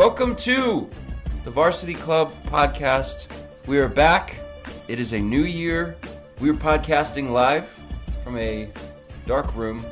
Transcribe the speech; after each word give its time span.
Welcome 0.00 0.34
to 0.36 0.88
the 1.44 1.50
Varsity 1.50 1.92
Club 1.92 2.32
podcast. 2.46 3.26
We 3.66 3.78
are 3.80 3.86
back. 3.86 4.34
It 4.88 4.98
is 4.98 5.12
a 5.12 5.18
new 5.18 5.42
year. 5.42 5.94
We 6.40 6.48
are 6.48 6.54
podcasting 6.54 7.32
live 7.32 7.68
from 8.24 8.38
a 8.38 8.70
dark 9.26 9.54
room. 9.54 9.84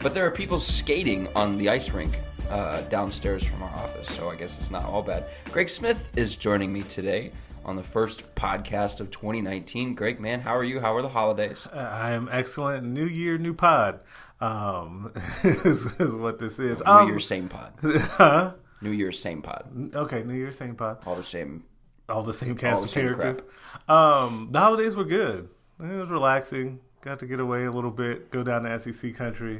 But 0.00 0.12
there 0.12 0.26
are 0.26 0.30
people 0.30 0.60
skating 0.60 1.28
on 1.34 1.56
the 1.56 1.70
ice 1.70 1.92
rink 1.92 2.18
uh, 2.50 2.82
downstairs 2.90 3.42
from 3.42 3.62
our 3.62 3.70
office, 3.70 4.14
so 4.14 4.28
I 4.28 4.36
guess 4.36 4.58
it's 4.58 4.70
not 4.70 4.84
all 4.84 5.00
bad. 5.02 5.24
Greg 5.50 5.70
Smith 5.70 6.10
is 6.14 6.36
joining 6.36 6.74
me 6.74 6.82
today 6.82 7.32
on 7.64 7.76
the 7.76 7.82
first 7.82 8.34
podcast 8.34 9.00
of 9.00 9.10
2019. 9.10 9.94
Greg, 9.94 10.20
man, 10.20 10.42
how 10.42 10.54
are 10.54 10.64
you? 10.64 10.78
How 10.78 10.94
are 10.94 11.00
the 11.00 11.08
holidays? 11.08 11.66
I 11.72 12.12
am 12.12 12.28
excellent. 12.30 12.84
New 12.84 13.06
year, 13.06 13.38
new 13.38 13.54
pod. 13.54 14.00
Um, 14.42 15.12
is, 15.44 15.86
is 16.00 16.14
what 16.14 16.38
this 16.38 16.58
is. 16.58 16.80
New 16.84 16.90
Um, 16.92 17.08
Year's 17.08 17.26
same 17.26 17.48
pod. 17.48 17.72
huh? 17.82 18.52
New 18.80 18.90
Year's 18.90 19.18
same 19.20 19.40
pod. 19.40 19.92
Okay, 19.94 20.22
New 20.24 20.34
Year's 20.34 20.58
same 20.58 20.74
pod. 20.74 20.98
All 21.06 21.14
the 21.14 21.22
same. 21.22 21.64
All 22.08 22.22
the 22.22 22.34
same 22.34 22.56
cast 22.56 22.78
the 22.78 22.84
of 22.84 22.90
same 22.90 23.14
characters. 23.14 23.44
Um, 23.88 24.48
the 24.50 24.58
holidays 24.58 24.96
were 24.96 25.04
good. 25.04 25.48
It 25.80 25.86
was 25.86 26.10
relaxing. 26.10 26.80
Got 27.00 27.20
to 27.20 27.26
get 27.26 27.38
away 27.40 27.64
a 27.64 27.70
little 27.70 27.90
bit. 27.90 28.30
Go 28.30 28.42
down 28.42 28.64
to 28.64 28.78
SEC 28.78 29.14
country, 29.14 29.56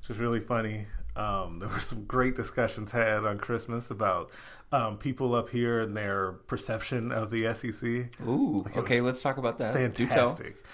which 0.00 0.08
was 0.08 0.18
really 0.18 0.40
funny. 0.40 0.86
Um, 1.16 1.58
there 1.58 1.68
were 1.68 1.80
some 1.80 2.04
great 2.04 2.36
discussions 2.36 2.92
had 2.92 3.24
on 3.24 3.38
Christmas 3.38 3.90
about 3.90 4.30
um, 4.70 4.96
people 4.96 5.34
up 5.34 5.50
here 5.50 5.80
and 5.80 5.96
their 5.96 6.32
perception 6.32 7.10
of 7.10 7.30
the 7.30 7.52
SEC. 7.52 8.16
Ooh, 8.26 8.64
okay, 8.76 9.00
let's 9.00 9.20
talk 9.20 9.36
about 9.36 9.58
that. 9.58 9.94
Do 9.94 10.06
tell. 10.06 10.28
Fantastic. 10.28 10.64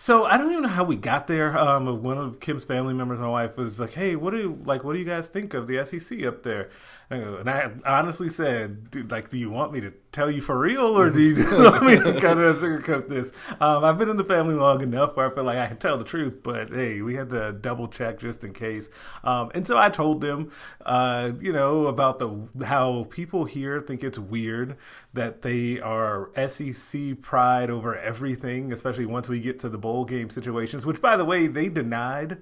So 0.00 0.24
I 0.24 0.38
don't 0.38 0.50
even 0.50 0.62
know 0.62 0.70
how 0.70 0.84
we 0.84 0.96
got 0.96 1.26
there. 1.26 1.58
Um, 1.58 2.02
one 2.02 2.16
of 2.16 2.40
Kim's 2.40 2.64
family 2.64 2.94
members, 2.94 3.20
my 3.20 3.28
wife, 3.28 3.58
was 3.58 3.78
like, 3.78 3.92
"Hey, 3.92 4.16
what 4.16 4.30
do 4.30 4.38
you 4.38 4.58
like? 4.64 4.82
What 4.82 4.94
do 4.94 4.98
you 4.98 5.04
guys 5.04 5.28
think 5.28 5.52
of 5.52 5.66
the 5.66 5.84
SEC 5.84 6.24
up 6.24 6.42
there?" 6.42 6.70
And 7.10 7.50
I, 7.50 7.70
honestly 7.84 8.30
said, 8.30 8.90
Dude, 8.90 9.10
"Like, 9.10 9.28
do 9.28 9.36
you 9.36 9.50
want 9.50 9.74
me 9.74 9.80
to 9.82 9.92
tell 10.12 10.30
you 10.30 10.40
for 10.40 10.58
real, 10.58 10.98
or 10.98 11.10
do 11.10 11.20
you 11.20 11.34
want 11.58 11.84
me 11.84 11.96
kind 12.20 12.40
of 12.40 12.56
sugarcoat 12.56 13.08
this?" 13.08 13.32
Um, 13.60 13.84
I've 13.84 13.98
been 13.98 14.08
in 14.08 14.16
the 14.16 14.24
family 14.24 14.54
long 14.54 14.82
enough 14.82 15.16
where 15.16 15.30
I 15.30 15.34
feel 15.34 15.44
like 15.44 15.58
I 15.58 15.66
can 15.66 15.78
tell 15.78 15.98
the 15.98 16.04
truth, 16.04 16.42
but 16.42 16.70
hey, 16.70 17.00
we 17.02 17.14
had 17.14 17.30
to 17.30 17.52
double 17.52 17.88
check 17.88 18.18
just 18.18 18.44
in 18.44 18.52
case. 18.52 18.90
Um, 19.24 19.50
and 19.54 19.66
so 19.66 19.76
I 19.76 19.90
told 19.90 20.20
them, 20.20 20.50
uh, 20.84 21.32
you 21.40 21.52
know, 21.52 21.86
about 21.86 22.18
the 22.18 22.64
how 22.64 23.06
people 23.10 23.44
here 23.44 23.80
think 23.80 24.02
it's 24.02 24.18
weird 24.18 24.76
that 25.12 25.42
they 25.42 25.80
are 25.80 26.30
SEC 26.48 27.20
pride 27.20 27.70
over 27.70 27.96
everything, 27.96 28.72
especially 28.72 29.06
once 29.06 29.28
we 29.28 29.40
get 29.40 29.58
to 29.60 29.68
the 29.68 29.78
bowl 29.78 30.04
game 30.04 30.30
situations, 30.30 30.86
which, 30.86 31.00
by 31.00 31.16
the 31.16 31.24
way, 31.24 31.46
they 31.46 31.68
denied 31.68 32.38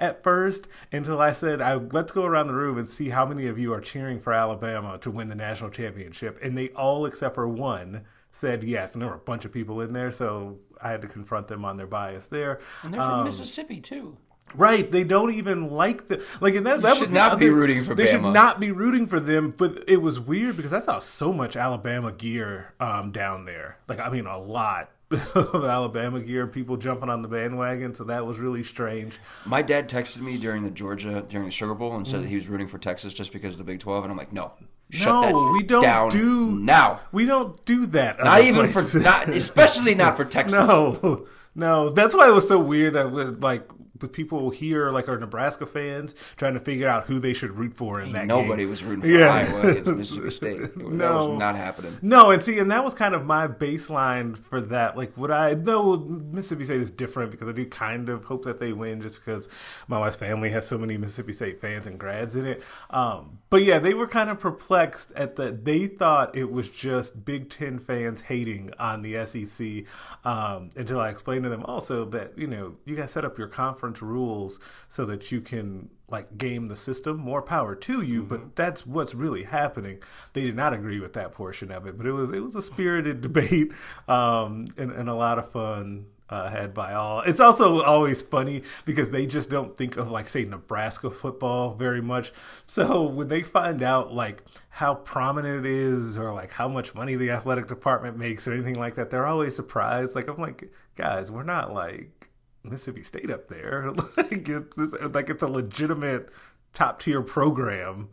at 0.00 0.22
first 0.24 0.66
until 0.90 1.20
I 1.20 1.32
said, 1.32 1.60
I, 1.60 1.74
let's 1.74 2.10
go 2.10 2.24
around 2.24 2.48
the 2.48 2.54
room 2.54 2.78
and 2.78 2.88
see 2.88 3.10
how 3.10 3.24
many 3.26 3.46
of 3.46 3.58
you 3.58 3.72
are 3.72 3.80
cheering 3.80 4.18
for 4.18 4.32
Alabama 4.32 4.98
to 4.98 5.10
win 5.10 5.28
the 5.28 5.34
national 5.34 5.70
championship. 5.70 6.38
And 6.42 6.56
they 6.58 6.70
all, 6.70 7.06
except 7.06 7.34
for 7.36 7.46
one, 7.46 8.02
said 8.32 8.64
yes. 8.64 8.94
And 8.94 9.02
there 9.02 9.08
were 9.10 9.16
a 9.16 9.18
bunch 9.18 9.44
of 9.44 9.52
people 9.52 9.80
in 9.82 9.92
there, 9.92 10.10
so 10.10 10.58
I 10.82 10.90
had 10.90 11.02
to 11.02 11.08
confront 11.08 11.46
them 11.48 11.64
on 11.64 11.76
their 11.76 11.86
bias 11.86 12.26
there. 12.28 12.60
And 12.82 12.92
they're 12.94 13.00
from 13.02 13.20
Um, 13.20 13.24
Mississippi 13.24 13.80
too. 13.80 14.16
Right, 14.52 14.90
they 14.90 15.04
don't 15.04 15.32
even 15.34 15.70
like 15.70 16.08
the 16.08 16.24
like, 16.40 16.56
and 16.56 16.66
that, 16.66 16.82
that 16.82 16.94
should 16.94 17.02
was 17.02 17.10
not 17.10 17.38
be 17.38 17.46
other- 17.46 17.54
rooting 17.54 17.84
for 17.84 17.94
They 17.94 18.08
should 18.08 18.20
not 18.22 18.58
be 18.58 18.72
rooting 18.72 19.06
for 19.06 19.20
them. 19.20 19.54
But 19.56 19.84
it 19.86 19.98
was 19.98 20.18
weird 20.18 20.56
because 20.56 20.72
I 20.72 20.80
saw 20.80 20.98
so 20.98 21.32
much 21.32 21.54
Alabama 21.54 22.10
gear 22.10 22.74
um, 22.80 23.12
down 23.12 23.44
there. 23.44 23.78
Like, 23.86 24.00
I 24.00 24.08
mean, 24.10 24.26
a 24.26 24.38
lot 24.38 24.90
of 25.10 25.64
Alabama 25.64 26.20
gear. 26.20 26.46
People 26.46 26.76
jumping 26.76 27.08
on 27.08 27.22
the 27.22 27.28
bandwagon. 27.28 27.94
So 27.94 28.04
that 28.04 28.24
was 28.26 28.38
really 28.38 28.62
strange. 28.64 29.18
My 29.44 29.62
dad 29.62 29.88
texted 29.88 30.20
me 30.20 30.38
during 30.38 30.62
the 30.64 30.70
Georgia 30.70 31.24
during 31.28 31.46
the 31.46 31.50
Sugar 31.50 31.74
Bowl 31.74 31.94
and 31.96 32.04
Mm. 32.06 32.10
said 32.10 32.22
that 32.22 32.28
he 32.28 32.36
was 32.36 32.48
rooting 32.48 32.68
for 32.68 32.78
Texas 32.78 33.12
just 33.12 33.32
because 33.32 33.54
of 33.54 33.58
the 33.58 33.64
Big 33.64 33.80
Twelve, 33.80 34.04
and 34.04 34.10
I'm 34.12 34.16
like, 34.18 34.32
no, 34.32 34.52
shut 34.90 35.08
no, 35.08 35.46
that 35.46 35.52
we 35.52 35.62
don't 35.62 35.82
down 35.82 36.10
do 36.10 36.50
now. 36.50 37.00
We 37.12 37.24
don't 37.26 37.62
do 37.64 37.86
that. 37.86 38.22
Not 38.22 38.42
even 38.42 38.70
places. 38.70 38.92
for 38.92 38.98
not, 39.00 39.28
especially 39.28 39.94
not 39.94 40.16
for 40.16 40.24
Texas. 40.36 40.58
No, 40.58 41.26
no. 41.54 41.90
That's 41.90 42.14
why 42.14 42.28
it 42.28 42.32
was 42.32 42.46
so 42.48 42.58
weird 42.60 42.94
that 42.94 43.10
with 43.10 43.42
like 43.42 43.68
with 44.02 44.12
people 44.12 44.50
here, 44.50 44.90
like 44.90 45.08
our 45.08 45.18
Nebraska 45.18 45.66
fans, 45.66 46.14
trying 46.36 46.54
to 46.54 46.60
figure 46.60 46.88
out 46.88 47.06
who 47.06 47.18
they 47.18 47.32
should 47.32 47.52
root 47.56 47.74
for 47.76 48.00
in 48.00 48.12
that 48.12 48.20
game. 48.20 48.28
Nobody 48.28 48.62
game. 48.62 48.70
was 48.70 48.82
rooting 48.82 49.02
for 49.02 49.08
Yeah. 49.08 49.32
Iowa 49.34 49.70
against 49.70 49.92
Mississippi 49.96 50.30
State. 50.30 50.60
That 50.60 50.78
No. 50.78 51.16
was 51.28 51.38
not 51.38 51.56
happening. 51.56 51.98
No, 52.02 52.30
and 52.30 52.42
see, 52.42 52.58
and 52.58 52.70
that 52.70 52.84
was 52.84 52.94
kind 52.94 53.14
of 53.14 53.24
my 53.26 53.46
baseline 53.48 54.36
for 54.38 54.60
that. 54.60 54.96
Like, 54.96 55.16
would 55.16 55.30
I? 55.30 55.54
No, 55.54 55.96
Mississippi 55.96 56.64
State 56.64 56.80
is 56.80 56.90
different 56.90 57.30
because 57.30 57.48
I 57.48 57.52
do 57.52 57.66
kind 57.66 58.08
of 58.08 58.24
hope 58.24 58.44
that 58.44 58.58
they 58.58 58.72
win, 58.72 59.00
just 59.00 59.24
because 59.24 59.48
my 59.88 59.98
wife's 59.98 60.16
family 60.16 60.50
has 60.50 60.66
so 60.66 60.78
many 60.78 60.96
Mississippi 60.98 61.32
State 61.32 61.60
fans 61.60 61.86
and 61.86 61.98
grads 61.98 62.36
in 62.36 62.46
it. 62.46 62.62
Um, 62.90 63.38
but 63.50 63.62
yeah, 63.64 63.78
they 63.78 63.94
were 63.94 64.06
kind 64.06 64.30
of 64.30 64.38
perplexed 64.38 65.12
at 65.16 65.36
that. 65.36 65.64
They 65.64 65.86
thought 65.86 66.36
it 66.36 66.50
was 66.50 66.68
just 66.68 67.24
Big 67.24 67.50
Ten 67.50 67.78
fans 67.78 68.22
hating 68.22 68.70
on 68.78 69.02
the 69.02 69.26
SEC 69.26 69.84
um, 70.24 70.70
until 70.76 71.00
I 71.00 71.08
explained 71.08 71.44
to 71.44 71.50
them 71.50 71.64
also 71.64 72.04
that 72.06 72.36
you 72.38 72.46
know 72.46 72.74
you 72.84 72.94
guys 72.96 73.10
set 73.10 73.24
up 73.24 73.38
your 73.38 73.48
conference 73.48 73.89
rules 73.98 74.60
so 74.88 75.04
that 75.04 75.30
you 75.32 75.40
can 75.40 75.90
like 76.08 76.38
game 76.38 76.68
the 76.68 76.76
system 76.76 77.16
more 77.16 77.42
power 77.42 77.74
to 77.74 78.02
you 78.02 78.22
but 78.22 78.56
that's 78.56 78.86
what's 78.86 79.14
really 79.14 79.44
happening 79.44 80.02
they 80.32 80.42
did 80.42 80.56
not 80.56 80.72
agree 80.72 81.00
with 81.00 81.12
that 81.12 81.32
portion 81.32 81.70
of 81.70 81.86
it 81.86 81.96
but 81.96 82.06
it 82.06 82.12
was 82.12 82.30
it 82.30 82.40
was 82.40 82.56
a 82.56 82.62
spirited 82.62 83.20
debate 83.22 83.70
um 84.08 84.66
and, 84.76 84.90
and 84.90 85.08
a 85.08 85.14
lot 85.14 85.38
of 85.38 85.50
fun 85.50 86.06
uh, 86.30 86.48
had 86.48 86.72
by 86.72 86.94
all. 86.94 87.20
It's 87.22 87.40
also 87.40 87.82
always 87.82 88.22
funny 88.22 88.62
because 88.84 89.10
they 89.10 89.26
just 89.26 89.50
don't 89.50 89.76
think 89.76 89.96
of 89.96 90.10
like 90.10 90.28
say 90.28 90.44
Nebraska 90.44 91.10
football 91.10 91.74
very 91.74 92.00
much. 92.00 92.32
So 92.66 93.02
when 93.02 93.28
they 93.28 93.42
find 93.42 93.82
out 93.82 94.14
like 94.14 94.44
how 94.70 94.94
prominent 94.94 95.66
it 95.66 95.70
is 95.70 96.16
or 96.16 96.32
like 96.32 96.52
how 96.52 96.68
much 96.68 96.94
money 96.94 97.16
the 97.16 97.30
athletic 97.30 97.66
department 97.66 98.16
makes 98.16 98.46
or 98.46 98.52
anything 98.52 98.76
like 98.76 98.94
that, 98.94 99.10
they're 99.10 99.26
always 99.26 99.56
surprised. 99.56 100.14
Like 100.14 100.28
I'm 100.28 100.38
like, 100.38 100.70
guys, 100.94 101.30
we're 101.30 101.42
not 101.42 101.74
like 101.74 102.19
Mississippi 102.64 103.02
State 103.02 103.30
up 103.30 103.48
there. 103.48 103.90
like 104.16 104.48
it's 104.48 104.76
like 104.76 105.30
it's 105.30 105.42
a 105.42 105.48
legitimate 105.48 106.28
top 106.72 107.00
tier 107.00 107.22
program. 107.22 108.08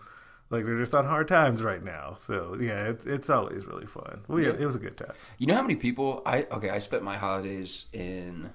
Like 0.50 0.66
they're 0.66 0.80
just 0.80 0.96
on 0.96 1.06
hard 1.06 1.28
times 1.28 1.62
right 1.62 1.84
now. 1.84 2.16
So 2.18 2.58
yeah, 2.60 2.86
it's 2.86 3.06
it's 3.06 3.30
always 3.30 3.66
really 3.66 3.86
fun. 3.86 4.24
We, 4.28 4.46
Yeah. 4.46 4.54
It 4.54 4.66
was 4.66 4.76
a 4.76 4.80
good 4.80 4.98
time. 4.98 5.14
You 5.38 5.48
know 5.48 5.56
how 5.56 5.62
many 5.62 5.76
people 5.76 6.22
I 6.26 6.44
okay? 6.44 6.70
I 6.70 6.80
spent 6.80 7.04
my 7.04 7.18
holidays 7.18 7.88
in 7.92 8.52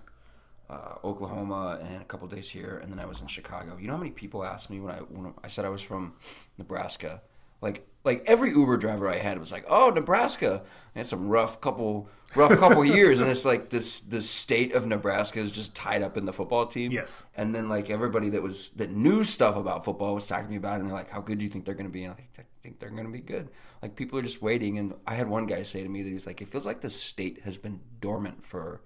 uh, 0.71 0.95
Oklahoma 1.05 1.79
and 1.83 2.01
a 2.01 2.05
couple 2.05 2.27
days 2.29 2.49
here, 2.49 2.81
and 2.83 2.91
then 2.91 2.99
I 2.99 3.05
was 3.05 3.21
in 3.21 3.27
Chicago. 3.27 3.77
You 3.79 3.89
know 3.89 3.95
how 3.95 3.99
many 3.99 4.11
people 4.11 4.43
asked 4.43 4.71
me 4.71 4.81
when 4.81 4.95
I 4.95 4.99
when 4.99 5.35
I 5.45 5.49
said 5.49 5.65
I 5.65 5.69
was 5.69 5.83
from 5.83 6.15
Nebraska? 6.57 7.21
Like 7.61 7.87
like 8.05 8.25
every 8.27 8.51
Uber 8.51 8.77
driver 8.77 9.09
I 9.09 9.19
had 9.19 9.39
was 9.39 9.53
like, 9.53 9.65
"Oh, 9.69 9.91
Nebraska." 9.91 10.63
I 10.95 10.99
had 10.99 11.07
some 11.07 11.29
rough 11.29 11.61
couple 11.61 12.09
rough 12.35 12.59
couple 12.59 12.85
years, 12.85 13.21
and 13.21 13.31
it's 13.31 13.45
like 13.45 13.71
this 13.71 14.01
the 14.01 14.21
state 14.21 14.75
of 14.75 14.87
Nebraska 14.87 15.41
is 15.41 15.53
just 15.53 15.75
tied 15.75 16.03
up 16.03 16.17
in 16.17 16.27
the 16.27 16.33
football 16.33 16.67
team. 16.67 16.91
Yes. 16.91 17.25
And 17.37 17.55
then 17.55 17.69
like 17.69 17.91
everybody 17.91 18.31
that 18.31 18.43
was 18.43 18.71
that 18.71 18.91
knew 18.91 19.25
stuff 19.25 19.57
about 19.57 19.85
football 19.85 20.15
was 20.15 20.27
talking 20.27 20.47
to 20.47 20.51
me 20.51 20.57
about 20.57 20.75
it, 20.75 20.81
and 20.81 20.89
they're 20.89 20.97
like, 20.97 21.11
"How 21.11 21.21
good 21.21 21.39
do 21.39 21.45
you 21.45 21.51
think 21.51 21.65
they're 21.65 21.75
going 21.75 21.87
to 21.87 21.93
be?" 21.93 22.05
And 22.05 22.13
I 22.13 22.17
think 22.17 22.29
I 22.39 22.43
think 22.63 22.79
they're 22.81 22.91
going 22.91 23.07
to 23.07 23.13
be 23.13 23.21
good. 23.21 23.49
Like 23.81 23.97
people 23.97 24.19
are 24.19 24.23
just 24.23 24.43
waiting, 24.43 24.79
and 24.79 24.95
I 25.07 25.15
had 25.15 25.29
one 25.29 25.47
guy 25.47 25.63
say 25.63 25.83
to 25.83 25.89
me 25.89 26.03
that 26.03 26.11
he's 26.11 26.27
like, 26.27 26.41
"It 26.43 26.51
feels 26.51 26.67
like 26.67 26.81
the 26.81 26.91
state 26.91 27.43
has 27.43 27.57
been 27.57 27.81
dormant 28.01 28.45
for 28.45 28.83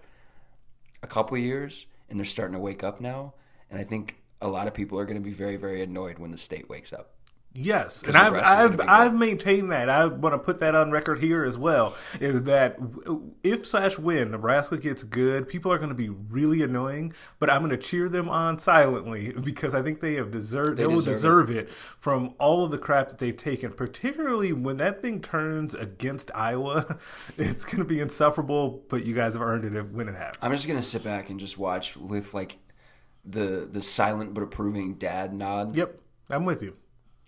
a 1.02 1.06
couple 1.06 1.36
years, 1.38 1.86
and 2.08 2.18
they're 2.18 2.24
starting 2.24 2.54
to 2.54 2.60
wake 2.60 2.84
up 2.84 3.00
now." 3.00 3.34
And 3.70 3.80
I 3.80 3.84
think 3.84 4.22
a 4.40 4.48
lot 4.48 4.68
of 4.68 4.74
people 4.74 4.98
are 4.98 5.04
going 5.04 5.16
to 5.16 5.22
be 5.22 5.32
very 5.32 5.56
very 5.56 5.82
annoyed 5.82 6.18
when 6.18 6.30
the 6.30 6.38
state 6.38 6.68
wakes 6.68 6.92
up. 6.92 7.15
Yes, 7.58 8.02
and 8.02 8.16
I've 8.16 8.34
I've, 8.34 8.80
I've 8.88 9.14
maintained 9.14 9.72
that. 9.72 9.88
I 9.88 10.06
want 10.06 10.34
to 10.34 10.38
put 10.38 10.60
that 10.60 10.74
on 10.74 10.90
record 10.90 11.22
here 11.22 11.44
as 11.44 11.56
well. 11.56 11.96
Is 12.20 12.42
that 12.42 12.76
if 13.42 13.66
slash 13.66 13.98
when 13.98 14.30
Nebraska 14.30 14.76
gets 14.76 15.02
good, 15.02 15.48
people 15.48 15.72
are 15.72 15.78
going 15.78 15.88
to 15.88 15.94
be 15.94 16.08
really 16.08 16.62
annoying, 16.62 17.14
but 17.38 17.48
I'm 17.48 17.60
going 17.60 17.70
to 17.70 17.76
cheer 17.76 18.08
them 18.08 18.28
on 18.28 18.58
silently 18.58 19.32
because 19.42 19.74
I 19.74 19.82
think 19.82 20.00
they 20.00 20.14
have 20.14 20.30
deserved. 20.30 20.78
They, 20.78 20.86
will 20.86 20.96
deserve 20.96 21.46
deserve 21.46 21.50
it. 21.50 21.70
from 21.98 22.34
all 22.38 22.64
of 22.64 22.70
the 22.70 22.78
crap 22.78 23.08
that 23.08 23.18
they've 23.18 23.36
taken. 23.36 23.72
Particularly 23.72 24.52
when 24.52 24.76
that 24.76 25.00
thing 25.00 25.20
turns 25.20 25.74
against 25.74 26.30
Iowa, 26.34 26.98
it's 27.38 27.64
going 27.64 27.78
to 27.78 27.84
be 27.84 28.00
insufferable. 28.00 28.82
But 28.88 29.04
you 29.04 29.14
guys 29.14 29.32
have 29.32 29.42
earned 29.42 29.64
it 29.64 29.92
when 29.92 30.08
it 30.08 30.14
happens. 30.14 30.38
I'm 30.42 30.52
just 30.52 30.66
going 30.66 30.80
to 30.80 30.86
sit 30.86 31.02
back 31.02 31.30
and 31.30 31.40
just 31.40 31.56
watch 31.56 31.96
with 31.96 32.34
like 32.34 32.58
the 33.24 33.68
the 33.70 33.82
silent 33.82 34.34
but 34.34 34.42
approving 34.42 34.94
dad 34.94 35.32
nod. 35.32 35.74
Yep, 35.74 35.98
I'm 36.28 36.44
with 36.44 36.62
you. 36.62 36.76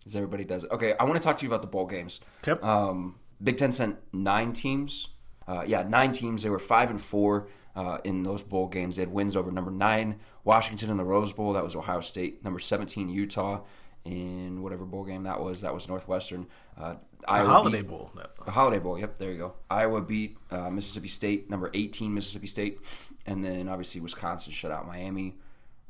As 0.09 0.17
everybody 0.17 0.43
does. 0.45 0.65
Okay, 0.65 0.95
I 0.99 1.05
want 1.05 1.17
to 1.17 1.21
talk 1.23 1.37
to 1.37 1.43
you 1.45 1.51
about 1.51 1.61
the 1.61 1.69
bowl 1.69 1.85
games. 1.85 2.21
Yep. 2.47 2.65
Um, 2.65 3.17
Big 3.43 3.59
Ten 3.59 3.73
sent 3.73 3.99
nine 4.11 4.55
teams. 4.55 5.09
Uh, 5.47 5.65
yeah, 5.67 5.83
nine 5.83 6.13
teams. 6.13 6.43
They 6.43 6.49
were 6.49 6.59
five 6.59 6.89
and 6.89 6.99
four 6.99 7.49
uh, 7.77 7.99
in 8.05 8.23
those 8.23 8.41
bowl 8.41 8.69
games. 8.69 8.97
They 8.97 9.03
had 9.03 9.13
wins 9.13 9.37
over 9.37 9.51
number 9.53 9.71
nine 9.71 10.19
Washington 10.45 10.89
in 10.89 10.97
the 10.97 11.05
Rose 11.05 11.33
Bowl. 11.35 11.53
That 11.53 11.63
was 11.63 11.77
Ohio 11.77 12.01
State. 12.01 12.43
Number 12.43 12.59
seventeen 12.59 13.11
Utah 13.11 13.61
in 14.07 14.63
whatever 14.63 14.87
bowl 14.87 15.05
game 15.05 15.25
that 15.25 15.43
was. 15.43 15.61
That 15.61 15.75
was 15.75 15.87
Northwestern. 15.89 16.47
Uh, 16.81 16.95
Iowa 17.27 17.49
Holiday 17.49 17.83
beat- 17.83 17.89
Bowl. 17.91 18.11
A 18.47 18.51
Holiday 18.51 18.79
Bowl. 18.79 18.99
Yep, 18.99 19.19
there 19.19 19.31
you 19.31 19.37
go. 19.37 19.53
Iowa 19.71 20.01
beat 20.01 20.39
uh, 20.51 20.71
Mississippi 20.71 21.09
State, 21.09 21.51
number 21.51 21.71
18 21.75 22.15
Mississippi 22.15 22.47
State, 22.47 22.79
and 23.27 23.45
then 23.45 23.69
obviously 23.69 24.01
Wisconsin 24.01 24.55
shut 24.55 24.71
out 24.71 24.87
Miami. 24.87 25.37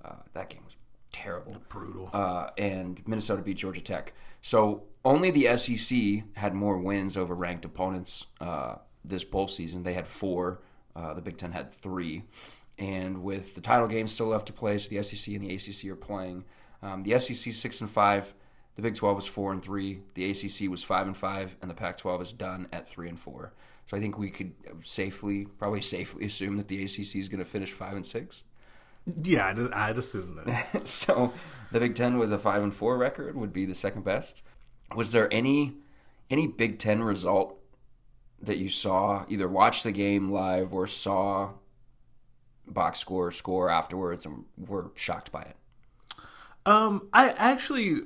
Uh, 0.04 0.14
that 0.32 0.48
game 0.50 0.62
terrible, 1.12 1.56
Brutal. 1.68 2.10
uh, 2.12 2.50
and 2.58 3.00
Minnesota 3.06 3.42
beat 3.42 3.56
Georgia 3.56 3.80
Tech. 3.80 4.12
So 4.42 4.84
only 5.04 5.30
the 5.30 5.56
SEC 5.56 6.24
had 6.34 6.54
more 6.54 6.78
wins 6.78 7.16
over 7.16 7.34
ranked 7.34 7.64
opponents 7.64 8.26
uh, 8.40 8.76
this 9.04 9.24
bowl 9.24 9.48
season. 9.48 9.82
They 9.82 9.94
had 9.94 10.06
four. 10.06 10.60
Uh, 10.94 11.14
the 11.14 11.20
Big 11.20 11.36
Ten 11.36 11.52
had 11.52 11.72
three. 11.72 12.24
And 12.78 13.22
with 13.22 13.54
the 13.54 13.60
title 13.60 13.88
game 13.88 14.06
still 14.06 14.28
left 14.28 14.46
to 14.46 14.52
play, 14.52 14.78
so 14.78 14.88
the 14.88 15.02
SEC 15.02 15.34
and 15.34 15.44
the 15.44 15.54
ACC 15.54 15.90
are 15.90 15.96
playing. 15.96 16.44
Um, 16.82 17.02
the 17.02 17.18
SEC 17.18 17.52
six 17.52 17.80
and 17.80 17.90
five. 17.90 18.32
The 18.76 18.82
Big 18.82 18.94
Twelve 18.94 19.16
was 19.16 19.26
four 19.26 19.52
and 19.52 19.60
three. 19.60 20.02
The 20.14 20.30
ACC 20.30 20.70
was 20.70 20.84
five 20.84 21.06
and 21.08 21.16
five, 21.16 21.56
and 21.60 21.68
the 21.68 21.74
Pac-12 21.74 22.22
is 22.22 22.32
done 22.32 22.68
at 22.72 22.88
three 22.88 23.08
and 23.08 23.18
four. 23.18 23.52
So 23.86 23.96
I 23.96 24.00
think 24.00 24.16
we 24.18 24.30
could 24.30 24.52
safely, 24.84 25.46
probably 25.58 25.80
safely, 25.80 26.26
assume 26.26 26.56
that 26.58 26.68
the 26.68 26.84
ACC 26.84 27.16
is 27.16 27.28
going 27.28 27.40
to 27.42 27.44
finish 27.44 27.72
five 27.72 27.94
and 27.94 28.06
six. 28.06 28.44
Yeah, 29.22 29.46
I'd, 29.46 29.72
I'd 29.72 29.98
assume 29.98 30.40
that. 30.44 30.86
so 30.86 31.32
the 31.72 31.80
Big 31.80 31.94
Ten 31.94 32.18
with 32.18 32.32
a 32.32 32.38
five 32.38 32.62
and 32.62 32.74
four 32.74 32.98
record 32.98 33.36
would 33.36 33.52
be 33.52 33.64
the 33.64 33.74
second 33.74 34.04
best. 34.04 34.42
Was 34.94 35.10
there 35.10 35.32
any 35.32 35.74
any 36.30 36.46
Big 36.46 36.78
Ten 36.78 37.02
result 37.02 37.58
that 38.40 38.58
you 38.58 38.68
saw, 38.68 39.24
either 39.28 39.48
watched 39.48 39.84
the 39.84 39.92
game 39.92 40.30
live 40.30 40.72
or 40.72 40.86
saw 40.86 41.50
box 42.66 42.98
score 43.00 43.32
score 43.32 43.70
afterwards 43.70 44.26
and 44.26 44.44
were 44.56 44.90
shocked 44.94 45.32
by 45.32 45.42
it? 45.42 45.56
Um, 46.66 47.08
I 47.12 47.30
actually, 47.30 48.00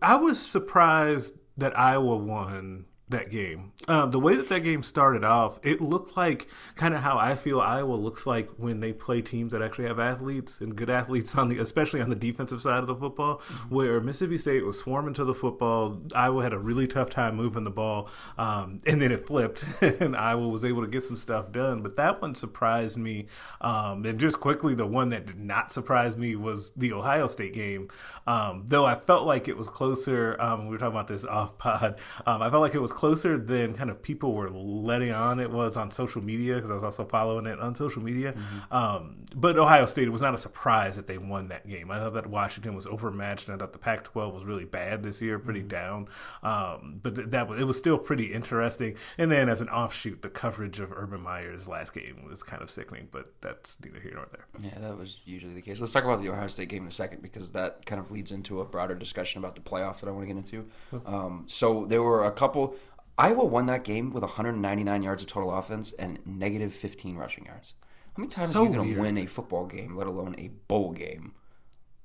I 0.00 0.16
was 0.16 0.40
surprised 0.40 1.38
that 1.56 1.76
Iowa 1.78 2.16
won 2.16 2.86
that 3.08 3.30
game. 3.30 3.72
Um, 3.86 4.12
the 4.12 4.18
way 4.18 4.34
that 4.34 4.48
that 4.48 4.60
game 4.60 4.82
started 4.82 5.24
off, 5.24 5.58
it 5.62 5.80
looked 5.80 6.16
like 6.16 6.48
kind 6.74 6.94
of 6.94 7.00
how 7.00 7.18
I 7.18 7.36
feel 7.36 7.60
Iowa 7.60 7.94
looks 7.94 8.26
like 8.26 8.48
when 8.56 8.80
they 8.80 8.94
play 8.94 9.20
teams 9.20 9.52
that 9.52 9.60
actually 9.60 9.86
have 9.88 9.98
athletes 9.98 10.60
and 10.60 10.74
good 10.74 10.88
athletes 11.00 11.34
on 11.34 11.48
the, 11.48 11.58
especially 11.58 12.00
on 12.00 12.08
the 12.08 12.16
defensive 12.16 12.62
side 12.62 12.78
of 12.78 12.86
the 12.86 12.94
football, 12.94 13.42
where 13.68 14.00
Mississippi 14.00 14.38
State 14.38 14.64
was 14.64 14.78
swarming 14.78 15.12
to 15.14 15.24
the 15.24 15.34
football. 15.34 16.00
Iowa 16.14 16.42
had 16.42 16.54
a 16.54 16.58
really 16.58 16.86
tough 16.86 17.10
time 17.10 17.36
moving 17.36 17.64
the 17.64 17.70
ball, 17.70 18.08
um, 18.38 18.80
and 18.86 19.02
then 19.02 19.12
it 19.12 19.26
flipped, 19.26 19.64
and 19.82 20.16
Iowa 20.16 20.48
was 20.48 20.64
able 20.64 20.80
to 20.80 20.88
get 20.88 21.04
some 21.04 21.18
stuff 21.18 21.52
done. 21.52 21.82
But 21.82 21.96
that 21.96 22.22
one 22.22 22.34
surprised 22.34 22.96
me. 22.96 23.26
Um, 23.60 24.04
and 24.06 24.18
just 24.18 24.40
quickly, 24.40 24.74
the 24.74 24.86
one 24.86 25.10
that 25.10 25.26
did 25.26 25.38
not 25.38 25.72
surprise 25.72 26.16
me 26.16 26.36
was 26.36 26.70
the 26.70 26.92
Ohio 26.94 27.26
State 27.26 27.52
game. 27.52 27.88
Um, 28.26 28.64
though 28.66 28.86
I 28.86 28.94
felt 28.94 29.26
like 29.26 29.46
it 29.46 29.58
was 29.58 29.68
closer. 29.68 30.40
Um, 30.40 30.64
we 30.64 30.70
were 30.70 30.78
talking 30.78 30.94
about 30.94 31.08
this 31.08 31.26
off 31.26 31.58
pod. 31.58 32.00
Um, 32.26 32.40
I 32.40 32.48
felt 32.48 32.62
like 32.62 32.74
it 32.74 32.80
was 32.80 32.93
closer 32.94 33.36
than 33.36 33.74
kind 33.74 33.90
of 33.90 34.02
people 34.02 34.32
were 34.34 34.50
letting 34.50 35.12
on 35.12 35.40
it 35.40 35.50
was 35.50 35.76
on 35.76 35.90
social 35.90 36.22
media 36.24 36.54
because 36.54 36.70
I 36.70 36.74
was 36.74 36.84
also 36.84 37.04
following 37.04 37.46
it 37.46 37.58
on 37.58 37.74
social 37.74 38.02
media. 38.02 38.34
Um, 38.70 39.16
but 39.34 39.58
Ohio 39.58 39.86
State, 39.86 40.06
it 40.06 40.10
was 40.10 40.20
not 40.20 40.34
a 40.34 40.38
surprise 40.38 40.96
that 40.96 41.06
they 41.06 41.18
won 41.18 41.48
that 41.48 41.66
game. 41.66 41.90
I 41.90 41.98
thought 41.98 42.14
that 42.14 42.26
Washington 42.26 42.74
was 42.74 42.86
overmatched, 42.86 43.48
and 43.48 43.54
I 43.54 43.58
thought 43.58 43.72
the 43.72 43.78
Pac-12 43.78 44.32
was 44.32 44.44
really 44.44 44.64
bad 44.64 45.02
this 45.02 45.20
year, 45.20 45.38
pretty 45.38 45.62
down. 45.62 46.08
Um, 46.42 47.00
but 47.02 47.16
th- 47.16 47.28
that 47.28 47.48
was, 47.48 47.60
it 47.60 47.64
was 47.64 47.76
still 47.76 47.98
pretty 47.98 48.32
interesting. 48.32 48.96
And 49.18 49.30
then 49.30 49.48
as 49.48 49.60
an 49.60 49.68
offshoot, 49.68 50.22
the 50.22 50.30
coverage 50.30 50.80
of 50.80 50.92
Urban 50.92 51.20
Meyer's 51.20 51.68
last 51.68 51.92
game 51.94 52.24
was 52.28 52.42
kind 52.42 52.62
of 52.62 52.70
sickening. 52.70 53.08
But 53.10 53.32
that's 53.40 53.76
neither 53.84 54.00
here 54.00 54.12
nor 54.14 54.26
there. 54.32 54.46
Yeah, 54.60 54.78
that 54.80 54.96
was 54.96 55.18
usually 55.24 55.54
the 55.54 55.62
case. 55.62 55.80
Let's 55.80 55.92
talk 55.92 56.04
about 56.04 56.22
the 56.22 56.28
Ohio 56.28 56.48
State 56.48 56.68
game 56.68 56.82
in 56.82 56.88
a 56.88 56.92
second 56.92 57.22
because 57.22 57.50
that 57.52 57.84
kind 57.86 58.00
of 58.00 58.10
leads 58.10 58.30
into 58.32 58.60
a 58.60 58.64
broader 58.64 58.94
discussion 58.94 59.38
about 59.38 59.54
the 59.54 59.60
playoff 59.60 60.00
that 60.00 60.08
I 60.08 60.12
want 60.12 60.28
to 60.28 60.34
get 60.34 60.36
into. 60.36 60.68
Um, 61.06 61.44
so 61.48 61.84
there 61.86 62.02
were 62.02 62.24
a 62.24 62.32
couple. 62.32 62.76
Iowa 63.16 63.44
won 63.44 63.66
that 63.66 63.84
game 63.84 64.12
with 64.12 64.22
199 64.22 65.02
yards 65.02 65.22
of 65.22 65.28
total 65.28 65.52
offense 65.52 65.92
and 65.92 66.18
negative 66.26 66.74
15 66.74 67.16
rushing 67.16 67.46
yards. 67.46 67.74
How 68.16 68.20
many 68.20 68.30
times 68.30 68.50
So 68.52 68.62
are 68.62 68.68
you 68.68 68.74
going 68.74 68.94
to 68.94 69.00
win 69.00 69.18
a 69.18 69.26
football 69.26 69.66
game, 69.66 69.96
let 69.96 70.06
alone 70.06 70.34
a 70.38 70.48
bowl 70.68 70.92
game, 70.92 71.32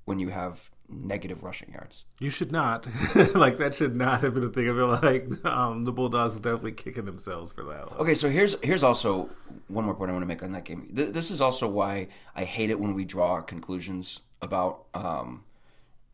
when 0.05 0.19
you 0.19 0.29
have 0.29 0.71
negative 0.87 1.43
rushing 1.43 1.71
yards? 1.71 2.05
You 2.19 2.29
should 2.29 2.51
not. 2.51 2.87
like 3.35 3.57
that 3.57 3.75
should 3.75 3.95
not 3.95 4.21
have 4.21 4.33
been 4.33 4.43
a 4.43 4.49
thing. 4.49 4.69
I 4.69 4.73
feel 4.73 4.87
like 4.87 5.45
um, 5.45 5.83
the 5.83 5.91
Bulldogs 5.91 6.35
are 6.37 6.39
definitely 6.39 6.71
kicking 6.71 7.05
themselves 7.05 7.51
for 7.51 7.63
that. 7.65 7.91
One. 7.91 7.99
Okay, 7.99 8.13
so 8.15 8.29
here's 8.29 8.55
here's 8.63 8.83
also 8.83 9.29
one 9.67 9.85
more 9.85 9.93
point 9.93 10.09
I 10.09 10.13
want 10.13 10.23
to 10.23 10.27
make 10.27 10.41
on 10.41 10.51
that 10.53 10.65
game. 10.65 10.91
Th- 10.95 11.11
this 11.11 11.29
is 11.29 11.41
also 11.41 11.67
why 11.67 12.07
I 12.35 12.43
hate 12.43 12.69
it 12.71 12.79
when 12.79 12.93
we 12.95 13.05
draw 13.05 13.41
conclusions 13.41 14.21
about, 14.41 14.85
um, 14.93 15.43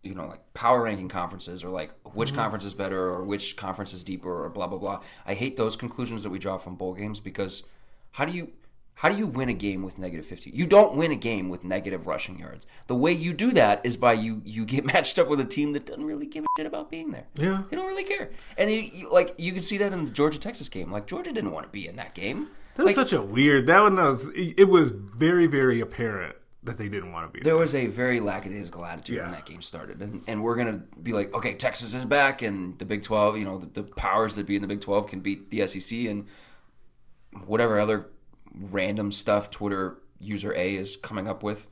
you 0.05 0.15
know, 0.15 0.27
like 0.27 0.53
power 0.53 0.83
ranking 0.83 1.09
conferences 1.09 1.63
or 1.63 1.69
like 1.69 1.91
which 2.13 2.29
mm-hmm. 2.29 2.37
conference 2.37 2.65
is 2.65 2.73
better 2.73 2.99
or 2.99 3.23
which 3.23 3.55
conference 3.55 3.93
is 3.93 4.03
deeper 4.03 4.43
or 4.43 4.49
blah 4.49 4.67
blah 4.67 4.77
blah. 4.77 5.01
I 5.25 5.33
hate 5.33 5.57
those 5.57 5.75
conclusions 5.75 6.23
that 6.23 6.29
we 6.29 6.39
draw 6.39 6.57
from 6.57 6.75
bowl 6.75 6.93
games 6.93 7.19
because 7.19 7.63
how 8.11 8.25
do 8.25 8.31
you 8.31 8.51
how 8.95 9.09
do 9.09 9.17
you 9.17 9.27
win 9.27 9.49
a 9.49 9.53
game 9.53 9.83
with 9.83 9.97
negative 9.97 10.25
50? 10.25 10.51
You 10.51 10.65
don't 10.65 10.95
win 10.95 11.11
a 11.11 11.15
game 11.15 11.49
with 11.49 11.65
negative 11.65 12.07
rushing 12.07 12.39
yards. 12.39 12.65
The 12.87 12.95
way 12.95 13.11
you 13.11 13.33
do 13.33 13.51
that 13.51 13.81
is 13.83 13.97
by 13.97 14.13
you 14.13 14.41
you 14.45 14.65
get 14.65 14.85
matched 14.93 15.19
up 15.19 15.27
with 15.27 15.39
a 15.39 15.45
team 15.45 15.73
that 15.73 15.85
doesn't 15.85 16.05
really 16.05 16.25
give 16.25 16.43
a 16.43 16.47
shit 16.57 16.65
about 16.65 16.89
being 16.89 17.11
there. 17.11 17.27
Yeah. 17.35 17.63
They 17.69 17.75
don't 17.75 17.87
really 17.87 18.05
care. 18.05 18.31
And 18.57 18.71
you, 18.71 18.79
you, 18.81 19.11
like 19.11 19.35
you 19.37 19.51
can 19.51 19.61
see 19.61 19.77
that 19.79 19.91
in 19.91 20.05
the 20.05 20.11
Georgia 20.11 20.39
Texas 20.39 20.69
game. 20.69 20.91
Like 20.91 21.07
Georgia 21.07 21.33
didn't 21.33 21.51
want 21.51 21.65
to 21.65 21.71
be 21.71 21.87
in 21.87 21.95
that 21.97 22.13
game. 22.13 22.49
That 22.75 22.83
was 22.83 22.97
Like, 22.97 23.07
such 23.07 23.13
a 23.13 23.21
weird. 23.21 23.67
That 23.67 23.81
one 23.81 23.95
was. 23.95 24.29
It 24.35 24.69
was 24.69 24.91
very, 24.91 25.47
very 25.47 25.79
apparent 25.79 26.35
that 26.65 26.77
they 26.77 26.89
didn't 26.89 27.11
want 27.11 27.27
to 27.27 27.31
be 27.31 27.43
there 27.43 27.53
there. 27.53 27.57
was 27.57 27.73
a 27.75 27.87
very 27.87 28.19
lackadaisical 28.19 28.85
attitude 28.85 29.21
when 29.21 29.31
that 29.31 29.45
game 29.45 29.61
started, 29.61 30.01
and 30.01 30.23
and 30.27 30.43
we're 30.43 30.55
gonna 30.55 30.81
be 31.01 31.13
like, 31.13 31.33
okay, 31.33 31.53
Texas 31.53 31.93
is 31.93 32.05
back, 32.05 32.41
and 32.41 32.77
the 32.79 32.85
Big 32.85 33.03
Twelve, 33.03 33.37
you 33.37 33.45
know, 33.45 33.57
the, 33.57 33.81
the 33.81 33.83
powers 33.83 34.35
that 34.35 34.45
be 34.45 34.55
in 34.55 34.61
the 34.61 34.67
Big 34.67 34.81
Twelve 34.81 35.07
can 35.07 35.19
beat 35.19 35.51
the 35.51 35.65
SEC 35.67 35.99
and 35.99 36.25
whatever 37.45 37.79
other 37.79 38.07
random 38.53 39.11
stuff 39.11 39.49
Twitter 39.49 39.97
user 40.19 40.53
A 40.55 40.75
is 40.75 40.97
coming 40.97 41.27
up 41.27 41.43
with, 41.43 41.67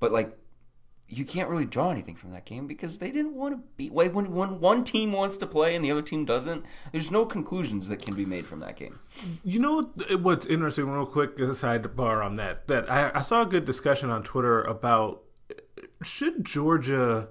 but 0.00 0.12
like. 0.12 0.37
You 1.10 1.24
can't 1.24 1.48
really 1.48 1.64
draw 1.64 1.90
anything 1.90 2.16
from 2.16 2.32
that 2.32 2.44
game 2.44 2.66
because 2.66 2.98
they 2.98 3.10
didn't 3.10 3.34
want 3.34 3.54
to 3.54 3.62
be. 3.76 3.88
Like 3.88 4.14
when 4.14 4.32
when 4.32 4.60
one 4.60 4.84
team 4.84 5.12
wants 5.12 5.36
to 5.38 5.46
play 5.46 5.74
and 5.74 5.84
the 5.84 5.90
other 5.90 6.02
team 6.02 6.24
doesn't, 6.24 6.64
there's 6.92 7.10
no 7.10 7.24
conclusions 7.24 7.88
that 7.88 8.02
can 8.02 8.14
be 8.14 8.26
made 8.26 8.46
from 8.46 8.60
that 8.60 8.76
game. 8.76 8.98
You 9.42 9.58
know 9.58 9.84
what's 10.20 10.44
interesting, 10.46 10.90
real 10.90 11.06
quick, 11.06 11.40
as 11.40 11.48
a 11.62 11.66
sidebar 11.66 12.24
on 12.24 12.36
that, 12.36 12.66
that 12.68 12.90
I, 12.90 13.10
I 13.14 13.22
saw 13.22 13.42
a 13.42 13.46
good 13.46 13.64
discussion 13.64 14.10
on 14.10 14.22
Twitter 14.22 14.62
about 14.62 15.22
should 16.02 16.44
Georgia 16.44 17.28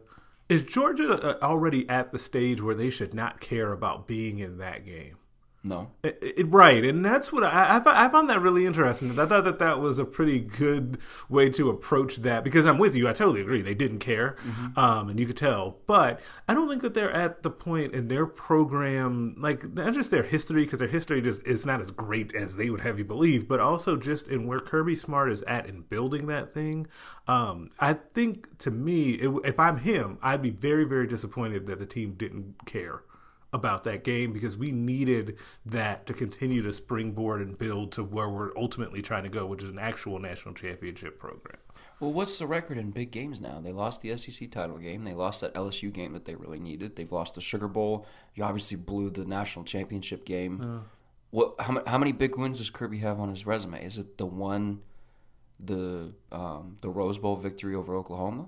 is 0.49 0.63
Georgia 0.63 1.11
uh, 1.11 1.45
already 1.45 1.87
at 1.89 2.11
the 2.11 2.19
stage 2.19 2.61
where 2.61 2.75
they 2.75 2.89
should 2.89 3.13
not 3.13 3.39
care 3.39 3.73
about 3.73 4.07
being 4.07 4.39
in 4.39 4.57
that 4.57 4.85
game? 4.85 5.17
No, 5.63 5.91
It, 6.01 6.17
it- 6.21 6.47
right, 6.49 6.85
and 6.85 7.03
that's 7.03 7.33
what 7.33 7.43
I, 7.43 7.81
I, 7.83 8.05
I 8.05 8.09
found 8.09 8.29
that 8.29 8.41
really 8.41 8.65
interesting. 8.65 9.11
I 9.19 9.25
thought 9.25 9.43
that 9.43 9.59
that 9.59 9.79
was 9.81 9.99
a 9.99 10.05
pretty 10.05 10.39
good 10.39 10.97
way 11.27 11.49
to 11.49 11.69
approach 11.69 12.17
that 12.17 12.45
because 12.45 12.65
I'm 12.65 12.77
with 12.77 12.95
you. 12.95 13.07
I 13.09 13.11
totally 13.11 13.41
agree. 13.41 13.61
They 13.61 13.73
didn't 13.73 13.99
care, 13.99 14.37
um, 14.77 15.09
and 15.09 15.19
you 15.19 15.25
could 15.25 15.35
tell. 15.35 15.79
But 15.85 16.21
I 16.47 16.53
don't 16.53 16.69
think 16.69 16.83
that 16.83 16.93
they're 16.93 17.11
at 17.11 17.43
the 17.43 17.49
point 17.49 17.93
in 17.93 18.07
their 18.07 18.25
program, 18.25 19.35
like 19.39 19.73
not 19.73 19.93
just 19.93 20.09
their 20.09 20.23
history, 20.23 20.63
because 20.63 20.79
their 20.79 20.87
history 20.87 21.21
just 21.21 21.45
is 21.45 21.65
not 21.65 21.81
as 21.81 21.91
great 21.91 22.33
as 22.33 22.55
they 22.55 22.69
would 22.69 22.81
have 22.81 22.97
you 22.99 23.05
believe, 23.05 23.47
but 23.47 23.59
also 23.59 23.97
just 23.97 24.27
in 24.29 24.47
where 24.47 24.59
Kirby 24.59 24.95
Smart 24.95 25.29
is 25.31 25.41
at 25.43 25.67
in 25.67 25.81
building 25.81 26.27
that 26.27 26.53
thing. 26.53 26.87
Um, 27.27 27.71
I 27.79 27.93
think 27.93 28.57
to 28.59 28.71
me, 28.71 29.13
it, 29.15 29.31
if 29.43 29.59
I'm 29.59 29.77
him, 29.79 30.17
I'd 30.21 30.41
be 30.41 30.51
very, 30.51 30.85
very 30.85 31.07
disappointed 31.07 31.65
that 31.65 31.79
the 31.79 31.85
team 31.85 32.13
didn't 32.13 32.65
care 32.65 33.01
about 33.53 33.83
that 33.85 34.03
game 34.03 34.33
because 34.33 34.57
we 34.57 34.71
needed 34.71 35.37
that 35.65 36.05
to 36.05 36.13
continue 36.13 36.61
to 36.61 36.73
springboard 36.73 37.41
and 37.41 37.57
build 37.57 37.91
to 37.93 38.03
where 38.03 38.27
we're 38.29 38.51
ultimately 38.57 39.01
trying 39.01 39.23
to 39.23 39.29
go, 39.29 39.45
which 39.45 39.63
is 39.63 39.69
an 39.69 39.79
actual 39.79 40.19
national 40.19 40.53
championship 40.53 41.17
program. 41.17 41.57
Well, 41.99 42.13
what's 42.13 42.37
the 42.37 42.45
record 42.45 42.77
in 42.77 42.91
big 42.91 43.09
games 43.09 43.39
now? 43.41 43.59
They 43.59 43.71
lost 43.71 44.01
the 44.01 44.15
SEC 44.17 44.51
title 44.51 44.77
game. 44.77 45.03
They 45.03 45.13
lost 45.15 45.41
that 45.41 45.53
LSU 45.55 45.91
game 45.91 46.13
that 46.13 46.25
they 46.25 46.35
really 46.35 46.59
needed. 46.59 46.95
They've 46.95 47.11
lost 47.11 47.33
the 47.35 47.41
Sugar 47.41 47.67
Bowl. 47.67 48.05
You 48.35 48.43
obviously 48.43 48.77
blew 48.77 49.09
the 49.09 49.25
national 49.25 49.65
championship 49.65 50.23
game. 50.25 50.83
What? 51.31 51.55
How, 51.59 51.81
how 51.87 51.97
many 51.97 52.11
big 52.11 52.37
wins 52.37 52.59
does 52.59 52.69
Kirby 52.69 52.99
have 52.99 53.19
on 53.19 53.29
his 53.29 53.47
resume? 53.47 53.83
Is 53.83 53.97
it 53.97 54.17
the 54.19 54.27
one, 54.27 54.81
the 55.59 56.13
um, 56.31 56.77
the 56.81 56.89
Rose 56.89 57.17
Bowl 57.17 57.35
victory 57.35 57.73
over 57.75 57.95
Oklahoma? 57.95 58.47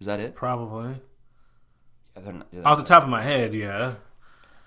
Is 0.00 0.06
that 0.06 0.18
it? 0.20 0.34
Probably. 0.34 0.94
Yeah, 2.16 2.22
they're 2.22 2.32
not- 2.32 2.46
yeah, 2.50 2.62
Off 2.62 2.78
the 2.78 2.84
top 2.84 3.02
of 3.02 3.08
my 3.10 3.22
head, 3.22 3.52
yeah. 3.52 3.94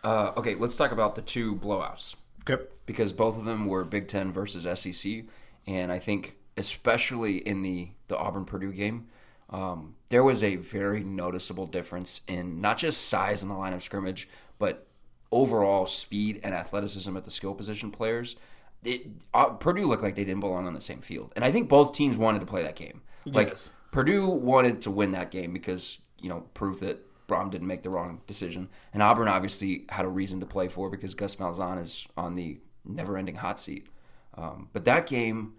Uh, 0.04 0.34
okay, 0.38 0.56
let's 0.56 0.76
talk 0.76 0.92
about 0.92 1.16
the 1.16 1.22
two 1.22 1.56
blowouts. 1.56 2.16
Okay. 2.48 2.64
because 2.88 3.14
both 3.14 3.38
of 3.38 3.46
them 3.46 3.68
were 3.68 3.84
Big 3.84 4.08
Ten 4.08 4.32
versus 4.32 4.66
SEC, 4.80 5.26
and 5.68 5.92
I 5.92 6.00
think 6.00 6.38
especially 6.58 7.38
in 7.38 7.62
the 7.62 7.90
the 8.08 8.18
Auburn 8.18 8.46
Purdue 8.46 8.74
game, 8.74 9.08
Um, 9.50 9.96
there 10.10 10.24
was 10.24 10.44
a 10.44 10.56
very 10.56 11.04
noticeable 11.04 11.68
difference 11.68 12.22
in 12.28 12.62
not 12.62 12.78
just 12.78 13.08
size 13.08 13.44
in 13.44 13.50
the 13.50 13.56
line 13.56 13.74
of 13.74 13.84
scrimmage, 13.84 14.28
but 14.60 14.88
overall 15.32 15.86
speed 15.88 16.40
and 16.44 16.54
athleticism 16.56 17.16
at 17.18 17.26
the 17.26 17.32
skill 17.32 17.54
position 17.54 17.92
players. 17.92 18.36
It, 18.84 19.08
uh, 19.34 19.46
Purdue 19.52 19.88
looked 19.88 20.04
like 20.04 20.16
they 20.16 20.24
didn't 20.26 20.40
belong 20.42 20.66
on 20.68 20.74
the 20.74 20.82
same 20.82 21.02
field, 21.02 21.32
and 21.36 21.46
I 21.46 21.52
think 21.52 21.70
both 21.70 21.94
teams 21.94 22.18
wanted 22.18 22.40
to 22.40 22.46
play 22.48 22.64
that 22.64 22.76
game. 22.76 23.02
Like 23.26 23.50
Purdue 23.92 24.28
wanted 24.30 24.82
to 24.84 24.92
win 24.92 25.12
that 25.12 25.30
game 25.32 25.54
because 25.54 26.00
you 26.20 26.30
know 26.30 26.42
prove 26.56 26.80
that 26.80 27.06
Brohm 27.32 27.50
didn't 27.50 27.68
make 27.68 27.84
the 27.84 27.90
wrong 27.90 28.22
decision, 28.28 28.70
and 28.94 29.02
Auburn 29.02 29.28
obviously 29.28 29.86
had 29.90 30.06
a 30.06 30.10
reason 30.10 30.40
to 30.42 30.46
play 30.46 30.68
for 30.68 30.90
because 30.90 31.16
Gus 31.16 31.38
Malzahn 31.38 31.82
is 31.82 32.08
on 32.18 32.36
the 32.36 32.60
never-ending 32.84 33.36
hot 33.36 33.60
seat. 33.60 33.88
Um, 34.36 34.70
but 34.74 34.86
that 34.86 35.08
game, 35.08 35.54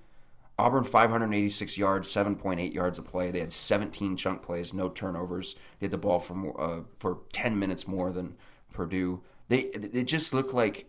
Auburn 0.59 0.85
586 0.85 1.79
yards, 1.79 2.09
7.8 2.13 2.75
yards 2.75 2.99
of 2.99 3.07
play. 3.07 3.31
They 3.31 3.41
had 3.41 3.53
17 3.53 4.17
chunk 4.17 4.43
plays, 4.43 4.75
no 4.75 4.89
turnovers. 4.89 5.57
They 5.79 5.87
had 5.87 5.93
the 5.93 5.99
ball 5.99 6.19
for 6.19 6.61
uh, 6.61 6.81
for 6.99 7.21
10 7.33 7.59
minutes 7.59 7.89
more 7.89 8.11
than 8.11 8.37
Purdue. 8.73 9.23
They 9.49 9.61
it 9.61 10.05
just 10.05 10.33
looked 10.35 10.55
like 10.55 10.87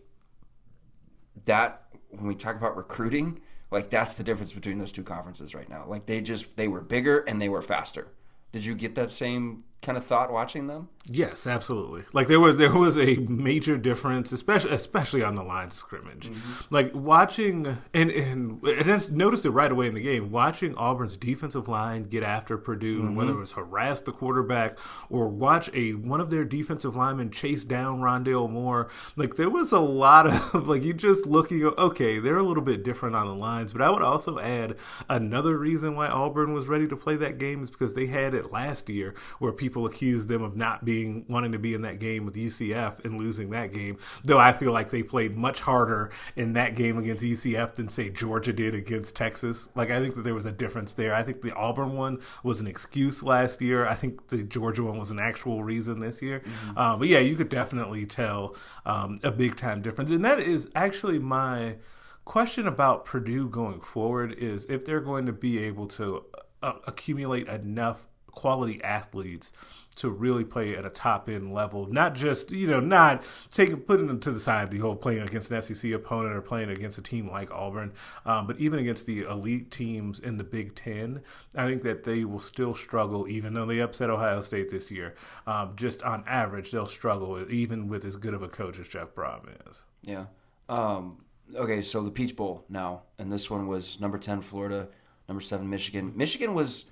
that 1.44 1.82
when 2.10 2.26
we 2.26 2.34
talk 2.34 2.56
about 2.56 2.76
recruiting, 2.76 3.40
like 3.70 3.90
that's 3.90 4.14
the 4.14 4.22
difference 4.22 4.52
between 4.52 4.78
those 4.78 4.92
two 4.92 5.02
conferences 5.02 5.54
right 5.54 5.68
now. 5.68 5.84
Like 5.86 6.06
they 6.06 6.20
just 6.20 6.56
they 6.56 6.68
were 6.68 6.80
bigger 6.80 7.20
and 7.20 7.40
they 7.40 7.48
were 7.48 7.62
faster. 7.62 8.08
Did 8.52 8.64
you 8.64 8.74
get 8.74 8.94
that 8.94 9.10
same 9.10 9.64
kind 9.84 9.98
of 9.98 10.04
thought 10.04 10.32
watching 10.32 10.66
them? 10.66 10.88
Yes, 11.06 11.46
absolutely. 11.46 12.04
Like 12.14 12.28
there 12.28 12.40
was 12.40 12.56
there 12.56 12.72
was 12.72 12.96
a 12.96 13.16
major 13.16 13.76
difference, 13.76 14.32
especially 14.32 14.70
especially 14.70 15.22
on 15.22 15.34
the 15.34 15.42
line 15.42 15.70
scrimmage. 15.70 16.30
Mm-hmm. 16.30 16.74
Like 16.74 16.92
watching 16.94 17.78
and 17.92 18.10
and, 18.10 18.64
and 18.64 18.90
I 18.90 19.00
noticed 19.10 19.44
it 19.44 19.50
right 19.50 19.70
away 19.70 19.86
in 19.86 19.94
the 19.94 20.00
game. 20.00 20.30
Watching 20.30 20.74
Auburn's 20.76 21.18
defensive 21.18 21.68
line 21.68 22.04
get 22.04 22.22
after 22.22 22.56
Purdue, 22.56 23.00
and 23.00 23.16
whether 23.16 23.32
it 23.32 23.38
was 23.38 23.52
harass 23.52 24.00
the 24.00 24.12
quarterback 24.12 24.78
or 25.10 25.28
watch 25.28 25.68
a 25.74 25.92
one 25.92 26.22
of 26.22 26.30
their 26.30 26.44
defensive 26.44 26.96
linemen 26.96 27.30
chase 27.30 27.64
down 27.64 28.00
Rondale 28.00 28.48
Moore. 28.48 28.88
Like 29.14 29.36
there 29.36 29.50
was 29.50 29.72
a 29.72 29.80
lot 29.80 30.26
of 30.26 30.66
like 30.68 30.82
you 30.82 30.94
just 30.94 31.26
looking. 31.26 31.62
Okay, 31.64 32.18
they're 32.18 32.38
a 32.38 32.42
little 32.42 32.62
bit 32.64 32.82
different 32.82 33.14
on 33.14 33.26
the 33.26 33.34
lines, 33.34 33.74
but 33.74 33.82
I 33.82 33.90
would 33.90 34.02
also 34.02 34.38
add 34.38 34.76
another 35.10 35.58
reason 35.58 35.96
why 35.96 36.08
Auburn 36.08 36.54
was 36.54 36.66
ready 36.66 36.88
to 36.88 36.96
play 36.96 37.16
that 37.16 37.36
game 37.36 37.62
is 37.62 37.70
because 37.70 37.92
they 37.92 38.06
had 38.06 38.32
it 38.32 38.50
last 38.50 38.88
year 38.88 39.14
where 39.38 39.52
people 39.52 39.73
accused 39.82 40.28
them 40.28 40.42
of 40.42 40.56
not 40.56 40.84
being 40.84 41.24
wanting 41.28 41.52
to 41.52 41.58
be 41.58 41.74
in 41.74 41.82
that 41.82 41.98
game 41.98 42.24
with 42.24 42.34
UCF 42.34 43.04
and 43.04 43.18
losing 43.18 43.50
that 43.50 43.72
game. 43.72 43.98
Though 44.24 44.38
I 44.38 44.52
feel 44.52 44.72
like 44.72 44.90
they 44.90 45.02
played 45.02 45.36
much 45.36 45.60
harder 45.60 46.10
in 46.36 46.52
that 46.54 46.74
game 46.74 46.98
against 46.98 47.24
UCF 47.24 47.74
than 47.74 47.88
say 47.88 48.10
Georgia 48.10 48.52
did 48.52 48.74
against 48.74 49.16
Texas. 49.16 49.68
Like 49.74 49.90
I 49.90 50.00
think 50.00 50.14
that 50.16 50.22
there 50.22 50.34
was 50.34 50.46
a 50.46 50.52
difference 50.52 50.94
there. 50.94 51.14
I 51.14 51.22
think 51.22 51.42
the 51.42 51.54
Auburn 51.54 51.94
one 51.94 52.20
was 52.42 52.60
an 52.60 52.66
excuse 52.66 53.22
last 53.22 53.60
year. 53.60 53.86
I 53.86 53.94
think 53.94 54.28
the 54.28 54.42
Georgia 54.42 54.84
one 54.84 54.98
was 54.98 55.10
an 55.10 55.20
actual 55.20 55.64
reason 55.64 56.00
this 56.00 56.22
year. 56.22 56.42
Uh, 56.76 56.96
but 56.96 57.08
yeah, 57.08 57.18
you 57.18 57.36
could 57.36 57.48
definitely 57.48 58.06
tell 58.06 58.56
um, 58.86 59.20
a 59.22 59.30
big 59.30 59.56
time 59.56 59.82
difference, 59.82 60.10
and 60.10 60.24
that 60.24 60.40
is 60.40 60.68
actually 60.74 61.18
my 61.18 61.76
question 62.24 62.66
about 62.66 63.04
Purdue 63.04 63.48
going 63.48 63.80
forward 63.80 64.32
is 64.32 64.64
if 64.66 64.84
they're 64.84 65.00
going 65.00 65.26
to 65.26 65.32
be 65.32 65.58
able 65.58 65.86
to 65.88 66.24
uh, 66.62 66.74
accumulate 66.86 67.46
enough 67.48 68.06
quality 68.34 68.82
athletes 68.82 69.52
to 69.96 70.10
really 70.10 70.44
play 70.44 70.76
at 70.76 70.84
a 70.84 70.90
top 70.90 71.28
end 71.28 71.54
level, 71.54 71.86
not 71.86 72.14
just 72.14 72.50
you 72.50 72.66
know 72.66 72.80
not 72.80 73.22
taking 73.50 73.76
putting 73.76 74.06
them 74.06 74.18
to 74.20 74.30
the 74.30 74.40
side 74.40 74.70
the 74.70 74.78
whole 74.78 74.96
playing 74.96 75.22
against 75.22 75.50
an 75.50 75.62
SEC 75.62 75.92
opponent 75.92 76.34
or 76.34 76.40
playing 76.40 76.70
against 76.70 76.98
a 76.98 77.02
team 77.02 77.30
like 77.30 77.50
Auburn, 77.50 77.92
um, 78.26 78.46
but 78.46 78.58
even 78.58 78.78
against 78.78 79.06
the 79.06 79.22
elite 79.22 79.70
teams 79.70 80.18
in 80.18 80.36
the 80.36 80.44
Big 80.44 80.74
Ten, 80.74 81.22
I 81.54 81.66
think 81.66 81.82
that 81.82 82.04
they 82.04 82.24
will 82.24 82.40
still 82.40 82.74
struggle 82.74 83.28
even 83.28 83.54
though 83.54 83.66
they 83.66 83.80
upset 83.80 84.10
Ohio 84.10 84.40
State 84.40 84.70
this 84.70 84.90
year. 84.90 85.14
Um, 85.46 85.74
just 85.76 86.02
on 86.02 86.24
average, 86.26 86.70
they'll 86.70 86.86
struggle 86.86 87.44
even 87.50 87.88
with 87.88 88.04
as 88.04 88.16
good 88.16 88.34
of 88.34 88.42
a 88.42 88.48
coach 88.48 88.78
as 88.78 88.88
Jeff 88.88 89.14
Brohm 89.14 89.48
is. 89.68 89.84
Yeah. 90.02 90.26
Um, 90.68 91.24
okay, 91.54 91.82
so 91.82 92.02
the 92.02 92.10
Peach 92.10 92.36
Bowl 92.36 92.64
now, 92.68 93.02
and 93.18 93.30
this 93.30 93.50
one 93.50 93.66
was 93.66 94.00
number 94.00 94.18
ten 94.18 94.40
Florida, 94.40 94.88
number 95.28 95.40
seven 95.40 95.68
Michigan. 95.68 96.12
Michigan 96.16 96.54
was, 96.54 96.86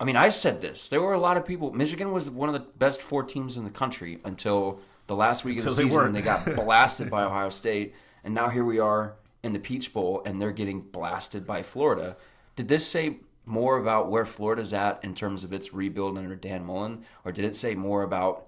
I 0.00 0.04
mean, 0.04 0.16
I 0.16 0.30
said 0.30 0.62
this. 0.62 0.88
There 0.88 1.02
were 1.02 1.12
a 1.12 1.18
lot 1.18 1.36
of 1.36 1.44
people. 1.44 1.72
Michigan 1.72 2.10
was 2.10 2.30
one 2.30 2.48
of 2.48 2.54
the 2.54 2.66
best 2.78 3.02
four 3.02 3.22
teams 3.22 3.58
in 3.58 3.64
the 3.64 3.70
country 3.70 4.18
until 4.24 4.80
the 5.06 5.14
last 5.14 5.44
week 5.44 5.58
of 5.58 5.64
the 5.64 5.70
Until 5.70 5.84
they 5.84 5.88
season 5.90 6.02
when 6.04 6.12
they 6.14 6.22
got 6.22 6.44
blasted 6.56 7.10
by 7.10 7.22
Ohio 7.22 7.50
State, 7.50 7.94
and 8.24 8.34
now 8.34 8.48
here 8.48 8.64
we 8.64 8.78
are 8.78 9.14
in 9.42 9.52
the 9.52 9.58
Peach 9.58 9.92
Bowl, 9.92 10.22
and 10.24 10.40
they're 10.40 10.52
getting 10.52 10.80
blasted 10.80 11.46
by 11.46 11.62
Florida. 11.62 12.16
Did 12.56 12.68
this 12.68 12.86
say 12.86 13.18
more 13.44 13.78
about 13.78 14.10
where 14.10 14.24
Florida's 14.24 14.72
at 14.72 15.04
in 15.04 15.14
terms 15.14 15.44
of 15.44 15.52
its 15.52 15.74
rebuild 15.74 16.16
under 16.16 16.34
Dan 16.34 16.64
Mullen, 16.64 17.04
or 17.24 17.32
did 17.32 17.44
it 17.44 17.54
say 17.54 17.74
more 17.74 18.02
about 18.02 18.46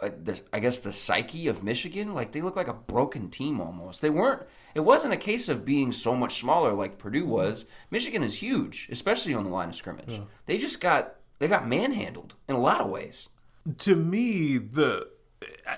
uh, 0.00 0.10
I 0.52 0.60
guess 0.60 0.78
the 0.78 0.92
psyche 0.92 1.46
of 1.46 1.62
Michigan. 1.62 2.14
Like 2.14 2.32
they 2.32 2.40
look 2.40 2.56
like 2.56 2.68
a 2.68 2.74
broken 2.74 3.30
team 3.30 3.60
almost. 3.60 4.00
They 4.00 4.10
weren't. 4.10 4.42
It 4.74 4.80
wasn't 4.80 5.14
a 5.14 5.18
case 5.18 5.48
of 5.48 5.64
being 5.64 5.92
so 5.92 6.14
much 6.14 6.38
smaller 6.40 6.72
like 6.72 6.98
Purdue 6.98 7.26
was. 7.26 7.64
Michigan 7.90 8.22
is 8.22 8.36
huge, 8.42 8.88
especially 8.90 9.34
on 9.34 9.44
the 9.44 9.50
line 9.50 9.68
of 9.70 9.76
scrimmage. 9.76 10.20
They 10.46 10.58
just 10.58 10.80
got 10.80 11.14
they 11.38 11.48
got 11.48 11.68
manhandled 11.68 12.34
in 12.48 12.54
a 12.54 12.60
lot 12.60 12.80
of 12.80 12.88
ways. 12.88 13.28
to 13.78 13.94
me, 13.96 14.58
the 14.58 15.08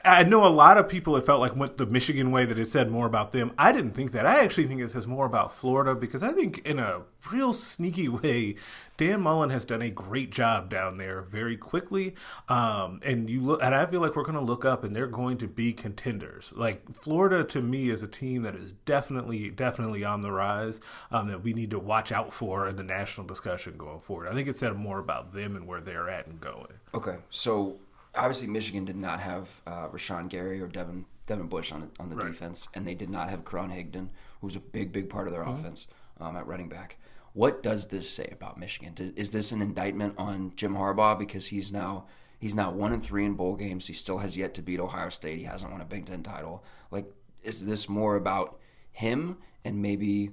I 0.05 0.25
know 0.25 0.47
a 0.47 0.49
lot 0.49 0.79
of 0.79 0.89
people 0.89 1.15
have 1.17 1.27
felt 1.27 1.41
like 1.41 1.55
went 1.55 1.77
the 1.77 1.85
Michigan 1.85 2.31
way 2.31 2.47
that 2.47 2.59
it 2.59 2.69
said 2.69 2.91
more 2.91 3.07
about 3.07 3.33
them. 3.33 3.53
I 3.59 3.73
didn't 3.73 3.91
think 3.91 4.13
that. 4.13 4.25
I 4.25 4.43
actually 4.43 4.67
think 4.67 4.81
it 4.81 4.91
says 4.91 5.07
more 5.07 5.27
about 5.27 5.55
Florida 5.55 5.95
because 5.95 6.23
I 6.23 6.33
think 6.33 6.59
in 6.59 6.79
a 6.79 7.03
real 7.31 7.53
sneaky 7.53 8.09
way, 8.09 8.55
Dan 8.97 9.21
Mullen 9.21 9.51
has 9.51 9.65
done 9.65 9.83
a 9.83 9.91
great 9.91 10.31
job 10.31 10.71
down 10.71 10.97
there 10.97 11.21
very 11.21 11.57
quickly. 11.57 12.15
Um, 12.49 13.01
and 13.05 13.29
you 13.29 13.43
look, 13.43 13.63
and 13.63 13.75
I 13.75 13.85
feel 13.85 14.01
like 14.01 14.17
we're 14.17 14.23
going 14.23 14.35
to 14.35 14.41
look 14.41 14.65
up 14.65 14.83
and 14.85 14.97
they're 14.97 15.07
going 15.07 15.37
to 15.39 15.49
be 15.49 15.73
contenders. 15.73 16.55
Like 16.57 16.91
Florida 16.93 17.45
to 17.45 17.61
me 17.61 17.91
is 17.91 18.03
a 18.03 18.09
team 18.09 18.43
that 18.43 18.55
is 18.55 18.73
definitely, 18.85 19.51
definitely 19.51 20.05
on 20.05 20.23
the 20.23 20.33
rise. 20.33 20.81
Um, 21.11 21.29
that 21.29 21.43
we 21.43 21.53
need 21.53 21.71
to 21.73 21.79
watch 21.79 22.13
out 22.13 22.33
for 22.33 22.67
in 22.69 22.77
the 22.77 22.83
national 22.83 23.27
discussion 23.27 23.77
going 23.77 24.01
forward. 24.01 24.29
I 24.29 24.35
think 24.35 24.49
it 24.49 24.57
said 24.57 24.75
more 24.77 24.99
about 24.99 25.35
them 25.35 25.57
and 25.57 25.67
where 25.67 25.81
they're 25.81 26.09
at 26.09 26.27
and 26.27 26.41
going. 26.41 26.75
Okay, 26.95 27.17
so 27.31 27.77
obviously 28.15 28.49
Michigan 28.49 28.85
did 28.85 28.97
not 28.97 29.21
have 29.21 29.61
uh, 29.67 29.89
Rashan 29.89 30.29
Gary 30.29 30.61
or 30.61 30.67
Devin 30.67 31.05
Devin 31.27 31.49
Bush 31.49 31.73
on 31.73 31.91
on 32.01 32.11
the 32.11 32.17
defense, 32.17 32.69
and 32.75 32.87
they 32.87 32.95
did 32.95 33.11
not 33.11 33.31
have 33.31 33.45
Karan 33.45 33.71
Higdon, 33.71 34.09
who 34.41 34.47
was 34.47 34.57
a 34.57 34.61
big 34.61 34.93
big 34.93 35.09
part 35.09 35.27
of 35.27 35.33
their 35.33 35.43
offense 35.43 35.87
um, 36.21 36.37
at 36.37 36.47
running 36.47 36.69
back. 36.69 36.97
What 37.33 37.63
does 37.63 37.87
this 37.87 38.11
say 38.11 38.29
about 38.33 38.59
Michigan? 38.59 39.15
Is 39.17 39.31
this 39.31 39.53
an 39.53 39.63
indictment 39.63 40.15
on 40.19 40.53
Jim 40.57 40.75
Harbaugh 40.75 41.19
because 41.19 41.47
he's 41.49 41.71
now 41.71 42.07
he's 42.41 42.55
now 42.55 42.73
one 42.73 42.93
and 42.93 43.03
three 43.03 43.25
in 43.25 43.35
bowl 43.35 43.55
games. 43.55 43.87
He 43.87 43.93
still 43.93 44.19
has 44.19 44.37
yet 44.37 44.55
to 44.55 44.63
beat 44.63 44.81
Ohio 44.81 45.11
State. 45.11 45.39
He 45.39 45.45
hasn't 45.45 45.71
won 45.71 45.81
a 45.81 45.85
Big 45.85 46.07
Ten 46.07 46.23
title. 46.23 46.65
Like, 46.91 47.07
is 47.43 47.65
this 47.65 47.89
more 47.89 48.17
about 48.17 48.59
him 48.93 49.39
and 49.65 49.81
maybe? 49.81 50.31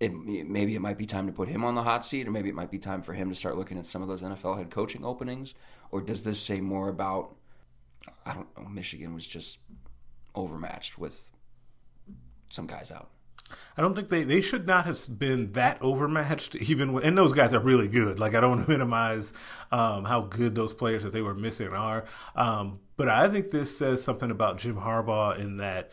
It, 0.00 0.12
maybe 0.12 0.74
it 0.74 0.80
might 0.80 0.98
be 0.98 1.06
time 1.06 1.26
to 1.28 1.32
put 1.32 1.48
him 1.48 1.64
on 1.64 1.76
the 1.76 1.82
hot 1.82 2.04
seat, 2.04 2.26
or 2.26 2.30
maybe 2.30 2.48
it 2.48 2.54
might 2.54 2.70
be 2.70 2.78
time 2.78 3.00
for 3.00 3.14
him 3.14 3.30
to 3.30 3.34
start 3.34 3.56
looking 3.56 3.78
at 3.78 3.86
some 3.86 4.02
of 4.02 4.08
those 4.08 4.22
NFL 4.22 4.58
head 4.58 4.70
coaching 4.70 5.04
openings. 5.04 5.54
Or 5.90 6.00
does 6.00 6.22
this 6.22 6.40
say 6.40 6.60
more 6.60 6.88
about 6.88 7.36
I 8.26 8.34
don't 8.34 8.46
know, 8.56 8.68
Michigan 8.68 9.14
was 9.14 9.26
just 9.26 9.58
overmatched 10.34 10.98
with 10.98 11.22
some 12.48 12.66
guys 12.66 12.90
out. 12.90 13.10
I 13.76 13.82
don't 13.82 13.94
think 13.94 14.08
they, 14.08 14.24
they 14.24 14.40
should 14.40 14.66
not 14.66 14.86
have 14.86 14.98
been 15.18 15.52
that 15.52 15.80
overmatched, 15.80 16.56
even 16.56 16.92
when, 16.92 17.04
and 17.04 17.16
those 17.16 17.32
guys 17.32 17.52
are 17.52 17.60
really 17.60 17.88
good. 17.88 18.18
Like, 18.18 18.34
I 18.34 18.40
don't 18.40 18.50
want 18.56 18.64
to 18.64 18.70
minimize 18.70 19.32
um, 19.70 20.04
how 20.04 20.22
good 20.22 20.54
those 20.54 20.72
players 20.72 21.02
that 21.02 21.12
they 21.12 21.22
were 21.22 21.34
missing 21.34 21.68
are. 21.68 22.04
Um, 22.34 22.80
but 22.96 23.08
I 23.08 23.28
think 23.28 23.50
this 23.50 23.76
says 23.76 24.02
something 24.02 24.30
about 24.30 24.58
Jim 24.58 24.76
Harbaugh 24.76 25.38
in 25.38 25.58
that 25.58 25.90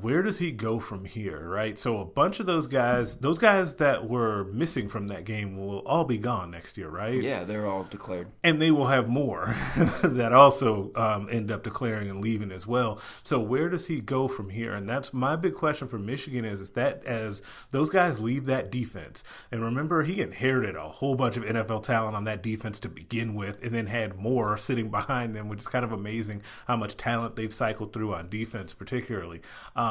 where 0.00 0.22
does 0.22 0.38
he 0.38 0.50
go 0.50 0.80
from 0.80 1.04
here, 1.04 1.48
right? 1.48 1.78
So 1.78 2.00
a 2.00 2.04
bunch 2.04 2.40
of 2.40 2.46
those 2.46 2.66
guys, 2.66 3.16
those 3.16 3.38
guys 3.38 3.76
that 3.76 4.08
were 4.08 4.44
missing 4.44 4.88
from 4.88 5.06
that 5.08 5.24
game 5.24 5.56
will 5.56 5.78
all 5.80 6.04
be 6.04 6.18
gone 6.18 6.50
next 6.50 6.76
year, 6.76 6.88
right? 6.88 7.22
Yeah, 7.22 7.44
they're 7.44 7.66
all 7.66 7.84
declared. 7.84 8.28
and 8.42 8.60
they 8.60 8.72
will 8.72 8.88
have 8.88 9.08
more 9.08 9.54
that 10.02 10.32
also 10.32 10.90
um, 10.96 11.28
end 11.30 11.50
up 11.52 11.62
declaring 11.62 12.10
and 12.10 12.20
leaving 12.20 12.50
as 12.50 12.66
well. 12.66 13.00
So 13.22 13.38
where 13.38 13.68
does 13.68 13.86
he 13.86 14.00
go 14.00 14.26
from 14.26 14.50
here? 14.50 14.74
And 14.74 14.88
that's 14.88 15.14
my 15.14 15.36
big 15.36 15.54
question 15.54 15.86
for 15.86 15.98
Michigan 15.98 16.44
is, 16.44 16.60
is 16.60 16.70
that 16.70 17.04
as 17.04 17.40
those 17.70 17.88
guys 17.88 18.18
leave 18.18 18.46
that 18.46 18.72
defense, 18.72 19.22
and 19.52 19.62
remember 19.62 20.02
he 20.02 20.20
inherited 20.20 20.74
a 20.74 20.88
whole 20.88 21.14
bunch 21.14 21.36
of 21.36 21.44
NFL 21.44 21.84
talent 21.84 22.16
on 22.16 22.24
that 22.24 22.42
defense 22.42 22.80
to 22.80 22.88
begin 22.88 23.34
with, 23.36 23.62
and 23.62 23.72
then 23.72 23.86
had 23.86 24.18
more 24.18 24.56
sitting 24.56 24.90
behind 25.04 25.36
them, 25.36 25.48
which 25.48 25.60
is 25.60 25.68
kind 25.68 25.84
of 25.84 25.92
amazing 25.92 26.42
how 26.66 26.76
much 26.76 26.96
talent 26.96 27.36
they've 27.36 27.54
cycled 27.54 27.92
through 27.92 28.12
on 28.12 28.28
defense, 28.28 28.72
particularly. 28.72 29.40
Um, 29.76 29.83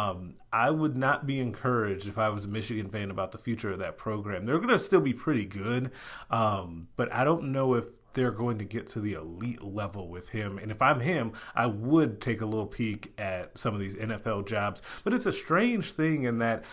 I 0.51 0.69
would 0.69 0.95
not 0.95 1.25
be 1.25 1.39
encouraged 1.39 2.07
if 2.07 2.17
I 2.17 2.29
was 2.29 2.45
a 2.45 2.47
Michigan 2.47 2.89
fan 2.89 3.09
about 3.11 3.31
the 3.31 3.37
future 3.37 3.71
of 3.71 3.79
that 3.79 3.97
program. 3.97 4.45
They're 4.45 4.57
going 4.57 4.69
to 4.69 4.79
still 4.79 5.01
be 5.01 5.13
pretty 5.13 5.45
good, 5.45 5.91
um, 6.29 6.87
but 6.95 7.11
I 7.11 7.23
don't 7.23 7.51
know 7.51 7.73
if 7.73 7.85
they're 8.13 8.31
going 8.31 8.59
to 8.59 8.65
get 8.65 8.87
to 8.89 8.99
the 8.99 9.13
elite 9.13 9.63
level 9.63 10.07
with 10.07 10.29
him. 10.29 10.57
And 10.57 10.71
if 10.71 10.81
I'm 10.81 10.99
him, 10.99 11.33
I 11.55 11.65
would 11.65 12.21
take 12.21 12.41
a 12.41 12.45
little 12.45 12.67
peek 12.67 13.11
at 13.17 13.57
some 13.57 13.73
of 13.73 13.79
these 13.79 13.95
NFL 13.95 14.47
jobs. 14.47 14.81
But 15.03 15.13
it's 15.13 15.25
a 15.25 15.33
strange 15.33 15.93
thing 15.93 16.23
in 16.23 16.37
that 16.39 16.63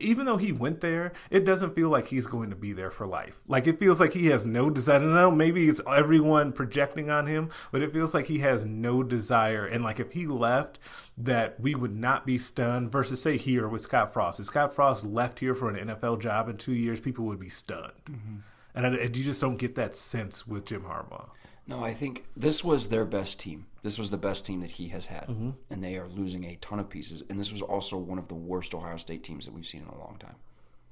even 0.00 0.26
though 0.26 0.36
he 0.36 0.52
went 0.52 0.80
there, 0.80 1.12
it 1.30 1.44
doesn't 1.44 1.74
feel 1.74 1.88
like 1.88 2.06
he's 2.06 2.26
going 2.26 2.50
to 2.50 2.56
be 2.56 2.72
there 2.72 2.90
for 2.90 3.06
life. 3.06 3.40
Like 3.46 3.66
it 3.66 3.78
feels 3.78 4.00
like 4.00 4.14
he 4.14 4.26
has 4.26 4.44
no 4.44 4.70
desire. 4.70 5.00
No, 5.00 5.30
maybe 5.30 5.68
it's 5.68 5.80
everyone 5.86 6.52
projecting 6.52 7.10
on 7.10 7.26
him, 7.26 7.50
but 7.70 7.82
it 7.82 7.92
feels 7.92 8.14
like 8.14 8.26
he 8.26 8.38
has 8.38 8.64
no 8.64 9.02
desire. 9.02 9.66
And 9.66 9.84
like 9.84 10.00
if 10.00 10.12
he 10.12 10.26
left, 10.26 10.78
that 11.16 11.58
we 11.60 11.74
would 11.74 11.94
not 11.94 12.26
be 12.26 12.38
stunned. 12.38 12.90
Versus 12.90 13.22
say 13.22 13.36
here 13.36 13.68
with 13.68 13.82
Scott 13.82 14.12
Frost, 14.12 14.40
if 14.40 14.46
Scott 14.46 14.74
Frost 14.74 15.04
left 15.04 15.38
here 15.40 15.54
for 15.54 15.68
an 15.68 15.88
NFL 15.88 16.20
job 16.20 16.48
in 16.48 16.56
two 16.56 16.74
years, 16.74 17.00
people 17.00 17.24
would 17.26 17.40
be 17.40 17.48
stunned. 17.48 17.92
Mm-hmm. 18.06 18.36
And, 18.74 18.86
and 18.86 19.16
you 19.16 19.24
just 19.24 19.40
don't 19.40 19.56
get 19.56 19.74
that 19.74 19.96
sense 19.96 20.46
with 20.46 20.64
Jim 20.64 20.82
Harbaugh. 20.82 21.28
No, 21.66 21.82
I 21.82 21.94
think 21.94 22.24
this 22.36 22.64
was 22.64 22.88
their 22.88 23.04
best 23.04 23.38
team. 23.38 23.66
This 23.82 23.98
was 23.98 24.10
the 24.10 24.16
best 24.16 24.44
team 24.44 24.60
that 24.60 24.72
he 24.72 24.88
has 24.88 25.06
had, 25.06 25.26
mm-hmm. 25.26 25.50
and 25.70 25.82
they 25.82 25.96
are 25.96 26.08
losing 26.08 26.44
a 26.44 26.56
ton 26.56 26.78
of 26.78 26.88
pieces. 26.88 27.22
And 27.28 27.38
this 27.38 27.52
was 27.52 27.62
also 27.62 27.96
one 27.96 28.18
of 28.18 28.28
the 28.28 28.34
worst 28.34 28.74
Ohio 28.74 28.96
State 28.96 29.22
teams 29.22 29.44
that 29.44 29.54
we've 29.54 29.66
seen 29.66 29.82
in 29.82 29.88
a 29.88 29.98
long 29.98 30.16
time. 30.18 30.36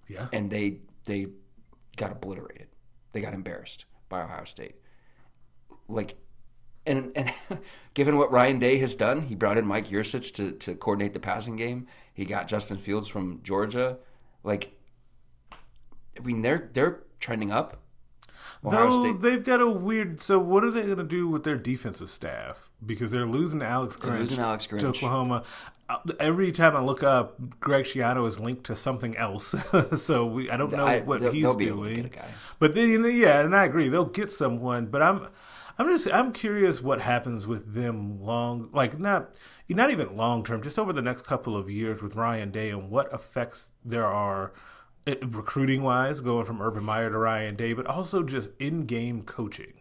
Yeah, 0.09 0.29
and 0.33 0.51
they 0.51 0.79
they 1.05 1.29
got 1.97 2.13
obliterated. 2.13 2.69
They 3.13 3.21
got 3.21 3.35
embarrassed 3.35 3.85
by 4.09 4.23
Ohio 4.23 4.45
State. 4.45 4.77
Like, 5.89 6.17
and 6.87 7.13
and 7.17 7.33
given 7.95 8.17
what 8.17 8.31
Ryan 8.31 8.59
Day 8.59 8.79
has 8.79 8.95
done, 8.95 9.23
he 9.23 9.35
brought 9.35 9.59
in 9.59 9.67
Mike 9.67 9.89
Yurcich 9.89 10.33
to 10.35 10.53
to 10.53 10.75
coordinate 10.75 11.15
the 11.15 11.21
passing 11.21 11.57
game. 11.57 11.87
He 12.15 12.25
got 12.25 12.49
Justin 12.49 12.79
Fields 12.79 13.09
from 13.09 13.41
Georgia. 13.43 13.99
Like, 14.45 14.73
I 15.53 16.21
mean, 16.23 16.43
they're 16.43 16.71
they're 16.73 17.03
trending 17.19 17.51
up. 17.51 17.80
Ohio 18.65 18.91
Though 18.91 19.01
State. 19.01 19.21
they've 19.21 19.45
got 19.45 19.61
a 19.61 19.69
weird. 19.69 20.21
So 20.21 20.39
what 20.39 20.65
are 20.65 20.71
they 20.71 20.83
going 20.83 20.99
to 20.99 21.05
do 21.05 21.29
with 21.29 21.45
their 21.45 21.57
defensive 21.57 22.11
staff? 22.11 22.69
Because 22.85 23.11
they're 23.11 23.27
losing 23.27 23.63
Alex 23.63 23.97
Grinch, 23.97 24.19
losing 24.19 24.39
Alex 24.39 24.67
Grinch. 24.67 24.81
to 24.81 24.89
Oklahoma. 24.89 25.45
Uh, 25.89 25.99
every 26.21 26.53
time 26.53 26.77
I 26.77 26.81
look 26.81 27.03
up, 27.03 27.59
Greg 27.59 27.85
Schiano 27.85 28.27
is 28.27 28.39
linked 28.39 28.65
to 28.65 28.77
something 28.77 29.17
else. 29.17 29.55
so 29.97 30.25
we, 30.25 30.51
I 30.51 30.57
don't 30.57 30.73
know 30.73 30.87
I, 30.87 31.01
what 31.01 31.21
he's 31.33 31.55
doing. 31.57 32.11
But 32.59 32.75
then, 32.75 33.05
yeah, 33.17 33.41
and 33.41 33.57
I 33.57 33.65
agree, 33.65 33.89
they'll 33.89 34.05
get 34.05 34.31
someone. 34.31 34.87
But 34.87 35.03
I'm, 35.03 35.29
I'm 35.79 35.89
just, 35.89 36.07
I'm 36.13 36.33
curious 36.33 36.81
what 36.81 37.01
happens 37.01 37.47
with 37.47 37.75
them 37.75 38.23
long, 38.23 38.69
like 38.73 38.99
not, 38.99 39.35
not 39.69 39.91
even 39.91 40.17
long 40.17 40.45
term, 40.45 40.63
just 40.63 40.79
over 40.79 40.93
the 40.93 41.03
next 41.03 41.23
couple 41.23 41.57
of 41.57 41.71
years 41.71 42.03
with 42.03 42.15
Ryan 42.15 42.51
Day 42.51 42.71
and 42.71 42.91
what 42.91 43.13
effects 43.13 43.71
there 43.85 44.07
are 44.07 44.53
recruiting 45.07 45.83
wise, 45.83 46.21
going 46.21 46.45
from 46.45 46.61
Urban 46.61 46.85
Meyer 46.85 47.11
to 47.11 47.19
Ryan 47.19 47.57
Day, 47.57 47.73
but 47.73 47.87
also 47.87 48.23
just 48.23 48.51
in 48.59 48.87
game 48.87 49.23
coaching. 49.23 49.75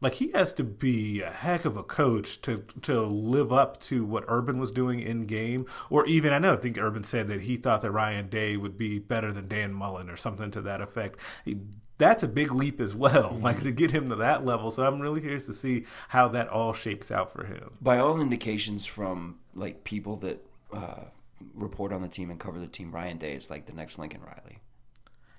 Like 0.00 0.14
he 0.14 0.32
has 0.32 0.52
to 0.54 0.64
be 0.64 1.22
a 1.22 1.30
heck 1.30 1.64
of 1.64 1.76
a 1.76 1.84
coach 1.84 2.40
to 2.42 2.64
to 2.82 3.02
live 3.02 3.52
up 3.52 3.80
to 3.82 4.04
what 4.04 4.24
Urban 4.26 4.58
was 4.58 4.72
doing 4.72 4.98
in 4.98 5.26
game, 5.26 5.64
or 5.90 6.04
even 6.06 6.32
I 6.32 6.40
know 6.40 6.54
I 6.54 6.56
think 6.56 6.76
Urban 6.76 7.04
said 7.04 7.28
that 7.28 7.42
he 7.42 7.56
thought 7.56 7.82
that 7.82 7.92
Ryan 7.92 8.28
Day 8.28 8.56
would 8.56 8.76
be 8.76 8.98
better 8.98 9.32
than 9.32 9.46
Dan 9.46 9.72
Mullen 9.72 10.10
or 10.10 10.16
something 10.16 10.50
to 10.50 10.60
that 10.62 10.80
effect. 10.80 11.20
He, 11.44 11.58
that's 11.98 12.24
a 12.24 12.28
big 12.28 12.50
leap 12.50 12.80
as 12.80 12.96
well, 12.96 13.38
like 13.40 13.62
to 13.62 13.70
get 13.70 13.92
him 13.92 14.08
to 14.08 14.16
that 14.16 14.44
level. 14.44 14.72
So 14.72 14.84
I'm 14.84 14.98
really 15.00 15.20
curious 15.20 15.46
to 15.46 15.54
see 15.54 15.84
how 16.08 16.26
that 16.28 16.48
all 16.48 16.72
shakes 16.72 17.12
out 17.12 17.32
for 17.32 17.44
him. 17.44 17.78
By 17.80 17.98
all 17.98 18.20
indications 18.20 18.84
from 18.84 19.38
like 19.54 19.84
people 19.84 20.16
that 20.16 20.44
uh, 20.72 21.04
report 21.54 21.92
on 21.92 22.02
the 22.02 22.08
team 22.08 22.30
and 22.30 22.38
cover 22.38 22.58
the 22.58 22.66
team, 22.66 22.92
Ryan 22.92 23.18
Day 23.18 23.34
is 23.34 23.50
like 23.50 23.66
the 23.66 23.72
next 23.72 23.98
Lincoln 23.98 24.20
Riley. 24.22 24.60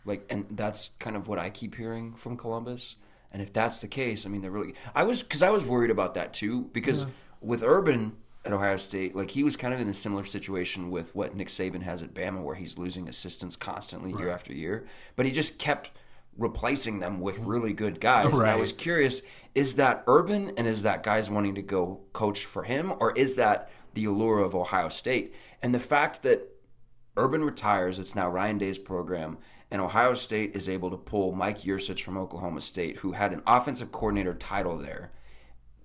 Like, 0.06 0.26
and 0.30 0.46
that's 0.52 0.92
kind 1.00 1.16
of 1.16 1.28
what 1.28 1.40
I 1.40 1.50
keep 1.50 1.76
hearing 1.76 2.14
from 2.16 2.38
Columbus. 2.38 2.96
And 3.32 3.42
if 3.42 3.52
that's 3.52 3.80
the 3.80 3.88
case, 3.88 4.26
I 4.26 4.30
mean, 4.30 4.42
they're 4.42 4.52
really. 4.52 4.76
I 4.94 5.04
was 5.04 5.24
because 5.24 5.42
I 5.42 5.50
was 5.50 5.66
worried 5.66 5.92
about 5.92 6.14
that 6.16 6.34
too 6.34 6.70
because 6.72 7.04
yeah. 7.04 7.10
with 7.42 7.64
Urban 7.64 8.18
at 8.46 8.54
Ohio 8.54 8.78
State, 8.78 9.16
like 9.16 9.32
he 9.32 9.44
was 9.44 9.56
kind 9.56 9.74
of 9.74 9.80
in 9.80 9.88
a 9.88 9.94
similar 9.94 10.26
situation 10.26 10.92
with 10.92 11.16
what 11.16 11.36
Nick 11.36 11.48
Saban 11.48 11.82
has 11.84 12.04
at 12.04 12.14
Bama, 12.14 12.44
where 12.44 12.56
he's 12.56 12.78
losing 12.78 13.08
assistants 13.08 13.56
constantly 13.56 14.14
right. 14.14 14.22
year 14.22 14.30
after 14.30 14.54
year, 14.54 14.86
but 15.16 15.26
he 15.26 15.32
just 15.32 15.58
kept 15.58 15.92
replacing 16.38 17.00
them 17.00 17.20
with 17.22 17.38
really 17.40 17.74
good 17.74 18.00
guys. 18.00 18.26
Right. 18.26 18.42
And 18.42 18.52
I 18.52 18.56
was 18.56 18.72
curious: 18.72 19.22
is 19.56 19.76
that 19.76 20.04
Urban, 20.06 20.52
and 20.58 20.68
is 20.68 20.84
that 20.84 21.02
guys 21.02 21.30
wanting 21.30 21.56
to 21.56 21.62
go 21.62 22.02
coach 22.14 22.46
for 22.46 22.64
him, 22.64 22.94
or 23.00 23.14
is 23.14 23.36
that 23.36 23.72
the 23.94 24.06
allure 24.06 24.40
of 24.40 24.54
Ohio 24.54 24.90
State? 24.90 25.34
And 25.64 25.74
the 25.74 25.80
fact 25.80 26.22
that 26.24 26.50
Urban 27.16 27.44
retires, 27.44 27.98
it's 27.98 28.14
now 28.14 28.30
Ryan 28.30 28.58
Day's 28.58 28.78
program, 28.78 29.38
and 29.72 29.82
Ohio 29.82 30.14
State 30.14 30.56
is 30.56 30.68
able 30.68 30.92
to 30.92 30.98
pull 30.98 31.32
Mike 31.32 31.62
Yurcich 31.62 32.02
from 32.02 32.18
Oklahoma 32.18 32.62
State, 32.62 32.98
who 32.98 33.14
had 33.14 33.32
an 33.32 33.42
offensive 33.48 33.92
coordinator 33.92 34.34
title 34.34 34.78
there. 34.78 35.12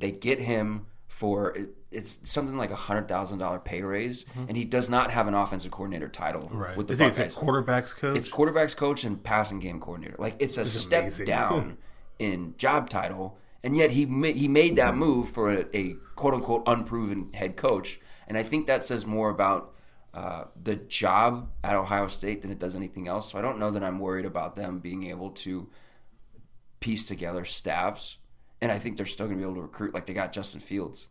They 0.00 0.10
get 0.10 0.40
him 0.40 0.86
for 1.06 1.56
it's 1.90 2.18
something 2.24 2.56
like 2.58 2.70
a 2.70 2.76
hundred 2.76 3.08
thousand 3.08 3.38
dollar 3.38 3.58
pay 3.58 3.82
raise, 3.82 4.24
mm-hmm. 4.24 4.44
and 4.48 4.56
he 4.56 4.64
does 4.64 4.90
not 4.90 5.10
have 5.10 5.26
an 5.26 5.34
offensive 5.34 5.70
coordinator 5.70 6.08
title 6.08 6.48
right. 6.52 6.76
with 6.76 6.88
the 6.88 6.92
is 6.94 6.98
Buckeyes. 6.98 7.18
It's 7.18 7.36
quarterbacks 7.36 7.96
coach. 7.96 8.16
It's 8.16 8.28
quarterbacks 8.28 8.76
coach 8.76 9.04
and 9.04 9.22
passing 9.22 9.58
game 9.58 9.80
coordinator. 9.80 10.16
Like 10.18 10.36
it's 10.38 10.58
a 10.58 10.62
it's 10.62 10.72
step 10.72 11.04
amazing. 11.04 11.26
down 11.26 11.78
in 12.18 12.54
job 12.58 12.90
title, 12.90 13.38
and 13.62 13.76
yet 13.76 13.92
he 13.92 14.06
ma- 14.06 14.28
he 14.28 14.48
made 14.48 14.76
that 14.76 14.96
move 14.96 15.30
for 15.30 15.50
a, 15.50 15.76
a 15.76 15.94
quote 16.14 16.34
unquote 16.34 16.64
unproven 16.66 17.30
head 17.32 17.56
coach 17.56 18.00
and 18.28 18.38
I 18.38 18.42
think 18.42 18.66
that 18.66 18.84
says 18.84 19.04
more 19.04 19.30
about 19.30 19.74
uh, 20.14 20.44
the 20.62 20.76
job 20.76 21.50
at 21.64 21.74
Ohio 21.74 22.06
State 22.08 22.42
than 22.42 22.50
it 22.50 22.58
does 22.58 22.76
anything 22.76 23.08
else. 23.08 23.32
So 23.32 23.38
I 23.38 23.42
don't 23.42 23.58
know 23.58 23.70
that 23.70 23.82
I'm 23.82 23.98
worried 23.98 24.26
about 24.26 24.54
them 24.54 24.78
being 24.78 25.06
able 25.06 25.30
to 25.30 25.68
piece 26.80 27.06
together 27.06 27.44
staffs. 27.44 28.18
And 28.60 28.70
I 28.70 28.78
think 28.78 28.96
they're 28.96 29.06
still 29.06 29.26
going 29.26 29.38
to 29.38 29.44
be 29.44 29.50
able 29.50 29.56
to 29.56 29.62
recruit 29.62 29.94
like 29.94 30.06
they 30.06 30.14
got 30.14 30.32
Justin 30.32 30.60
Fields. 30.60 31.08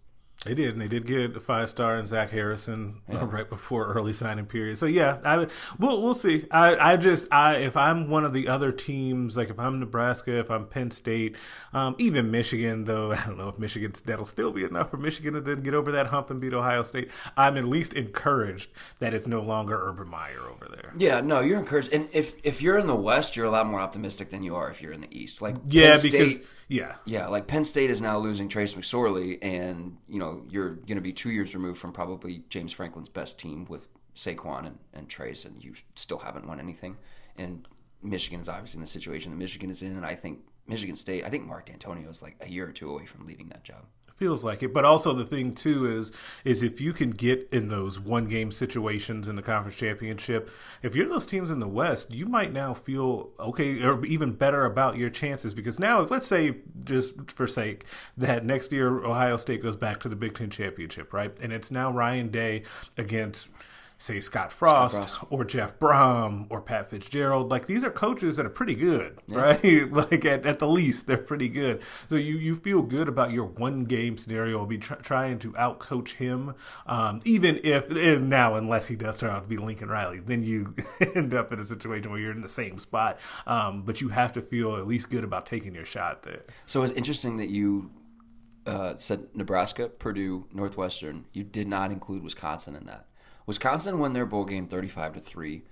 They 0.48 0.54
did, 0.54 0.70
and 0.70 0.82
they 0.82 0.88
did 0.88 1.06
get 1.06 1.36
a 1.36 1.42
five 1.42 1.70
star 1.70 1.96
and 1.96 2.08
Zach 2.08 2.32
Harrison 2.32 3.02
yeah. 3.12 3.28
right 3.30 3.50
before 3.50 3.88
early 3.88 4.14
signing 4.14 4.46
period. 4.46 4.78
So 4.78 4.86
yeah, 4.86 5.18
I 5.26 5.48
we'll 5.78 6.02
we'll 6.02 6.14
see. 6.14 6.46
I 6.50 6.94
I 6.94 6.96
just 6.96 7.28
I 7.34 7.58
if 7.58 7.76
I'm 7.76 8.10
one 8.10 8.24
of 8.24 8.32
the 8.32 8.48
other 8.48 8.72
teams, 8.72 9.36
like 9.36 9.50
if 9.50 9.60
I'm 9.60 9.82
Nebraska, 9.82 10.40
if 10.40 10.50
I'm 10.50 10.66
Penn 10.66 10.92
State, 10.92 11.36
um, 11.74 11.96
even 11.98 12.32
Michigan, 12.32 12.86
though 12.86 13.12
I 13.18 13.26
don't 13.26 13.38
know 13.38 13.50
if 13.50 13.60
Michigan 13.60 13.92
that'll 14.06 14.26
still 14.26 14.52
be 14.54 14.64
enough 14.64 14.90
for 14.90 14.96
Michigan 14.96 15.34
to 15.34 15.42
then 15.42 15.64
get 15.64 15.74
over 15.74 15.92
that 15.92 16.08
hump 16.08 16.30
and 16.30 16.40
beat 16.40 16.54
Ohio 16.54 16.84
State. 16.84 17.10
I'm 17.36 17.58
at 17.58 17.66
least 17.66 17.92
encouraged 17.92 18.70
that 19.00 19.14
it's 19.14 19.28
no 19.28 19.42
longer 19.42 19.78
Urban 19.78 20.08
Meyer 20.08 20.48
over 20.50 20.70
there. 20.74 20.94
Yeah, 20.98 21.20
no, 21.20 21.42
you're 21.42 21.60
encouraged, 21.60 21.92
and 21.92 22.08
if 22.14 22.36
if 22.44 22.62
you're 22.62 22.78
in 22.78 22.88
the 22.88 22.96
West, 22.96 23.36
you're 23.36 23.48
a 23.48 23.52
lot 23.52 23.68
more 23.68 23.82
optimistic 23.82 24.30
than 24.30 24.44
you 24.44 24.56
are 24.56 24.72
if 24.72 24.82
you're 24.82 24.94
in 24.94 25.02
the 25.02 25.12
East. 25.12 25.42
Like 25.42 25.56
yeah, 25.68 25.96
Penn 25.96 26.02
because 26.04 26.36
State, 26.36 26.48
yeah, 26.70 26.96
yeah, 27.04 27.28
like 27.28 27.48
Penn 27.48 27.66
State 27.66 27.90
is 27.90 28.02
now 28.02 28.18
losing 28.18 28.48
Trace 28.48 28.76
McSorley, 28.76 29.40
and 29.42 29.98
you 30.08 30.20
know 30.20 30.37
you're 30.50 30.76
going 30.76 30.96
to 30.96 31.02
be 31.02 31.14
two 31.14 31.32
years 31.32 31.56
removed 31.56 31.80
from 31.80 31.92
probably 31.92 32.44
James 32.50 32.72
Franklin's 32.72 33.10
best 33.10 33.38
team 33.38 33.66
with 33.70 33.88
Saquon 34.16 34.68
and, 34.68 34.80
and 34.94 35.10
Trace, 35.10 35.46
and 35.46 35.64
you 35.64 35.74
still 35.96 36.20
haven't 36.20 36.48
won 36.48 36.60
anything. 36.60 36.98
And 37.38 37.68
Michigan 38.02 38.40
is 38.40 38.50
obviously 38.50 38.78
in 38.78 38.82
the 38.82 38.88
situation 38.88 39.32
that 39.32 39.38
Michigan 39.38 39.70
is 39.70 39.82
in, 39.82 39.96
and 39.96 40.06
I 40.06 40.16
think 40.16 40.40
Michigan 40.68 40.96
State, 40.96 41.24
I 41.24 41.30
think 41.30 41.46
Mark 41.46 41.70
Dantonio 41.70 42.10
is 42.10 42.22
like 42.22 42.36
a 42.42 42.50
year 42.50 42.68
or 42.68 42.72
two 42.72 42.90
away 42.90 43.06
from 43.06 43.26
leaving 43.26 43.50
that 43.50 43.64
job 43.64 43.86
feels 44.18 44.44
like 44.44 44.62
it. 44.64 44.74
But 44.74 44.86
also 44.86 45.14
the 45.14 45.26
thing 45.26 45.54
too 45.54 45.86
is 45.90 46.12
is 46.44 46.64
if 46.64 46.82
you 46.82 46.94
can 46.94 47.12
get 47.12 47.48
in 47.52 47.70
those 47.70 48.00
one 48.00 48.26
game 48.26 48.52
situations 48.52 49.28
in 49.28 49.36
the 49.36 49.42
conference 49.42 49.78
championship, 49.78 50.50
if 50.82 50.96
you're 50.96 51.08
those 51.08 51.26
teams 51.26 51.52
in 51.52 51.60
the 51.60 51.68
West, 51.68 52.12
you 52.12 52.26
might 52.26 52.52
now 52.52 52.74
feel 52.74 53.30
okay 53.40 53.82
or 53.84 54.04
even 54.06 54.34
better 54.34 54.66
about 54.66 54.98
your 54.98 55.10
chances 55.10 55.54
because 55.54 55.80
now 55.80 56.02
let's 56.02 56.28
say 56.28 56.56
just 56.84 57.32
for 57.32 57.48
sake 57.48 57.86
that 58.18 58.46
next 58.46 58.72
year 58.72 59.04
Ohio 59.06 59.38
State 59.38 59.62
goes 59.62 59.76
back 59.76 60.00
to 60.02 60.10
the 60.10 60.16
Big 60.16 60.36
Ten 60.36 60.50
championship, 60.50 61.14
right? 61.14 61.36
And 61.42 61.54
it's 61.54 61.72
now 61.72 61.92
Ryan 61.92 62.30
Day 62.30 62.64
against 62.98 63.50
say 63.98 64.20
Scott 64.20 64.52
Frost, 64.52 64.96
Scott 64.96 65.10
Frost, 65.10 65.26
or 65.32 65.44
Jeff 65.44 65.80
Brohm 65.80 66.48
or 66.50 66.62
Pat 66.62 66.90
Fitzgerald. 66.90 67.50
Like 67.50 67.66
these 67.66 67.84
are 67.84 67.90
coaches 67.90 68.36
that 68.36 68.46
are 68.46 68.50
pretty 68.50 68.76
good, 68.76 69.20
yeah. 69.28 69.38
right? 69.38 69.92
like 69.92 70.26
at, 70.26 70.46
at 70.46 70.60
the 70.60 70.68
least, 70.68 71.08
they're 71.08 71.18
pretty 71.18 71.50
good. 71.50 71.82
So 72.08 72.16
you, 72.16 72.38
you 72.38 72.56
feel 72.56 72.82
good 72.82 73.08
about 73.08 73.32
your 73.32 73.46
one 73.46 73.86
game 73.86 74.18
scenario 74.18 74.62
of 74.62 74.70
be 74.70 74.78
tr- 74.78 74.96
trying 74.96 75.40
to 75.40 75.52
outcoach 75.54 76.14
him, 76.14 76.54
um, 76.86 77.22
even 77.26 77.60
if 77.64 77.90
now 77.90 78.56
unless 78.56 78.88
he 78.88 78.96
does 78.96 79.18
turn 79.18 79.32
out 79.32 79.44
to 79.44 79.48
be 79.48 79.58
Lincoln 79.58 79.90
Riley, 79.90 80.20
then 80.20 80.44
you 80.44 80.76
end 81.16 81.34
up 81.34 81.52
in 81.52 81.60
a 81.60 81.66
situation 81.66 82.12
where 82.12 82.20
you're 82.20 82.32
in 82.32 82.42
the 82.42 82.50
same 82.50 82.80
spot. 82.80 83.20
Um, 83.46 83.84
but 83.84 84.02
you 84.02 84.10
have 84.10 84.34
to 84.34 84.42
feel 84.42 84.76
at 84.76 84.88
least 84.88 85.10
good 85.10 85.24
about 85.24 85.46
taking 85.46 85.74
your 85.74 85.86
shot 85.86 86.24
there. 86.24 86.44
So 86.66 86.84
it's 86.84 86.94
interesting 86.94 87.38
that 87.38 87.50
you 87.50 87.92
uh, 88.68 88.96
said 88.98 89.28
Nebraska, 89.34 89.88
Purdue, 89.88 90.46
Northwestern. 90.54 91.26
You 91.34 91.44
did 91.44 91.68
not 91.68 91.92
include 91.92 92.24
Wisconsin 92.24 92.76
in 92.76 92.86
that. 92.86 93.07
Wisconsin 93.48 93.98
won 93.98 94.14
their 94.14 94.26
bowl 94.26 94.46
game 94.46 94.68
35 94.68 95.14
to 95.16 95.20
3, 95.22 95.64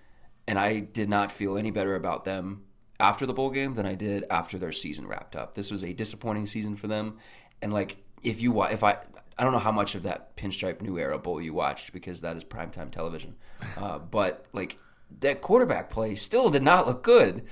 and 0.48 0.58
I 0.58 0.80
did 0.80 1.10
not 1.10 1.32
feel 1.32 1.58
any 1.58 1.70
better 1.70 1.96
about 1.96 2.26
them 2.26 2.64
after 3.00 3.26
the 3.26 3.34
bowl 3.34 3.52
game 3.52 3.76
than 3.76 3.86
I 3.86 3.94
did 3.94 4.24
after 4.32 4.58
their 4.58 4.72
season 4.72 5.06
wrapped 5.06 5.36
up. 5.36 5.54
This 5.54 5.70
was 5.70 5.84
a 5.84 5.94
disappointing 5.94 6.48
season 6.48 6.76
for 6.76 6.88
them, 6.88 7.18
and 7.62 7.72
like 7.72 7.98
if 8.24 8.42
you 8.42 8.52
watch, 8.52 8.74
if 8.74 8.84
I 8.84 8.98
I 9.38 9.44
don't 9.44 9.52
know 9.52 9.60
how 9.60 9.72
much 9.72 9.96
of 9.96 10.04
that 10.04 10.36
pinstripe 10.38 10.82
new 10.82 10.98
era 10.98 11.20
bowl 11.20 11.42
you 11.42 11.54
watched 11.54 11.92
because 11.92 12.22
that 12.22 12.38
is 12.38 12.44
primetime 12.44 12.92
television, 12.92 13.36
uh, 13.78 14.00
but 14.00 14.46
like 14.54 14.78
that 15.20 15.42
quarterback 15.42 15.90
play 15.90 16.16
still 16.16 16.50
did 16.50 16.64
not 16.64 16.88
look 16.88 17.04
good. 17.04 17.46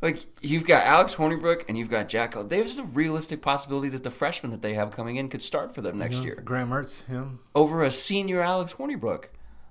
Like 0.00 0.26
you've 0.40 0.66
got 0.66 0.84
Alex 0.86 1.14
Hornibrook 1.14 1.64
and 1.68 1.76
you've 1.76 1.90
got 1.90 2.08
Jack 2.08 2.34
Coan. 2.34 2.48
There's 2.48 2.78
a 2.78 2.84
realistic 2.84 3.42
possibility 3.42 3.88
that 3.90 4.04
the 4.04 4.10
freshman 4.12 4.52
that 4.52 4.62
they 4.62 4.74
have 4.74 4.92
coming 4.92 5.16
in 5.16 5.28
could 5.28 5.42
start 5.42 5.74
for 5.74 5.80
them 5.82 5.98
next 5.98 6.22
year. 6.24 6.40
Graham 6.44 6.70
Mertz, 6.70 7.04
him 7.06 7.40
over 7.54 7.82
a 7.82 7.90
senior 7.90 8.40
Alex 8.40 8.74
Hornibrook. 8.74 9.26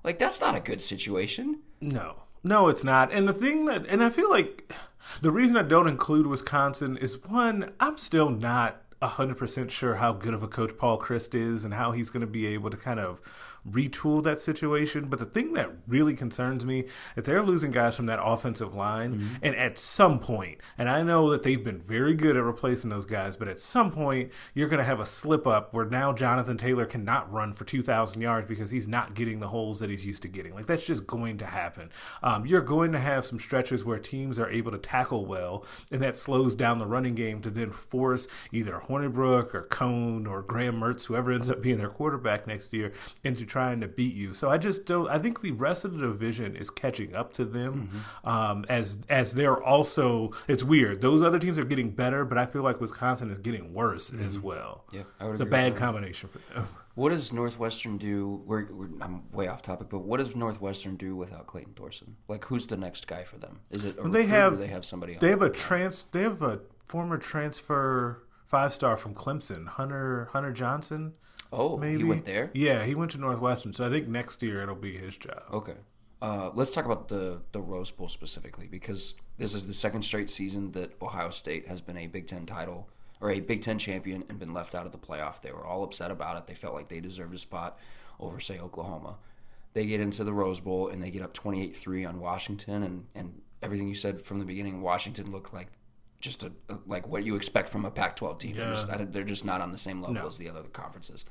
Like 0.08 0.20
that's 0.20 0.40
not 0.40 0.56
a 0.56 0.62
good 0.62 0.82
situation. 0.82 1.60
No, 1.82 2.24
No, 2.42 2.70
it's 2.70 2.86
not. 2.86 3.12
And 3.12 3.28
the 3.28 3.34
thing 3.34 3.66
that, 3.66 3.86
and 3.88 4.02
I 4.02 4.10
feel 4.10 4.30
like 4.30 4.72
the 5.22 5.34
reason 5.34 5.58
I 5.58 5.64
don't 5.64 5.90
include 5.90 6.28
Wisconsin 6.28 6.96
is 6.96 7.26
one, 7.26 7.74
I'm 7.82 7.98
still 7.98 8.30
not 8.30 8.84
100% 9.02 9.70
sure 9.70 9.96
how 9.96 10.14
good 10.14 10.34
of 10.34 10.44
a 10.44 10.48
coach 10.48 10.78
Paul 10.78 10.98
Chryst 10.98 11.36
is 11.36 11.66
and 11.66 11.74
how 11.74 11.92
he's 11.92 12.10
going 12.10 12.22
to 12.22 12.26
be 12.26 12.48
able 12.48 12.70
to 12.70 12.78
kind 12.78 13.02
of 13.02 13.20
retool 13.70 14.24
that 14.24 14.40
situation. 14.40 15.06
But 15.08 15.20
the 15.20 15.26
thing 15.26 15.54
that 15.54 15.72
really 15.88 16.14
concerns 16.14 16.66
me 16.66 16.86
is 17.16 17.24
they're 17.24 17.44
losing 17.44 17.72
guys 17.72 17.96
from 17.96 18.06
that 18.08 18.20
offensive 18.22 18.74
line. 18.74 19.16
Mm-hmm. 19.16 19.36
And 19.42 19.56
at 19.56 19.78
some 19.78 20.20
point, 20.20 20.60
and 20.78 20.90
I 20.90 21.04
know 21.04 21.30
that 21.32 21.44
they've 21.44 21.64
been 21.64 21.82
very 21.82 22.16
good 22.16 22.38
at 22.38 22.44
replacing 22.44 22.90
those 22.90 23.06
guys, 23.06 23.36
but 23.36 23.48
at 23.48 23.60
some 23.60 23.92
point, 23.92 24.32
you're 24.54 24.70
going 24.70 24.80
to 24.80 24.86
have 24.86 25.00
a 25.00 25.06
slip 25.06 25.46
up 25.46 25.74
where 25.74 25.86
now 25.86 26.14
Jonathan 26.14 26.58
Taylor 26.58 26.86
cannot 26.86 27.32
run 27.32 27.54
for 27.54 27.66
2,000 27.66 28.22
yards 28.22 28.48
because 28.48 28.70
he's 28.70 28.88
not 28.88 29.14
getting 29.14 29.40
the 29.40 29.50
holes 29.50 29.80
that 29.80 29.90
he's 29.90 30.06
used 30.06 30.22
to 30.24 30.28
getting. 30.28 30.54
Like, 30.54 30.66
that's 30.66 30.86
just 30.86 31.08
going 31.08 31.38
to 31.40 31.46
happen. 31.46 31.90
Um, 32.24 32.46
you're 32.46 32.62
going 32.62 32.92
to 32.94 33.00
have 33.00 33.26
some 33.26 33.40
stretches 33.40 33.84
where 33.84 34.00
teams 34.00 34.40
are 34.40 34.50
able 34.50 34.72
to 34.72 34.78
tackle 34.78 35.26
well, 35.26 35.66
and 35.92 36.02
that 36.02 36.18
slows 36.18 36.56
down 36.56 36.80
the 36.80 36.86
running 36.86 37.16
game 37.16 37.42
to 37.42 37.50
then 37.50 37.72
force 37.72 38.28
either 38.52 38.82
Hornibrook 38.88 39.54
or 39.54 39.68
Coan 39.70 40.28
or 40.28 40.42
Graham 40.42 40.80
Mertz, 40.80 41.06
whoever 41.06 41.32
ends 41.32 41.50
up 41.50 41.62
being 41.62 41.78
their 41.78 41.90
quarterback 41.90 42.48
next 42.48 42.74
year, 42.74 42.94
into 43.24 43.46
trying 43.46 43.57
to 43.58 43.88
beat 43.88 44.14
you. 44.14 44.34
So 44.34 44.50
I 44.50 44.58
just 44.58 44.86
don't. 44.86 45.10
I 45.10 45.20
think 45.20 45.42
the 45.42 45.52
rest 45.52 45.86
of 45.86 45.94
the 45.94 46.00
division 46.00 46.56
is 46.56 46.70
catching 46.70 47.16
up 47.16 47.34
to 47.34 47.46
them. 47.46 47.90
Mm-hmm. 47.92 48.30
Um, 48.30 48.66
as 48.70 49.00
as 49.10 49.34
they're 49.34 49.62
also, 49.62 50.32
it's 50.48 50.64
weird. 50.64 51.02
Those 51.02 51.24
other 51.24 51.40
teams 51.40 51.58
are 51.58 51.66
getting 51.66 51.92
better, 51.92 52.26
but 52.26 52.38
I 52.38 52.46
feel 52.46 52.62
like 52.62 52.80
Wisconsin 52.82 53.32
is 53.32 53.40
getting 53.40 53.74
worse 53.74 54.12
mm-hmm. 54.12 54.28
as 54.28 54.40
well. 54.40 54.86
Yeah, 54.92 55.04
it's 55.22 55.42
a 55.42 55.46
bad 55.46 55.76
combination 55.76 56.30
for 56.30 56.40
them. 56.54 56.68
What 56.98 57.10
does 57.10 57.32
Northwestern 57.32 58.00
do? 58.00 58.42
We're, 58.48 58.66
we're, 58.74 58.90
I'm 59.02 59.32
way 59.32 59.48
off 59.48 59.62
topic, 59.62 59.88
but 59.88 60.00
what 60.00 60.18
does 60.18 60.36
Northwestern 60.36 60.96
do 60.96 61.16
without 61.16 61.46
Clayton 61.46 61.74
Thorson? 61.76 62.16
Like, 62.28 62.46
who's 62.46 62.66
the 62.66 62.76
next 62.76 63.06
guy 63.06 63.24
for 63.24 63.38
them? 63.38 63.60
Is 63.70 63.84
it 63.84 63.98
they 64.12 64.26
have? 64.26 64.58
they 64.58 64.66
have 64.66 64.84
somebody? 64.84 65.16
They 65.16 65.30
have 65.30 65.44
a 65.44 65.52
trans. 65.52 66.08
They 66.12 66.24
have 66.24 66.42
a 66.42 66.62
former 66.88 67.20
transfer 67.20 68.24
five 68.48 68.74
star 68.74 68.98
from 68.98 69.14
Clemson, 69.14 69.68
Hunter 69.68 70.30
Hunter 70.32 70.52
Johnson. 70.52 71.14
Oh, 71.52 71.78
maybe 71.78 72.00
he 72.00 72.04
went 72.04 72.26
there. 72.26 72.52
Yeah, 72.54 72.84
he 72.84 72.96
went 72.96 73.12
to 73.12 73.18
Northwestern. 73.18 73.74
So 73.74 73.86
I 73.86 73.90
think 73.90 74.08
next 74.08 74.42
year 74.44 74.62
it'll 74.62 74.76
be 74.76 74.98
his 74.98 75.16
job. 75.18 75.44
Okay. 75.52 75.76
Uh, 76.22 76.50
let's 76.54 76.72
talk 76.72 76.86
about 76.86 77.10
the 77.10 77.42
the 77.52 77.62
Rose 77.62 77.92
Bowl 77.92 78.10
specifically 78.10 78.68
because 78.68 79.16
this 79.38 79.54
is 79.54 79.68
the 79.68 79.74
second 79.74 80.02
straight 80.02 80.30
season 80.30 80.72
that 80.72 81.00
Ohio 81.02 81.30
State 81.30 81.68
has 81.68 81.80
been 81.80 81.98
a 81.98 82.08
Big 82.08 82.28
Ten 82.28 82.46
title 82.46 82.90
or 83.22 83.32
a 83.32 83.40
Big 83.40 83.62
Ten 83.62 83.78
champion 83.78 84.24
and 84.30 84.40
been 84.40 84.54
left 84.54 84.76
out 84.76 84.86
of 84.86 84.92
the 84.92 84.98
playoff. 84.98 85.42
They 85.42 85.52
were 85.52 85.66
all 85.66 85.84
upset 85.84 86.12
about 86.12 86.38
it. 86.38 86.48
They 86.48 86.56
felt 86.56 86.74
like 86.74 86.90
they 86.90 87.00
deserved 87.00 87.36
a 87.36 87.38
spot 87.38 87.78
over, 88.20 88.40
say, 88.40 88.60
Oklahoma. 88.60 89.18
They 89.74 89.86
get 89.86 90.00
into 90.00 90.24
the 90.24 90.34
Rose 90.34 90.60
Bowl 90.60 90.88
and 90.88 91.02
they 91.04 91.12
get 91.12 91.22
up 91.22 91.34
28 91.34 91.76
3 91.76 92.06
on 92.06 92.20
Washington. 92.20 92.84
And, 92.84 93.06
and 93.14 93.42
everything 93.62 93.88
you 93.88 93.96
said 93.96 94.24
from 94.24 94.40
the 94.40 94.46
beginning, 94.46 94.82
Washington 94.82 95.32
looked 95.32 95.54
like 95.54 95.68
just 96.20 96.44
a, 96.44 96.52
a, 96.70 96.78
like 96.86 97.08
what 97.08 97.24
you 97.24 97.36
expect 97.36 97.70
from 97.70 97.86
a 97.86 97.92
Pac-12 97.92 98.40
team. 98.40 98.56
Yeah. 98.56 98.66
They're, 98.66 98.74
just, 98.74 99.12
they're, 99.14 99.24
just, 99.24 99.46
not 99.46 99.62
on 99.62 99.72
the 99.72 99.78
same 99.78 100.02
level 100.02 100.16
no. 100.16 100.28
as 100.28 100.38
the 100.38 100.50
other 100.50 100.64
conferences. 100.64 101.26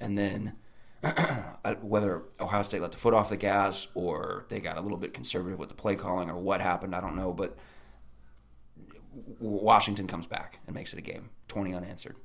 And 0.00 0.18
then 0.18 0.54
whether 1.80 2.22
Ohio 2.40 2.62
State 2.62 2.80
let 2.80 2.92
the 2.92 2.98
foot 2.98 3.14
off 3.14 3.28
the 3.28 3.36
gas 3.36 3.86
or 3.94 4.46
they 4.48 4.60
got 4.60 4.78
a 4.78 4.80
little 4.80 4.98
bit 4.98 5.14
conservative 5.14 5.58
with 5.58 5.68
the 5.68 5.74
play 5.74 5.96
calling 5.96 6.30
or 6.30 6.36
what 6.36 6.60
happened, 6.60 6.94
I 6.94 7.00
don't 7.00 7.16
know. 7.16 7.32
But 7.32 7.56
Washington 9.38 10.06
comes 10.06 10.26
back 10.26 10.58
and 10.66 10.74
makes 10.74 10.92
it 10.92 10.98
a 10.98 11.02
game, 11.02 11.30
20 11.48 11.74
unanswered 11.74 12.16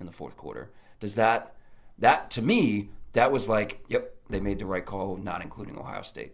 in 0.00 0.06
the 0.06 0.12
fourth 0.12 0.36
quarter. 0.36 0.70
Does 1.00 1.14
that 1.16 1.54
that 1.98 2.30
to 2.32 2.42
me 2.42 2.90
that 3.12 3.32
was 3.32 3.48
like, 3.48 3.82
yep, 3.88 4.14
they 4.28 4.40
made 4.40 4.58
the 4.58 4.66
right 4.66 4.84
call, 4.84 5.16
not 5.16 5.42
including 5.42 5.78
Ohio 5.78 6.02
State. 6.02 6.32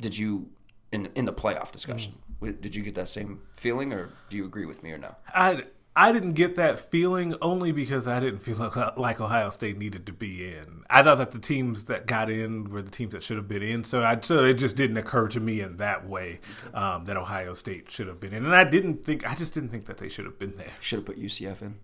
Did 0.00 0.16
you 0.16 0.48
in 0.94 1.10
in 1.14 1.24
the 1.24 1.32
playoff 1.32 1.72
discussion? 1.72 2.14
Mm. 2.40 2.60
Did 2.60 2.76
you 2.76 2.82
get 2.82 2.94
that 2.94 3.08
same 3.08 3.40
feeling, 3.52 3.92
or 3.92 4.10
do 4.28 4.36
you 4.36 4.44
agree 4.44 4.66
with 4.66 4.82
me 4.82 4.92
or 4.92 4.98
no? 4.98 5.14
I 5.28 5.64
I 5.96 6.12
didn't 6.12 6.32
get 6.32 6.56
that 6.56 6.90
feeling 6.90 7.36
only 7.40 7.70
because 7.70 8.08
I 8.08 8.18
didn't 8.18 8.40
feel 8.40 8.56
like, 8.56 8.96
like 8.96 9.20
Ohio 9.20 9.50
State 9.50 9.78
needed 9.78 10.06
to 10.06 10.12
be 10.12 10.44
in. 10.44 10.82
I 10.90 11.02
thought 11.02 11.18
that 11.18 11.30
the 11.30 11.38
teams 11.38 11.84
that 11.84 12.06
got 12.06 12.28
in 12.28 12.70
were 12.70 12.82
the 12.82 12.90
teams 12.90 13.12
that 13.12 13.22
should 13.22 13.36
have 13.36 13.46
been 13.46 13.62
in, 13.62 13.84
so 13.84 14.02
I 14.02 14.18
so 14.20 14.44
it 14.44 14.54
just 14.54 14.76
didn't 14.76 14.96
occur 14.96 15.28
to 15.28 15.40
me 15.40 15.60
in 15.60 15.76
that 15.78 16.08
way 16.08 16.40
um, 16.72 17.04
that 17.04 17.16
Ohio 17.16 17.54
State 17.54 17.90
should 17.90 18.08
have 18.08 18.20
been 18.20 18.32
in, 18.32 18.44
and 18.44 18.54
I 18.54 18.64
didn't 18.64 19.04
think 19.04 19.28
I 19.28 19.34
just 19.34 19.54
didn't 19.54 19.70
think 19.70 19.86
that 19.86 19.98
they 19.98 20.08
should 20.08 20.24
have 20.24 20.38
been 20.38 20.54
there. 20.56 20.72
Should 20.80 21.00
have 21.00 21.06
put 21.06 21.18
UCF 21.18 21.62
in. 21.62 21.76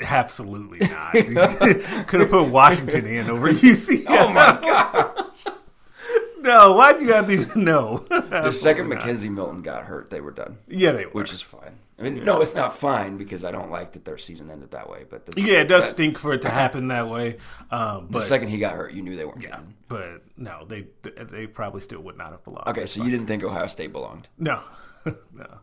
Absolutely 0.00 0.78
not. 0.88 1.12
Could 2.06 2.20
have 2.20 2.30
put 2.30 2.48
Washington 2.48 3.06
in 3.06 3.30
over 3.30 3.52
UCF. 3.52 4.06
Oh 4.08 4.28
my 4.28 4.58
god. 4.60 5.07
No, 6.40 6.72
why'd 6.72 7.00
you 7.00 7.12
have 7.12 7.26
to 7.26 7.32
even 7.32 7.64
know? 7.64 7.98
the 8.08 8.52
second 8.52 8.88
McKenzie 8.88 9.30
Milton 9.30 9.62
got 9.62 9.84
hurt, 9.84 10.10
they 10.10 10.20
were 10.20 10.30
done. 10.30 10.58
Yeah, 10.68 10.92
they 10.92 11.06
were. 11.06 11.12
Which 11.12 11.32
is 11.32 11.40
fine. 11.40 11.78
I 11.98 12.02
mean, 12.02 12.24
no, 12.24 12.40
it's 12.42 12.54
not 12.54 12.78
fine 12.78 13.16
because 13.16 13.44
I 13.44 13.50
don't 13.50 13.72
like 13.72 13.92
that 13.92 14.04
their 14.04 14.18
season 14.18 14.50
ended 14.50 14.70
that 14.70 14.88
way. 14.88 15.04
But 15.08 15.26
the, 15.26 15.40
yeah, 15.40 15.60
it 15.60 15.64
does 15.64 15.84
that, 15.84 15.90
stink 15.90 16.16
for 16.16 16.32
it 16.32 16.42
to 16.42 16.48
happen 16.48 16.88
that 16.88 17.08
way. 17.08 17.38
Um, 17.72 18.06
but, 18.08 18.20
the 18.20 18.22
second 18.22 18.48
he 18.48 18.58
got 18.58 18.74
hurt, 18.74 18.92
you 18.92 19.02
knew 19.02 19.16
they 19.16 19.24
weren't. 19.24 19.42
Yeah, 19.42 19.58
but 19.88 20.22
no, 20.36 20.64
they 20.64 20.86
they 21.02 21.48
probably 21.48 21.80
still 21.80 22.00
would 22.02 22.16
not 22.16 22.30
have 22.30 22.44
belonged. 22.44 22.68
Okay, 22.68 22.86
so 22.86 23.02
you 23.02 23.10
didn't 23.10 23.26
think 23.26 23.42
Ohio 23.42 23.66
State 23.66 23.90
belonged? 23.90 24.28
No, 24.38 24.60
no. 25.04 25.58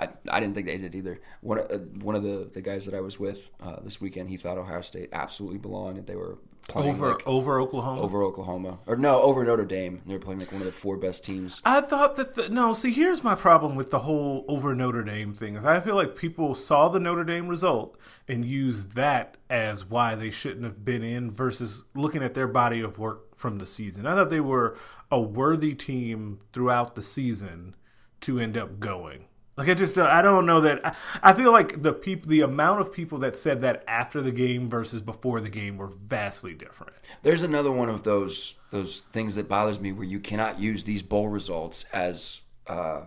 I, 0.00 0.08
I 0.28 0.40
didn't 0.40 0.54
think 0.54 0.66
they 0.66 0.76
did 0.76 0.94
either. 0.94 1.20
One 1.40 1.58
uh, 1.58 1.78
one 2.02 2.14
of 2.14 2.22
the, 2.22 2.50
the 2.52 2.60
guys 2.60 2.84
that 2.84 2.94
I 2.94 3.00
was 3.00 3.18
with 3.18 3.50
uh, 3.62 3.80
this 3.80 4.00
weekend, 4.00 4.28
he 4.28 4.36
thought 4.36 4.58
Ohio 4.58 4.82
State 4.82 5.08
absolutely 5.12 5.58
belonged, 5.58 5.98
and 5.98 6.06
they 6.06 6.16
were 6.16 6.38
playing 6.68 6.90
over 6.90 7.08
like, 7.08 7.26
over 7.26 7.60
Oklahoma, 7.60 8.02
over 8.02 8.22
Oklahoma, 8.22 8.78
or 8.86 8.94
no, 8.94 9.20
over 9.22 9.44
Notre 9.44 9.64
Dame. 9.64 10.02
They 10.06 10.12
were 10.12 10.20
playing 10.20 10.38
like 10.38 10.52
one 10.52 10.60
of 10.60 10.66
the 10.66 10.72
four 10.72 10.96
best 10.96 11.24
teams. 11.24 11.60
I 11.64 11.80
thought 11.80 12.16
that 12.16 12.34
the, 12.34 12.48
no. 12.48 12.74
See, 12.74 12.92
here's 12.92 13.24
my 13.24 13.34
problem 13.34 13.74
with 13.74 13.90
the 13.90 14.00
whole 14.00 14.44
over 14.46 14.74
Notre 14.74 15.02
Dame 15.02 15.34
thing 15.34 15.56
is 15.56 15.64
I 15.64 15.80
feel 15.80 15.96
like 15.96 16.14
people 16.14 16.54
saw 16.54 16.88
the 16.88 17.00
Notre 17.00 17.24
Dame 17.24 17.48
result 17.48 17.98
and 18.28 18.44
used 18.44 18.94
that 18.94 19.38
as 19.50 19.84
why 19.84 20.14
they 20.14 20.30
shouldn't 20.30 20.64
have 20.64 20.84
been 20.84 21.02
in 21.02 21.30
versus 21.30 21.84
looking 21.94 22.22
at 22.22 22.34
their 22.34 22.48
body 22.48 22.80
of 22.80 22.98
work 22.98 23.36
from 23.36 23.58
the 23.58 23.66
season. 23.66 24.06
I 24.06 24.14
thought 24.14 24.30
they 24.30 24.40
were 24.40 24.76
a 25.10 25.20
worthy 25.20 25.74
team 25.74 26.40
throughout 26.52 26.94
the 26.94 27.02
season 27.02 27.74
to 28.20 28.38
end 28.38 28.56
up 28.56 28.78
going. 28.78 29.27
Like 29.58 29.68
I 29.68 29.74
just 29.74 29.98
I 29.98 30.22
don't 30.22 30.46
know 30.46 30.60
that 30.60 30.86
I, 30.86 30.94
I 31.20 31.32
feel 31.32 31.50
like 31.50 31.82
the 31.82 31.92
people 31.92 32.30
the 32.30 32.42
amount 32.42 32.80
of 32.80 32.92
people 32.92 33.18
that 33.18 33.36
said 33.36 33.60
that 33.62 33.82
after 33.88 34.22
the 34.22 34.30
game 34.30 34.70
versus 34.70 35.00
before 35.00 35.40
the 35.40 35.50
game 35.50 35.76
were 35.76 35.88
vastly 35.88 36.54
different. 36.54 36.92
There's 37.22 37.42
another 37.42 37.72
one 37.72 37.88
of 37.88 38.04
those 38.04 38.54
those 38.70 39.00
things 39.12 39.34
that 39.34 39.48
bothers 39.48 39.80
me 39.80 39.90
where 39.90 40.04
you 40.04 40.20
cannot 40.20 40.60
use 40.60 40.84
these 40.84 41.02
bowl 41.02 41.28
results 41.28 41.86
as 41.92 42.42
uh, 42.68 43.02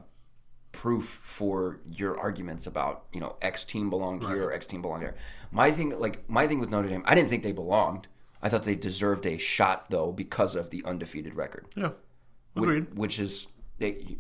proof 0.74 1.22
for 1.24 1.80
your 1.88 2.20
arguments 2.20 2.68
about 2.68 3.06
you 3.14 3.22
know 3.22 3.38
X 3.42 3.64
team 3.64 3.90
belonged 3.90 4.26
right. 4.26 4.34
here 4.34 4.50
or 4.50 4.52
X 4.52 4.68
team 4.68 4.82
belonged 4.82 5.04
there. 5.04 5.16
My 5.52 5.72
thing 5.72 5.98
like 5.98 6.30
my 6.30 6.48
thing 6.48 6.60
with 6.60 6.70
Notre 6.70 6.90
Dame, 6.90 7.04
I 7.06 7.16
didn't 7.16 7.30
think 7.30 7.44
they 7.44 7.54
belonged. 7.54 8.08
I 8.42 8.50
thought 8.50 8.66
they 8.66 8.76
deserved 8.76 9.26
a 9.26 9.38
shot 9.38 9.90
though 9.90 10.12
because 10.12 10.56
of 10.56 10.70
the 10.70 10.84
undefeated 10.84 11.34
record. 11.36 11.68
Yeah. 11.78 11.92
Agreed. 12.58 12.90
Which, 12.90 12.98
which 12.98 13.20
is 13.20 13.48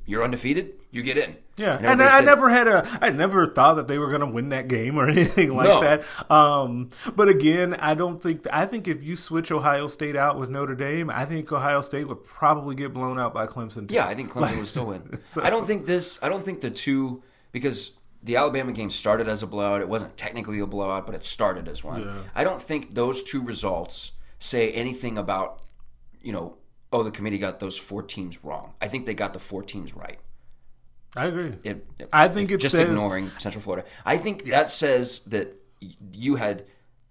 you're 0.05 0.23
undefeated, 0.23 0.73
you 0.91 1.03
get 1.03 1.17
in. 1.17 1.37
Yeah, 1.57 1.77
and, 1.77 1.85
and 1.85 2.03
I, 2.03 2.19
said, 2.19 2.23
I, 2.23 2.25
never 2.25 2.49
had 2.49 2.67
a, 2.67 2.99
I 3.01 3.09
never 3.09 3.47
thought 3.47 3.75
that 3.75 3.87
they 3.87 3.97
were 3.99 4.07
going 4.07 4.21
to 4.21 4.27
win 4.27 4.49
that 4.49 4.67
game 4.67 4.97
or 4.97 5.09
anything 5.09 5.55
like 5.55 5.67
no. 5.67 5.81
that. 5.81 6.31
Um, 6.31 6.89
but 7.15 7.29
again, 7.29 7.75
I 7.75 7.93
don't 7.93 8.21
think, 8.21 8.47
I 8.51 8.65
think 8.65 8.87
if 8.87 9.03
you 9.03 9.15
switch 9.15 9.51
Ohio 9.51 9.87
State 9.87 10.15
out 10.15 10.39
with 10.39 10.49
Notre 10.49 10.75
Dame, 10.75 11.09
I 11.09 11.25
think 11.25 11.51
Ohio 11.51 11.81
State 11.81 12.07
would 12.07 12.23
probably 12.23 12.75
get 12.75 12.93
blown 12.93 13.19
out 13.19 13.33
by 13.33 13.47
Clemson. 13.47 13.87
Too. 13.87 13.95
Yeah, 13.95 14.07
I 14.07 14.15
think 14.15 14.31
Clemson 14.31 14.41
like, 14.41 14.57
would 14.57 14.67
still 14.67 14.85
win. 14.85 15.19
so. 15.25 15.43
I 15.43 15.49
don't 15.49 15.67
think 15.67 15.85
this, 15.85 16.19
I 16.21 16.29
don't 16.29 16.43
think 16.43 16.61
the 16.61 16.71
two, 16.71 17.23
because 17.51 17.91
the 18.23 18.35
Alabama 18.35 18.71
game 18.71 18.89
started 18.89 19.27
as 19.27 19.43
a 19.43 19.47
blowout. 19.47 19.81
It 19.81 19.89
wasn't 19.89 20.17
technically 20.17 20.59
a 20.59 20.67
blowout, 20.67 21.05
but 21.05 21.15
it 21.15 21.25
started 21.25 21.67
as 21.67 21.83
one. 21.83 22.01
Yeah. 22.01 22.23
I 22.35 22.43
don't 22.43 22.61
think 22.61 22.93
those 22.93 23.23
two 23.23 23.41
results 23.41 24.11
say 24.39 24.71
anything 24.71 25.17
about, 25.17 25.61
you 26.21 26.31
know, 26.31 26.57
oh, 26.91 27.03
the 27.03 27.11
committee 27.11 27.37
got 27.37 27.59
those 27.59 27.77
four 27.77 28.03
teams 28.03 28.43
wrong. 28.43 28.73
I 28.81 28.87
think 28.87 29.05
they 29.05 29.13
got 29.13 29.33
the 29.33 29.39
four 29.39 29.63
teams 29.63 29.95
right. 29.95 30.19
I 31.15 31.25
agree. 31.25 31.53
It, 31.63 31.85
it, 31.99 32.09
I 32.13 32.27
think 32.27 32.51
it's 32.51 32.61
just 32.61 32.75
says, 32.75 32.89
ignoring 32.89 33.29
Central 33.37 33.61
Florida. 33.61 33.87
I 34.05 34.17
think 34.17 34.43
yes. 34.45 34.57
that 34.57 34.71
says 34.71 35.19
that 35.27 35.55
you 36.13 36.35
had 36.35 36.65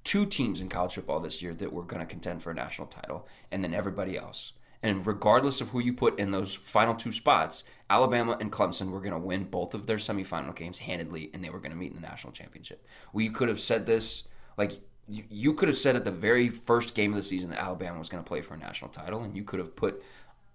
two 0.05 0.25
teams 0.25 0.61
in 0.61 0.69
college 0.69 0.95
football 0.95 1.21
this 1.21 1.43
year 1.43 1.53
that 1.55 1.73
were 1.73 1.83
going 1.83 2.01
to 2.01 2.07
contend 2.07 2.43
for 2.43 2.51
a 2.51 2.55
national 2.55 2.89
title, 2.89 3.27
and 3.51 3.63
then 3.63 3.75
everybody 3.75 4.17
else. 4.17 4.53
And 4.83 5.07
regardless 5.07 5.61
of 5.61 5.69
who 5.69 5.81
you 5.81 5.93
put 5.93 6.19
in 6.19 6.31
those 6.31 6.55
final 6.55 6.95
two 6.95 7.13
spots, 7.13 7.65
Alabama 7.91 8.39
and 8.41 8.51
Clemson 8.51 8.91
were 8.91 9.01
going 9.01 9.13
to 9.13 9.19
win 9.19 9.45
both 9.45 9.75
of 9.75 9.87
their 9.87 9.99
semifinal 9.99 10.57
games 10.57 10.79
handedly, 10.79 11.31
and 11.35 11.45
they 11.45 11.51
were 11.51 11.59
going 11.59 11.73
to 11.73 11.77
meet 11.77 11.91
in 11.91 12.01
the 12.01 12.07
national 12.07 12.33
championship. 12.33 12.87
We 13.13 13.29
could 13.29 13.51
have 13.51 13.61
said 13.61 13.85
this 13.85 14.25
like 14.57 14.81
you, 15.11 15.55
could 15.55 15.69
have 15.69 15.79
said 15.79 15.97
at 15.97 16.05
the 16.05 16.11
very 16.11 16.49
first 16.49 16.95
game 16.95 17.11
of 17.13 17.17
the 17.17 17.23
season 17.23 17.51
that 17.51 17.59
Alabama 17.59 17.99
was 17.99 18.09
going 18.09 18.23
to 18.23 18.29
play 18.29 18.41
for 18.41 18.55
a 18.55 18.59
national 18.59 18.91
title, 18.91 19.23
and 19.23 19.37
you 19.37 19.45
could 19.45 19.59
have 19.59 19.75
put 19.75 20.03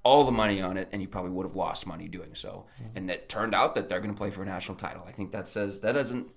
all 0.03 0.23
the 0.23 0.31
money 0.31 0.61
on 0.61 0.77
it, 0.77 0.89
and 0.91 1.01
you 1.01 1.07
probably 1.07 1.31
would 1.31 1.45
have 1.45 1.55
lost 1.55 1.87
money 1.87 2.07
doing 2.07 2.35
so. 2.35 2.65
Mm-hmm. 2.75 2.97
And 2.97 3.11
it 3.11 3.27
turned 3.27 3.55
out 3.55 3.75
that 3.75 3.89
they're 3.89 3.99
going 3.99 4.13
to 4.13 4.17
play 4.17 4.29
for 4.29 4.43
a 4.43 4.45
national 4.45 4.77
title. 4.77 5.03
I 5.07 5.11
think 5.11 5.31
that 5.31 5.47
says 5.47 5.79
that 5.81 5.93
doesn't 5.93 6.29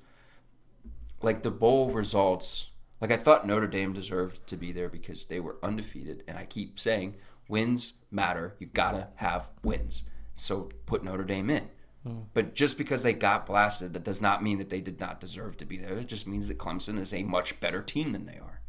like 1.22 1.42
the 1.42 1.50
bowl 1.50 1.90
results. 1.90 2.68
Like 3.00 3.12
I 3.12 3.16
thought 3.16 3.46
Notre 3.46 3.66
Dame 3.66 3.92
deserved 3.92 4.46
to 4.48 4.56
be 4.56 4.72
there 4.72 4.88
because 4.88 5.26
they 5.26 5.40
were 5.40 5.56
undefeated, 5.62 6.24
and 6.26 6.38
I 6.38 6.44
keep 6.44 6.80
saying 6.80 7.16
wins 7.48 7.94
matter. 8.10 8.56
You 8.58 8.66
gotta 8.66 9.08
have 9.16 9.48
wins. 9.62 10.02
so 10.34 10.68
put 10.86 11.04
Notre 11.04 11.24
Dame 11.24 11.50
in. 11.50 11.68
Hmm. 12.06 12.20
But 12.32 12.54
just 12.54 12.78
because 12.78 13.02
they 13.02 13.12
got 13.12 13.46
blasted, 13.46 13.92
that 13.92 14.04
does 14.04 14.22
not 14.22 14.42
mean 14.42 14.58
that 14.58 14.70
they 14.70 14.80
did 14.80 15.00
not 15.00 15.20
deserve 15.20 15.56
to 15.58 15.64
be 15.64 15.78
there. 15.78 15.98
It 15.98 16.08
just 16.08 16.26
means 16.26 16.48
that 16.48 16.58
Clemson 16.58 16.98
is 16.98 17.12
a 17.12 17.22
much 17.22 17.58
better 17.60 17.82
team 17.82 18.12
than 18.12 18.26
they 18.26 18.38
are. 18.38 18.60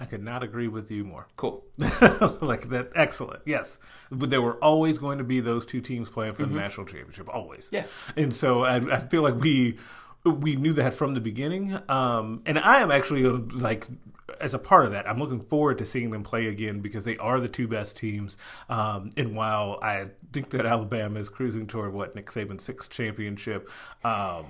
I 0.00 0.06
could 0.06 0.24
not 0.24 0.42
agree 0.42 0.66
with 0.66 0.90
you 0.90 1.04
more. 1.04 1.28
Cool. 1.36 1.64
like 1.78 2.68
that, 2.70 2.90
excellent. 2.96 3.42
Yes, 3.46 3.78
but 4.10 4.28
there 4.28 4.42
were 4.42 4.62
always 4.62 4.98
going 4.98 5.18
to 5.18 5.24
be 5.24 5.38
those 5.38 5.64
two 5.64 5.80
teams 5.80 6.08
playing 6.08 6.34
for 6.34 6.42
the 6.42 6.48
mm-hmm. 6.48 6.58
national 6.58 6.86
championship, 6.86 7.28
always. 7.28 7.70
Yeah. 7.72 7.84
and 8.16 8.34
so 8.34 8.64
I, 8.64 8.76
I 8.76 8.98
feel 8.98 9.22
like 9.22 9.36
we 9.36 9.78
we 10.24 10.56
knew 10.56 10.72
that 10.74 10.94
from 10.94 11.14
the 11.14 11.20
beginning. 11.20 11.78
Um, 11.88 12.42
and 12.46 12.58
I 12.58 12.80
am 12.80 12.90
actually 12.90 13.26
uh, 13.26 13.40
like 13.52 13.86
as 14.40 14.54
a 14.54 14.58
part 14.58 14.86
of 14.86 14.92
that, 14.92 15.08
I'm 15.08 15.18
looking 15.18 15.40
forward 15.40 15.78
to 15.78 15.84
seeing 15.84 16.10
them 16.10 16.22
play 16.22 16.46
again 16.46 16.80
because 16.80 17.04
they 17.04 17.16
are 17.18 17.40
the 17.40 17.48
two 17.48 17.68
best 17.68 17.96
teams. 17.96 18.36
Um, 18.68 19.10
and 19.16 19.36
while 19.36 19.78
I 19.82 20.10
think 20.32 20.50
that 20.50 20.66
Alabama 20.66 21.20
is 21.20 21.28
cruising 21.28 21.66
toward 21.66 21.92
what 21.92 22.14
Nick 22.14 22.26
Saban's 22.26 22.64
sixth 22.64 22.90
championship. 22.90 23.68
Um, 24.02 24.46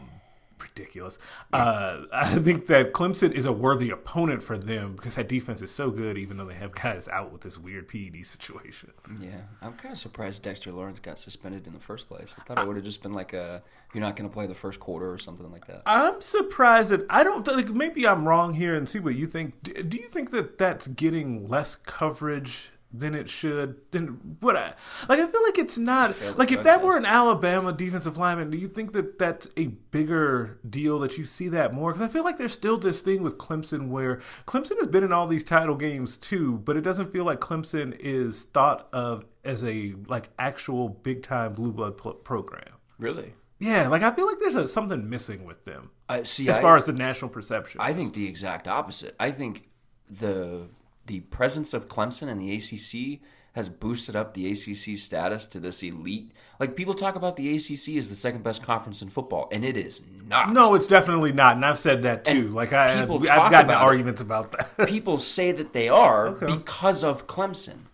ridiculous. 0.64 1.18
Uh, 1.52 2.02
I 2.12 2.38
think 2.38 2.66
that 2.66 2.92
Clemson 2.92 3.32
is 3.32 3.46
a 3.46 3.52
worthy 3.52 3.90
opponent 3.90 4.42
for 4.42 4.58
them 4.58 4.96
because 4.96 5.14
that 5.14 5.28
defense 5.28 5.62
is 5.62 5.70
so 5.70 5.90
good, 5.90 6.18
even 6.18 6.36
though 6.36 6.46
they 6.46 6.54
have 6.54 6.74
guys 6.74 7.08
out 7.08 7.32
with 7.32 7.42
this 7.42 7.58
weird 7.58 7.88
PED 7.88 8.26
situation. 8.26 8.92
Yeah, 9.20 9.42
I'm 9.62 9.74
kind 9.74 9.92
of 9.92 9.98
surprised 9.98 10.42
Dexter 10.42 10.72
Lawrence 10.72 11.00
got 11.00 11.18
suspended 11.18 11.66
in 11.66 11.72
the 11.72 11.80
first 11.80 12.08
place. 12.08 12.34
I 12.38 12.42
thought 12.42 12.58
it 12.58 12.66
would 12.66 12.76
have 12.76 12.84
just 12.84 13.02
been 13.02 13.14
like 13.14 13.32
a 13.32 13.62
you're 13.94 14.00
not 14.00 14.16
going 14.16 14.28
to 14.28 14.32
play 14.32 14.46
the 14.46 14.54
first 14.54 14.80
quarter 14.80 15.10
or 15.10 15.18
something 15.18 15.50
like 15.52 15.66
that. 15.68 15.82
I'm 15.86 16.20
surprised 16.20 16.90
that 16.90 17.06
I 17.08 17.22
don't 17.22 17.46
like. 17.46 17.70
Maybe 17.70 18.06
I'm 18.06 18.26
wrong 18.26 18.54
here, 18.54 18.74
and 18.74 18.88
see 18.88 18.98
what 18.98 19.14
you 19.14 19.26
think. 19.26 19.62
Do, 19.62 19.72
do 19.82 19.96
you 19.96 20.08
think 20.08 20.30
that 20.32 20.58
that's 20.58 20.88
getting 20.88 21.46
less 21.46 21.76
coverage? 21.76 22.70
Than 22.96 23.16
it 23.16 23.28
should. 23.28 23.76
Then 23.90 24.36
what? 24.38 24.56
I, 24.56 24.74
like 25.08 25.18
I 25.18 25.26
feel 25.26 25.42
like 25.42 25.58
it's 25.58 25.76
not. 25.76 26.14
Like 26.38 26.52
if 26.52 26.62
that 26.62 26.80
were 26.80 26.96
an 26.96 27.04
Alabama 27.04 27.72
defensive 27.72 28.16
lineman, 28.16 28.50
do 28.50 28.56
you 28.56 28.68
think 28.68 28.92
that 28.92 29.18
that's 29.18 29.48
a 29.56 29.66
bigger 29.66 30.60
deal 30.68 31.00
that 31.00 31.18
you 31.18 31.24
see 31.24 31.48
that 31.48 31.74
more? 31.74 31.92
Because 31.92 32.08
I 32.08 32.12
feel 32.12 32.22
like 32.22 32.36
there's 32.36 32.52
still 32.52 32.78
this 32.78 33.00
thing 33.00 33.24
with 33.24 33.36
Clemson 33.36 33.88
where 33.88 34.20
Clemson 34.46 34.76
has 34.76 34.86
been 34.86 35.02
in 35.02 35.12
all 35.12 35.26
these 35.26 35.42
title 35.42 35.74
games 35.74 36.16
too, 36.16 36.58
but 36.58 36.76
it 36.76 36.82
doesn't 36.82 37.12
feel 37.12 37.24
like 37.24 37.40
Clemson 37.40 37.98
is 37.98 38.44
thought 38.44 38.88
of 38.92 39.24
as 39.44 39.64
a 39.64 39.94
like 40.06 40.30
actual 40.38 40.88
big 40.88 41.24
time 41.24 41.52
blue 41.54 41.72
blood 41.72 41.98
pl- 41.98 42.14
program. 42.14 42.74
Really? 43.00 43.34
Yeah, 43.58 43.88
like 43.88 44.02
I 44.02 44.12
feel 44.12 44.26
like 44.26 44.38
there's 44.38 44.54
a, 44.54 44.68
something 44.68 45.10
missing 45.10 45.44
with 45.44 45.64
them 45.64 45.90
I 46.08 46.22
see. 46.22 46.48
as 46.48 46.58
I, 46.58 46.62
far 46.62 46.76
as 46.76 46.84
the 46.84 46.92
national 46.92 47.30
perception. 47.30 47.80
I 47.80 47.92
think 47.92 48.14
the 48.14 48.28
exact 48.28 48.68
opposite. 48.68 49.16
I 49.18 49.32
think 49.32 49.68
the 50.08 50.68
the 51.06 51.20
presence 51.20 51.74
of 51.74 51.88
Clemson 51.88 52.28
and 52.28 52.40
the 52.40 52.54
ACC 52.56 53.20
has 53.54 53.68
boosted 53.68 54.16
up 54.16 54.34
the 54.34 54.50
ACC 54.50 54.98
status 54.98 55.46
to 55.46 55.60
this 55.60 55.82
elite. 55.82 56.32
Like 56.58 56.74
people 56.74 56.92
talk 56.92 57.14
about 57.14 57.36
the 57.36 57.54
ACC 57.54 57.96
as 57.96 58.08
the 58.08 58.16
second 58.16 58.42
best 58.42 58.62
conference 58.64 59.00
in 59.00 59.08
football, 59.08 59.48
and 59.52 59.64
it 59.64 59.76
is 59.76 60.00
not. 60.26 60.52
no, 60.52 60.74
it's 60.74 60.88
definitely 60.88 61.32
not, 61.32 61.54
and 61.56 61.64
I've 61.64 61.78
said 61.78 62.02
that 62.02 62.24
too. 62.24 62.30
And 62.32 62.54
like 62.54 62.72
I, 62.72 63.02
I've 63.02 63.08
gotten 63.08 63.30
about 63.66 63.82
it. 63.82 63.84
arguments 63.84 64.20
about 64.20 64.52
that. 64.52 64.88
people 64.88 65.18
say 65.18 65.52
that 65.52 65.72
they 65.72 65.88
are 65.88 66.32
because 66.32 67.04
of 67.04 67.26
Clemson. 67.26 67.84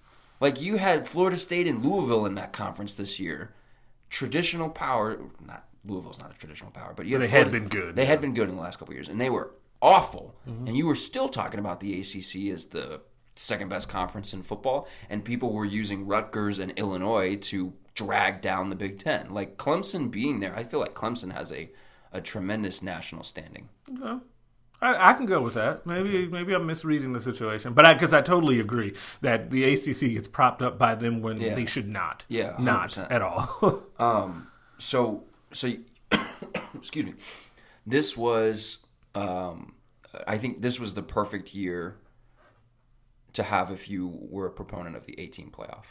Like 0.40 0.60
you 0.60 0.78
had 0.78 1.06
Florida 1.06 1.36
State 1.36 1.66
and 1.66 1.84
Louisville 1.84 2.24
in 2.24 2.34
that 2.36 2.52
conference 2.52 2.94
this 2.94 3.20
year. 3.20 3.52
Traditional 4.08 4.70
power, 4.70 5.18
not 5.46 5.66
Louisville's 5.84 6.18
not 6.18 6.30
a 6.34 6.38
traditional 6.38 6.70
power, 6.70 6.92
but 6.96 7.06
you 7.06 7.14
had 7.14 7.22
they 7.22 7.28
had 7.28 7.52
been 7.52 7.68
good, 7.68 7.94
They 7.96 8.02
yeah. 8.02 8.08
had 8.08 8.20
been 8.20 8.34
good 8.34 8.48
in 8.48 8.56
the 8.56 8.60
last 8.62 8.78
couple 8.78 8.92
of 8.92 8.96
years, 8.96 9.08
and 9.08 9.20
they 9.20 9.30
were 9.30 9.50
awful. 9.82 10.34
And 10.46 10.76
you 10.76 10.86
were 10.86 10.94
still 10.94 11.28
talking 11.28 11.60
about 11.60 11.80
the 11.80 12.00
ACC 12.00 12.52
as 12.52 12.66
the 12.66 13.00
second 13.36 13.68
best 13.68 13.88
conference 13.88 14.32
in 14.32 14.42
football, 14.42 14.88
and 15.08 15.24
people 15.24 15.52
were 15.52 15.64
using 15.64 16.06
Rutgers 16.06 16.58
and 16.58 16.72
Illinois 16.72 17.36
to 17.36 17.72
drag 17.94 18.40
down 18.40 18.68
the 18.70 18.76
Big 18.76 18.98
Ten. 18.98 19.32
Like 19.32 19.56
Clemson 19.56 20.10
being 20.10 20.40
there, 20.40 20.54
I 20.56 20.64
feel 20.64 20.80
like 20.80 20.94
Clemson 20.94 21.32
has 21.32 21.52
a 21.52 21.70
a 22.12 22.20
tremendous 22.20 22.82
national 22.82 23.22
standing. 23.22 23.68
I, 24.82 25.10
I 25.10 25.12
can 25.12 25.26
go 25.26 25.40
with 25.42 25.54
that. 25.54 25.86
Maybe 25.86 26.26
maybe 26.26 26.52
I'm 26.54 26.66
misreading 26.66 27.12
the 27.12 27.20
situation, 27.20 27.72
but 27.74 27.92
because 27.94 28.12
I, 28.12 28.20
totally 28.22 28.58
agree 28.60 28.94
that 29.20 29.50
the 29.50 29.62
ACC 29.72 30.12
gets 30.14 30.26
propped 30.26 30.60
up 30.62 30.78
by 30.78 30.94
them 30.94 31.20
when 31.22 31.40
Yeah. 31.40 31.54
they 31.54 31.66
should 31.66 31.88
not. 31.88 32.24
Yeah, 32.28 32.56
not 32.58 32.90
100%. 32.90 33.10
at 33.12 33.22
all. 33.22 33.84
Um, 33.98 34.48
so 34.78 35.24
so 35.52 35.72
excuse 36.74 37.06
me. 37.06 37.14
This 37.86 38.16
was 38.16 38.78
um, 39.14 39.74
I 40.26 40.38
think 40.38 40.60
this 40.60 40.78
was 40.80 40.94
the 40.94 41.02
perfect 41.02 41.54
year 41.54 41.96
to 43.32 43.42
have 43.42 43.70
if 43.70 43.88
you 43.88 44.18
were 44.30 44.46
a 44.46 44.50
proponent 44.50 44.96
of 44.96 45.06
the 45.06 45.18
18 45.18 45.50
playoff 45.50 45.84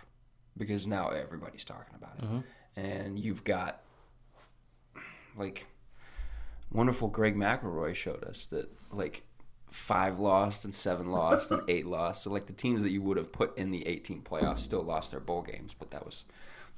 because 0.58 0.86
now 0.88 1.10
everybody's 1.10 1.64
talking 1.64 1.96
about 1.96 2.18
it. 2.20 2.26
And 2.76 3.18
you've 3.20 3.44
got 3.44 3.82
like 5.38 5.66
wonderful 6.72 7.08
Greg 7.08 7.36
McElroy 7.36 7.96
showed 7.96 8.24
us 8.24 8.46
that 8.48 8.70
like 8.92 9.24
five 9.72 10.20
lost 10.20 10.66
and 10.66 10.74
seven 10.74 11.12
lost 11.12 11.52
and 11.52 11.62
eight 11.70 11.86
lost. 11.86 12.24
So 12.24 12.30
like 12.30 12.48
the 12.48 12.54
teams 12.54 12.82
that 12.84 12.92
you 12.92 13.02
would 13.02 13.18
have 13.18 13.32
put 13.32 13.58
in 13.58 13.72
the 13.72 13.88
18 13.88 14.22
playoffs 14.22 14.60
still 14.60 14.84
lost 14.84 15.12
their 15.12 15.20
bowl 15.20 15.42
games, 15.42 15.76
but 15.78 15.92
that 15.92 16.06
was 16.06 16.26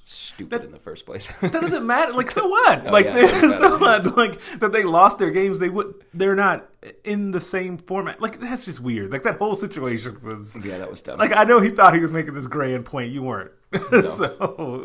stupid 0.05 0.63
in 0.63 0.71
the 0.71 0.79
first 0.79 1.05
place. 1.05 1.27
that 1.41 1.51
doesn't 1.51 1.85
matter. 1.85 2.13
Like 2.13 2.31
so 2.31 2.47
what? 2.49 2.85
like 2.85 3.05
yeah, 3.05 3.39
so 3.39 3.77
what? 3.77 4.17
Like 4.17 4.39
that 4.59 4.71
they 4.71 4.83
lost 4.83 5.19
their 5.19 5.31
games. 5.31 5.59
They 5.59 5.69
would. 5.69 5.93
They're 6.13 6.35
not 6.35 6.69
in 7.03 7.31
the 7.31 7.41
same 7.41 7.77
format. 7.77 8.21
Like 8.21 8.39
that's 8.39 8.65
just 8.65 8.79
weird. 8.79 9.11
Like 9.11 9.23
that 9.23 9.37
whole 9.37 9.55
situation 9.55 10.19
was. 10.21 10.57
yeah, 10.65 10.77
that 10.77 10.89
was 10.89 11.01
dumb. 11.01 11.19
Like 11.19 11.35
I 11.35 11.43
know 11.43 11.59
he 11.59 11.69
thought 11.69 11.93
he 11.93 11.99
was 11.99 12.11
making 12.11 12.33
this 12.33 12.47
grand 12.47 12.85
point. 12.85 13.11
You 13.11 13.23
weren't. 13.23 13.51
so 13.89 14.25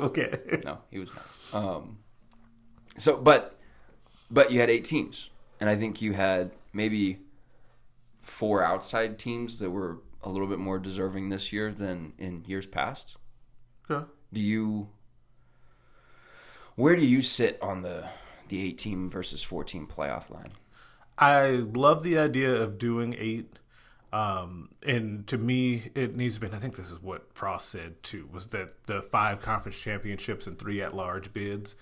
okay. 0.03 0.61
no, 0.65 0.79
he 0.91 0.99
was 0.99 1.11
not. 1.15 1.65
Um, 1.65 1.99
so, 2.99 3.17
but 3.17 3.59
but 4.31 4.51
you 4.51 4.61
had 4.61 4.71
eight 4.71 4.85
teams, 4.85 5.31
and 5.61 5.69
I 5.69 5.77
think 5.77 6.01
you 6.01 6.13
had 6.13 6.53
maybe 6.73 7.21
four 8.21 8.63
outside 8.63 9.19
teams 9.19 9.59
that 9.59 9.71
were 9.71 9.99
a 10.23 10.29
little 10.29 10.49
bit 10.49 10.59
more 10.59 10.79
deserving 10.79 11.29
this 11.29 11.53
year 11.53 11.73
than 11.73 12.13
in 12.19 12.45
years 12.47 12.67
past. 12.67 13.17
Okay. 13.89 14.05
Do 14.33 14.41
you? 14.41 14.89
Where 16.77 16.95
do 16.95 17.05
you 17.05 17.23
sit 17.23 17.61
on 17.63 17.83
the 17.83 18.09
the 18.49 18.63
eight 18.63 18.79
team 18.79 19.11
versus 19.11 19.43
14 19.43 19.89
playoff 19.89 20.31
line? 20.31 20.53
I 21.19 21.49
love 21.49 22.03
the 22.03 22.19
idea 22.19 22.55
of 22.55 22.79
doing 22.79 23.17
eight. 23.19 23.59
Um, 24.13 24.71
and 24.87 25.27
to 25.27 25.37
me, 25.37 25.91
it 25.95 26.15
needs 26.15 26.37
to 26.37 26.43
be. 26.43 26.47
I 26.47 26.59
think 26.61 26.77
this 26.77 26.93
is 26.93 27.03
what 27.03 27.33
Frost 27.35 27.69
said 27.71 28.03
too. 28.03 28.29
Was 28.33 28.49
that 28.49 28.85
the 28.87 29.03
five 29.03 29.43
conference 29.43 29.79
championships 29.79 30.47
and 30.47 30.59
three 30.59 30.81
at 30.81 30.95
large 30.95 31.33
bids? 31.33 31.75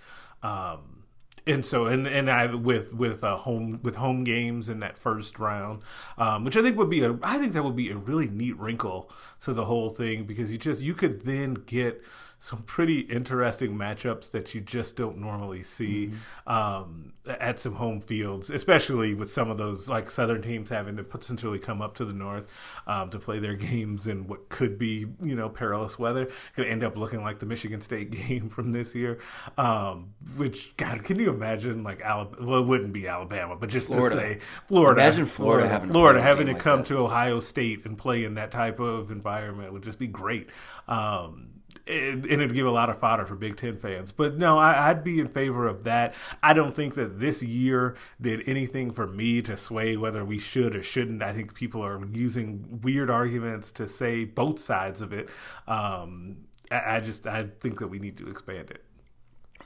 Um, 0.42 1.04
and 1.46 1.66
so, 1.66 1.86
and 1.86 2.06
and 2.06 2.30
I 2.30 2.46
with 2.54 2.94
with 2.94 3.22
uh, 3.22 3.36
home 3.36 3.80
with 3.82 3.96
home 3.96 4.24
games 4.24 4.68
in 4.68 4.80
that 4.80 4.96
first 4.96 5.38
round, 5.38 5.82
um, 6.16 6.44
which 6.44 6.56
I 6.56 6.62
think 6.62 6.78
would 6.78 6.88
be 6.88 7.02
a. 7.02 7.18
I 7.22 7.38
think 7.38 7.52
that 7.52 7.62
would 7.62 7.76
be 7.76 7.90
a 7.90 7.96
really 7.96 8.28
neat 8.28 8.58
wrinkle 8.58 9.10
to 9.42 9.52
the 9.52 9.66
whole 9.66 9.90
thing 9.90 10.24
because 10.24 10.50
you 10.50 10.58
just 10.58 10.80
you 10.80 10.94
could 10.94 11.22
then 11.22 11.54
get 11.54 12.02
some 12.44 12.62
pretty 12.64 13.00
interesting 13.00 13.74
matchups 13.74 14.30
that 14.30 14.54
you 14.54 14.60
just 14.60 14.96
don't 14.96 15.16
normally 15.16 15.62
see 15.62 16.10
um, 16.46 17.14
at 17.26 17.58
some 17.58 17.76
home 17.76 18.02
fields, 18.02 18.50
especially 18.50 19.14
with 19.14 19.30
some 19.30 19.48
of 19.48 19.56
those 19.56 19.88
like 19.88 20.10
Southern 20.10 20.42
teams 20.42 20.68
having 20.68 20.94
to 20.98 21.02
potentially 21.02 21.58
come 21.58 21.80
up 21.80 21.94
to 21.94 22.04
the 22.04 22.12
North 22.12 22.46
um, 22.86 23.08
to 23.08 23.18
play 23.18 23.38
their 23.38 23.54
games 23.70 24.06
in 24.06 24.26
what 24.26 24.50
could 24.50 24.78
be 24.78 25.06
you 25.22 25.34
know 25.34 25.48
perilous 25.48 25.98
weather. 25.98 26.28
Could 26.54 26.66
end 26.66 26.84
up 26.84 26.98
looking 26.98 27.22
like 27.22 27.38
the 27.38 27.46
Michigan 27.46 27.80
State 27.80 28.10
game 28.28 28.50
from 28.50 28.72
this 28.72 28.94
year, 28.94 29.20
um, 29.56 30.12
which 30.36 30.76
God, 30.76 31.02
can 31.02 31.18
you 31.18 31.30
imagine 31.30 31.82
like 31.82 32.02
Alabama? 32.02 32.46
Well, 32.46 32.60
it 32.60 32.66
wouldn't 32.66 32.92
be 32.92 33.08
Alabama, 33.08 33.56
but 33.56 33.70
just 33.70 33.86
Florida. 33.86 34.16
to 34.16 34.20
say 34.20 34.38
Florida. 34.66 35.00
Imagine 35.00 35.24
Florida 35.24 35.66
having 35.66 35.88
Florida 35.88 36.20
having 36.20 36.48
to 36.48 36.52
like 36.52 36.60
come 36.60 36.80
that. 36.80 36.88
to 36.88 36.98
Ohio 36.98 37.40
State 37.40 37.86
and 37.86 37.96
play 37.96 38.22
in 38.22 38.34
that 38.34 38.50
type 38.50 38.80
of 38.80 39.10
environment 39.10 39.72
would 39.72 39.82
just 39.82 39.98
be 39.98 40.08
great. 40.08 40.50
Um, 40.88 41.54
and, 41.86 42.24
it'd 42.26 42.54
give 42.54 42.66
a 42.66 42.70
lot 42.70 42.90
of 42.90 42.98
fodder 42.98 43.26
for 43.26 43.34
Big 43.34 43.56
Ten 43.56 43.76
fans. 43.76 44.12
But 44.12 44.36
no, 44.38 44.58
I, 44.58 44.90
I'd 44.90 45.04
be 45.04 45.20
in 45.20 45.28
favor 45.28 45.66
of 45.66 45.84
that. 45.84 46.14
I 46.42 46.52
don't 46.52 46.74
think 46.74 46.94
that 46.94 47.20
this 47.20 47.42
year 47.42 47.96
did 48.20 48.42
anything 48.46 48.90
for 48.90 49.06
me 49.06 49.42
to 49.42 49.56
sway 49.56 49.96
whether 49.96 50.24
we 50.24 50.38
should 50.38 50.74
or 50.74 50.82
shouldn't. 50.82 51.22
I 51.22 51.32
think 51.32 51.54
people 51.54 51.84
are 51.84 52.04
using 52.12 52.80
weird 52.82 53.10
arguments 53.10 53.70
to 53.72 53.86
say 53.86 54.24
both 54.24 54.60
sides 54.60 55.00
of 55.00 55.12
it. 55.12 55.28
Um, 55.66 56.46
I, 56.70 56.96
I 56.96 57.00
just 57.00 57.26
I 57.26 57.48
think 57.60 57.78
that 57.78 57.88
we 57.88 57.98
need 57.98 58.16
to 58.18 58.28
expand 58.28 58.70
it. 58.70 58.84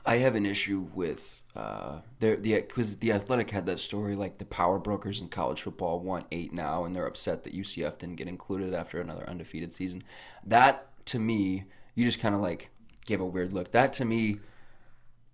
I 0.05 0.17
have 0.17 0.35
an 0.35 0.45
issue 0.45 0.87
with 0.93 1.41
uh, 1.55 2.01
the 2.19 2.35
because 2.35 2.97
the 2.97 3.11
Athletic 3.11 3.51
had 3.51 3.65
that 3.65 3.79
story 3.79 4.15
like 4.15 4.37
the 4.37 4.45
power 4.45 4.77
brokers 4.77 5.19
in 5.19 5.29
college 5.29 5.61
football 5.61 5.99
want 5.99 6.25
eight 6.31 6.53
now, 6.53 6.85
and 6.85 6.93
they're 6.93 7.07
upset 7.07 7.43
that 7.43 7.55
UCF 7.55 7.97
didn't 7.97 8.15
get 8.15 8.27
included 8.27 8.73
after 8.73 9.01
another 9.01 9.27
undefeated 9.27 9.73
season. 9.73 10.03
That 10.45 10.87
to 11.07 11.19
me, 11.19 11.65
you 11.95 12.05
just 12.05 12.19
kind 12.19 12.35
of 12.35 12.41
like 12.41 12.69
gave 13.05 13.21
a 13.21 13.25
weird 13.25 13.53
look. 13.53 13.71
That 13.71 13.93
to 13.93 14.05
me 14.05 14.39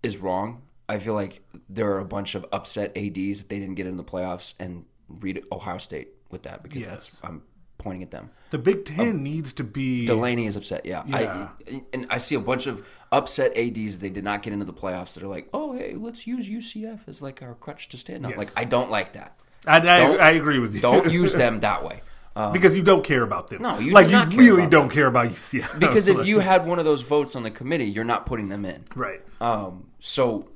is 0.04 0.18
wrong. 0.18 0.62
I 0.88 1.00
feel 1.00 1.14
like 1.14 1.42
there 1.68 1.92
are 1.92 2.00
a 2.00 2.06
bunch 2.06 2.36
of 2.36 2.46
upset 2.52 2.96
ads 2.96 3.40
that 3.40 3.50
they 3.50 3.60
didn't 3.60 3.76
get 3.76 3.88
in 3.88 3.98
the 3.98 4.04
playoffs, 4.04 4.54
and 4.60 4.86
read 5.10 5.44
Ohio 5.52 5.78
State 5.78 6.10
with 6.30 6.44
that 6.44 6.64
because 6.64 6.86
that's 6.86 7.24
I'm 7.24 7.42
pointing 7.78 8.04
at 8.04 8.12
them. 8.12 8.30
The 8.52 8.58
Big 8.58 8.86
Ten 8.86 9.10
um, 9.10 9.24
needs 9.24 9.54
to 9.54 9.64
be 9.64 10.06
Delaney 10.06 10.46
is 10.46 10.56
upset. 10.56 10.86
Yeah, 10.86 11.04
Yeah. 11.06 11.50
I, 11.68 11.84
and 11.94 12.08
I 12.10 12.18
see 12.18 12.36
a 12.36 12.40
bunch 12.40 12.68
of 12.68 12.86
upset 13.12 13.56
ads 13.58 13.94
that 13.94 14.02
they 14.02 14.10
did 14.10 14.24
not 14.24 14.42
get 14.42 14.54
into 14.54 14.66
the 14.66 14.74
playoffs 14.74 15.14
that 15.14 15.24
are 15.24 15.28
like, 15.28 15.50
oh 15.54 15.74
hey, 15.74 15.96
let's 15.96 16.28
use 16.28 16.50
UCF 16.50 17.08
as 17.08 17.22
like 17.22 17.42
our 17.42 17.56
crutch 17.56 17.90
to 17.90 17.98
stand 17.98 18.26
on. 18.26 18.32
Yes. 18.32 18.38
Like 18.38 18.50
I 18.56 18.64
don't 18.66 18.90
like 18.90 19.14
that. 19.14 19.38
I, 19.68 19.80
I, 19.80 20.16
I 20.16 20.32
agree 20.32 20.60
with 20.60 20.76
you. 20.76 20.82
Don't 20.82 21.12
use 21.12 21.34
them 21.44 21.62
that 21.62 21.84
way. 21.84 22.02
Uh, 22.36 22.52
because 22.52 22.76
you 22.76 22.84
don't 22.84 23.04
care 23.04 23.24
about 23.24 23.48
them. 23.50 23.62
No, 23.62 23.80
you 23.80 23.94
like 23.94 24.10
you 24.10 24.38
really 24.38 24.68
don't 24.68 24.90
care 24.90 25.08
about 25.08 25.28
UCF. 25.30 25.80
because 25.80 26.08
if 26.08 26.26
you 26.30 26.40
had 26.40 26.68
one 26.68 26.80
of 26.80 26.86
those 26.86 27.02
votes 27.02 27.36
on 27.36 27.44
the 27.44 27.52
committee, 27.52 27.86
you're 27.86 28.04
not 28.04 28.26
putting 28.26 28.50
them 28.50 28.66
in. 28.66 28.84
right, 28.94 29.22
Um, 29.40 29.90
so 30.00 30.50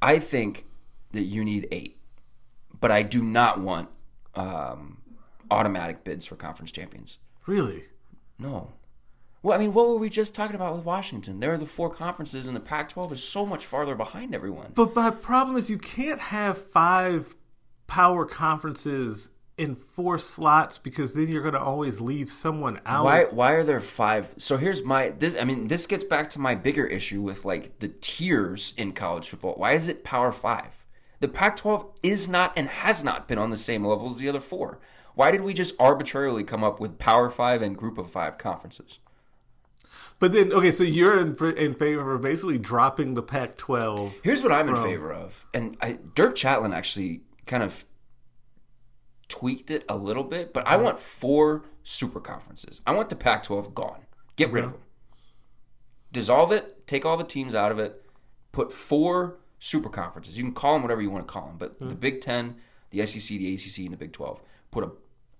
I 0.00 0.18
think 0.18 0.64
that 1.12 1.24
you 1.24 1.44
need 1.44 1.68
eight, 1.70 1.98
but 2.80 2.90
I 2.90 3.02
do 3.02 3.22
not 3.22 3.60
want 3.60 3.90
um, 4.34 5.02
automatic 5.50 6.04
bids 6.04 6.24
for 6.24 6.36
conference 6.36 6.72
champions. 6.72 7.18
really, 7.46 7.84
No. 8.38 8.72
Well, 9.40 9.56
I 9.56 9.60
mean, 9.60 9.72
what 9.72 9.86
were 9.86 9.96
we 9.96 10.08
just 10.08 10.34
talking 10.34 10.56
about 10.56 10.74
with 10.74 10.84
Washington? 10.84 11.38
There 11.38 11.52
are 11.52 11.58
the 11.58 11.64
four 11.64 11.90
conferences, 11.90 12.48
and 12.48 12.56
the 12.56 12.60
Pac-12 12.60 13.12
is 13.12 13.22
so 13.22 13.46
much 13.46 13.64
farther 13.64 13.94
behind 13.94 14.34
everyone. 14.34 14.72
But 14.74 14.96
my 14.96 15.10
problem 15.10 15.56
is 15.56 15.70
you 15.70 15.78
can't 15.78 16.18
have 16.20 16.58
five 16.58 17.36
power 17.86 18.26
conferences 18.26 19.30
in 19.58 19.74
four 19.74 20.18
slots 20.18 20.78
because 20.78 21.12
then 21.12 21.28
you're 21.28 21.42
going 21.42 21.54
to 21.54 21.60
always 21.60 22.00
leave 22.00 22.30
someone 22.30 22.80
out. 22.86 23.04
Why? 23.04 23.24
Why 23.24 23.52
are 23.52 23.64
there 23.64 23.80
five? 23.80 24.32
So 24.38 24.56
here's 24.56 24.82
my 24.84 25.10
this. 25.10 25.36
I 25.38 25.44
mean, 25.44 25.68
this 25.68 25.86
gets 25.86 26.04
back 26.04 26.30
to 26.30 26.38
my 26.38 26.54
bigger 26.54 26.86
issue 26.86 27.20
with 27.20 27.44
like 27.44 27.78
the 27.80 27.88
tiers 27.88 28.72
in 28.76 28.92
college 28.92 29.28
football. 29.28 29.54
Why 29.56 29.72
is 29.72 29.88
it 29.88 30.04
Power 30.04 30.32
Five? 30.32 30.86
The 31.20 31.28
Pac-12 31.28 31.96
is 32.04 32.28
not 32.28 32.52
and 32.56 32.68
has 32.68 33.02
not 33.02 33.26
been 33.26 33.38
on 33.38 33.50
the 33.50 33.56
same 33.56 33.84
level 33.84 34.06
as 34.06 34.18
the 34.18 34.28
other 34.28 34.40
four. 34.40 34.78
Why 35.14 35.32
did 35.32 35.40
we 35.40 35.52
just 35.52 35.74
arbitrarily 35.80 36.44
come 36.44 36.62
up 36.62 36.78
with 36.78 36.98
Power 36.98 37.28
Five 37.28 37.60
and 37.60 37.76
Group 37.76 37.98
of 37.98 38.10
Five 38.10 38.38
conferences? 38.38 39.00
But 40.20 40.32
then, 40.32 40.52
okay, 40.52 40.72
so 40.72 40.84
you're 40.84 41.20
in 41.20 41.36
in 41.56 41.74
favor 41.74 42.14
of 42.14 42.22
basically 42.22 42.58
dropping 42.58 43.14
the 43.14 43.22
Pac-12. 43.22 44.12
Here's 44.22 44.42
what 44.42 44.52
I'm 44.52 44.68
in 44.68 44.76
favor 44.76 45.12
of, 45.12 45.44
and 45.52 45.76
I, 45.80 45.98
Dirk 46.14 46.36
Chatelain 46.36 46.74
actually 46.74 47.22
kind 47.46 47.62
of 47.62 47.84
tweaked 49.28 49.70
it 49.70 49.84
a 49.88 49.96
little 49.96 50.24
bit, 50.24 50.52
but 50.52 50.66
I 50.66 50.74
mm-hmm. 50.74 50.84
want 50.84 51.00
four 51.00 51.64
super 51.84 52.20
conferences. 52.20 52.80
I 52.86 52.92
want 52.92 53.10
the 53.10 53.16
Pac-12 53.16 53.74
gone. 53.74 54.00
Get 54.36 54.50
rid 54.50 54.64
of 54.64 54.72
them. 54.72 54.80
Dissolve 56.12 56.52
it. 56.52 56.86
Take 56.86 57.04
all 57.04 57.16
the 57.16 57.24
teams 57.24 57.54
out 57.54 57.70
of 57.70 57.78
it. 57.78 58.04
Put 58.52 58.72
four 58.72 59.38
super 59.58 59.88
conferences. 59.88 60.38
You 60.38 60.44
can 60.44 60.54
call 60.54 60.74
them 60.74 60.82
whatever 60.82 61.02
you 61.02 61.10
want 61.10 61.26
to 61.26 61.32
call 61.32 61.46
them, 61.46 61.56
but 61.58 61.78
the 61.78 61.86
mm-hmm. 61.86 61.94
Big 61.96 62.20
Ten, 62.20 62.56
the 62.90 63.04
SEC, 63.06 63.38
the 63.38 63.54
ACC, 63.54 63.78
and 63.78 63.92
the 63.92 63.96
Big 63.96 64.12
12. 64.12 64.40
Put 64.70 64.84
a 64.84 64.90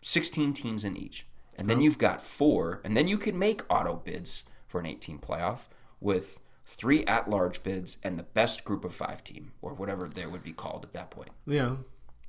16 0.03 0.53
teams 0.53 0.85
in 0.85 0.96
each, 0.96 1.27
and 1.57 1.68
then 1.68 1.77
mm-hmm. 1.77 1.85
you've 1.85 1.98
got 1.98 2.22
four, 2.22 2.81
and 2.85 2.96
then 2.96 3.09
you 3.09 3.18
can 3.18 3.38
make 3.38 3.62
auto 3.70 3.94
bids 3.94 4.42
for 4.66 4.81
an 4.81 4.87
18 4.87 5.18
playoff 5.18 5.61
with 6.01 6.40
three 6.64 7.05
at-large 7.07 7.62
bids 7.62 7.96
and 8.03 8.18
the 8.18 8.22
best 8.22 8.64
group 8.64 8.85
of 8.85 8.94
five 8.94 9.24
team, 9.24 9.53
or 9.62 9.72
whatever 9.72 10.09
they 10.09 10.27
would 10.27 10.42
be 10.42 10.53
called 10.53 10.85
at 10.85 10.92
that 10.92 11.11
point. 11.11 11.31
Yeah. 11.46 11.77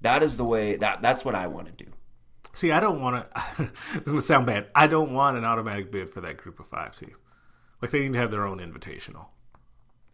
That 0.01 0.23
is 0.23 0.37
the 0.37 0.45
way. 0.45 0.75
That 0.77 1.01
that's 1.01 1.25
what 1.25 1.35
I 1.35 1.47
want 1.47 1.67
to 1.67 1.83
do. 1.83 1.91
See, 2.53 2.71
I 2.71 2.79
don't 2.79 3.01
want 3.01 3.25
to. 3.33 3.71
this 3.93 4.01
is 4.01 4.07
gonna 4.07 4.21
sound 4.21 4.45
bad. 4.45 4.67
I 4.75 4.87
don't 4.87 5.13
want 5.13 5.37
an 5.37 5.45
automatic 5.45 5.91
bid 5.91 6.11
for 6.11 6.21
that 6.21 6.37
group 6.37 6.59
of 6.59 6.67
five 6.67 6.97
team. 6.97 7.15
Like 7.81 7.91
they 7.91 8.01
need 8.01 8.13
to 8.13 8.19
have 8.19 8.31
their 8.31 8.45
own 8.45 8.59
invitational. 8.59 9.27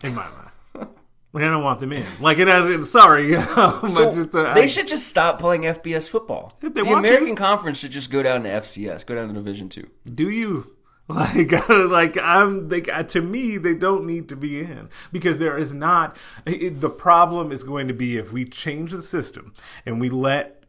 In 0.04 0.14
my 0.14 0.28
mind, 0.30 0.90
like 1.34 1.44
I 1.44 1.48
don't 1.50 1.64
want 1.64 1.80
them 1.80 1.94
in. 1.94 2.06
Like, 2.20 2.38
and 2.40 2.50
I, 2.50 2.82
sorry, 2.84 3.36
um, 3.38 3.90
So 3.90 4.14
just, 4.14 4.36
uh, 4.36 4.54
they 4.54 4.64
I- 4.64 4.68
should 4.68 4.88
just 4.88 5.08
stop 5.08 5.40
playing 5.40 5.62
FBS 5.62 6.10
football. 6.10 6.54
The 6.60 6.70
want 6.84 7.06
to. 7.06 7.10
American 7.12 7.36
Conference 7.36 7.78
should 7.80 7.92
just 7.92 8.12
go 8.12 8.22
down 8.22 8.44
to 8.44 8.50
FCS, 8.50 9.06
go 9.06 9.16
down 9.16 9.30
to 9.30 9.34
Division 9.34 9.70
Two. 9.70 9.88
do 10.14 10.30
you 10.30 10.75
like 11.08 11.52
like 11.70 12.18
i'm 12.18 12.70
they 12.70 12.82
to 12.82 13.22
me 13.22 13.58
they 13.58 13.76
don't 13.76 14.06
need 14.06 14.28
to 14.28 14.36
be 14.36 14.62
in 14.62 14.90
because 15.12 15.38
there 15.38 15.58
is 15.58 15.72
not 15.74 16.18
it, 16.48 16.82
the 16.82 16.90
problem 16.90 17.52
is 17.52 17.64
going 17.64 17.88
to 17.88 17.94
be 17.94 18.18
if 18.18 18.32
we 18.32 18.44
change 18.44 18.92
the 18.92 19.04
system 19.04 19.54
and 19.86 20.02
we 20.02 20.10
let 20.10 20.64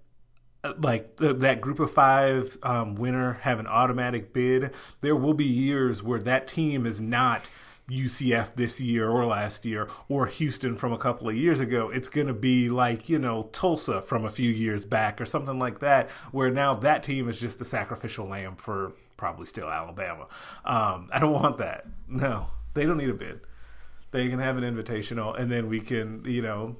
uh, 0.62 0.74
like 0.78 1.16
th- 1.16 1.36
that 1.36 1.62
group 1.62 1.80
of 1.80 1.90
five 1.90 2.58
um, 2.62 2.96
winner 2.96 3.34
have 3.42 3.58
an 3.58 3.66
automatic 3.66 4.34
bid 4.34 4.70
there 5.00 5.16
will 5.16 5.34
be 5.34 5.44
years 5.44 6.02
where 6.02 6.20
that 6.20 6.46
team 6.46 6.84
is 6.84 7.00
not 7.00 7.42
UCF 7.88 8.56
this 8.56 8.80
year 8.80 9.08
or 9.08 9.24
last 9.26 9.64
year 9.64 9.88
or 10.08 10.26
Houston 10.26 10.74
from 10.74 10.92
a 10.92 10.98
couple 10.98 11.28
of 11.28 11.36
years 11.36 11.60
ago. 11.60 11.88
It's 11.88 12.08
going 12.08 12.26
to 12.26 12.34
be 12.34 12.68
like, 12.68 13.08
you 13.08 13.16
know, 13.16 13.44
Tulsa 13.52 14.02
from 14.02 14.24
a 14.24 14.30
few 14.30 14.50
years 14.50 14.84
back 14.84 15.20
or 15.20 15.24
something 15.24 15.56
like 15.60 15.78
that, 15.78 16.10
where 16.32 16.50
now 16.50 16.74
that 16.74 17.04
team 17.04 17.28
is 17.28 17.38
just 17.38 17.60
the 17.60 17.64
sacrificial 17.64 18.26
lamb 18.26 18.56
for 18.56 18.92
probably 19.16 19.46
still 19.46 19.68
Alabama. 19.68 20.26
Um, 20.64 21.08
I 21.12 21.18
don't 21.18 21.32
want 21.32 21.58
that. 21.58 21.86
No, 22.08 22.46
they 22.74 22.84
don't 22.84 22.98
need 22.98 23.10
a 23.10 23.14
bid. 23.14 23.40
They 24.10 24.28
can 24.28 24.38
have 24.38 24.56
an 24.56 24.64
invitational 24.64 25.38
and 25.38 25.50
then 25.50 25.68
we 25.68 25.80
can, 25.80 26.24
you 26.24 26.42
know, 26.42 26.76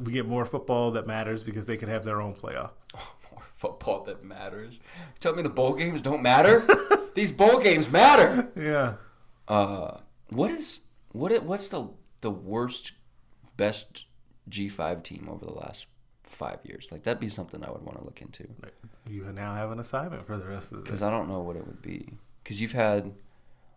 we 0.00 0.12
get 0.12 0.26
more 0.26 0.44
football 0.44 0.92
that 0.92 1.06
matters 1.06 1.42
because 1.42 1.66
they 1.66 1.76
can 1.76 1.88
have 1.88 2.04
their 2.04 2.20
own 2.20 2.34
playoff. 2.34 2.70
More 3.32 3.42
football 3.56 4.04
that 4.04 4.24
matters. 4.24 4.80
Tell 5.20 5.34
me 5.34 5.42
the 5.42 5.48
bowl 5.48 5.74
games 5.74 6.02
don't 6.02 6.22
matter. 6.22 6.62
These 7.14 7.32
bowl 7.32 7.58
games 7.58 7.90
matter. 7.90 8.48
Yeah. 8.56 8.94
Uh, 9.48 9.98
what 10.30 10.50
is 10.50 10.82
what? 11.12 11.42
What's 11.42 11.68
the 11.68 11.88
the 12.20 12.30
worst, 12.30 12.92
best 13.56 14.04
G 14.48 14.68
five 14.68 15.02
team 15.02 15.28
over 15.28 15.44
the 15.44 15.52
last 15.52 15.86
five 16.28 16.58
years? 16.64 16.88
Like 16.92 17.02
that'd 17.02 17.20
be 17.20 17.28
something 17.28 17.64
I 17.64 17.70
would 17.70 17.82
want 17.82 17.98
to 17.98 18.04
look 18.04 18.20
into 18.22 18.46
You 19.08 19.24
now 19.32 19.54
have 19.54 19.70
an 19.70 19.78
assignment 19.80 20.26
for 20.26 20.36
the 20.36 20.46
rest 20.46 20.72
of 20.72 20.78
the 20.78 20.84
because 20.84 21.02
I 21.02 21.10
don't 21.10 21.28
know 21.28 21.40
what 21.40 21.56
it 21.56 21.66
would 21.66 21.82
be. 21.82 22.14
Because 22.42 22.60
you've 22.60 22.72
had. 22.72 23.12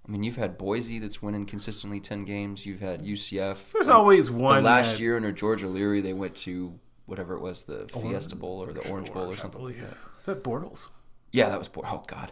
I 0.08 0.12
mean, 0.12 0.24
you've 0.24 0.36
had 0.38 0.58
Boise 0.58 0.98
that's 0.98 1.22
winning 1.22 1.46
consistently 1.46 2.00
ten 2.00 2.24
games. 2.24 2.66
You've 2.66 2.80
had 2.82 3.04
UCF. 3.04 3.72
There's 3.72 3.88
always 3.88 4.32
one 4.32 4.64
The 4.64 4.70
last 4.70 4.94
that- 4.94 5.00
year 5.00 5.16
under 5.16 5.32
George 5.32 5.64
O'Leary, 5.64 6.02
they 6.02 6.14
went 6.14 6.36
to 6.38 6.78
whatever 7.06 7.36
it 7.36 7.42
was, 7.42 7.64
the 7.64 7.88
Fiesta 7.88 8.36
Bowl 8.36 8.64
or 8.64 8.74
the 8.74 8.90
Orange 8.90 9.12
Bowl 9.14 9.30
or 9.32 9.36
something 9.38 9.62
like 9.64 9.80
that. 9.80 9.98
Is 10.20 10.26
that 10.26 10.44
Bortles? 10.44 10.88
Yeah, 11.32 11.50
that 11.50 11.60
was 11.60 11.68
poor. 11.68 11.84
Oh 11.88 12.04
God. 12.08 12.32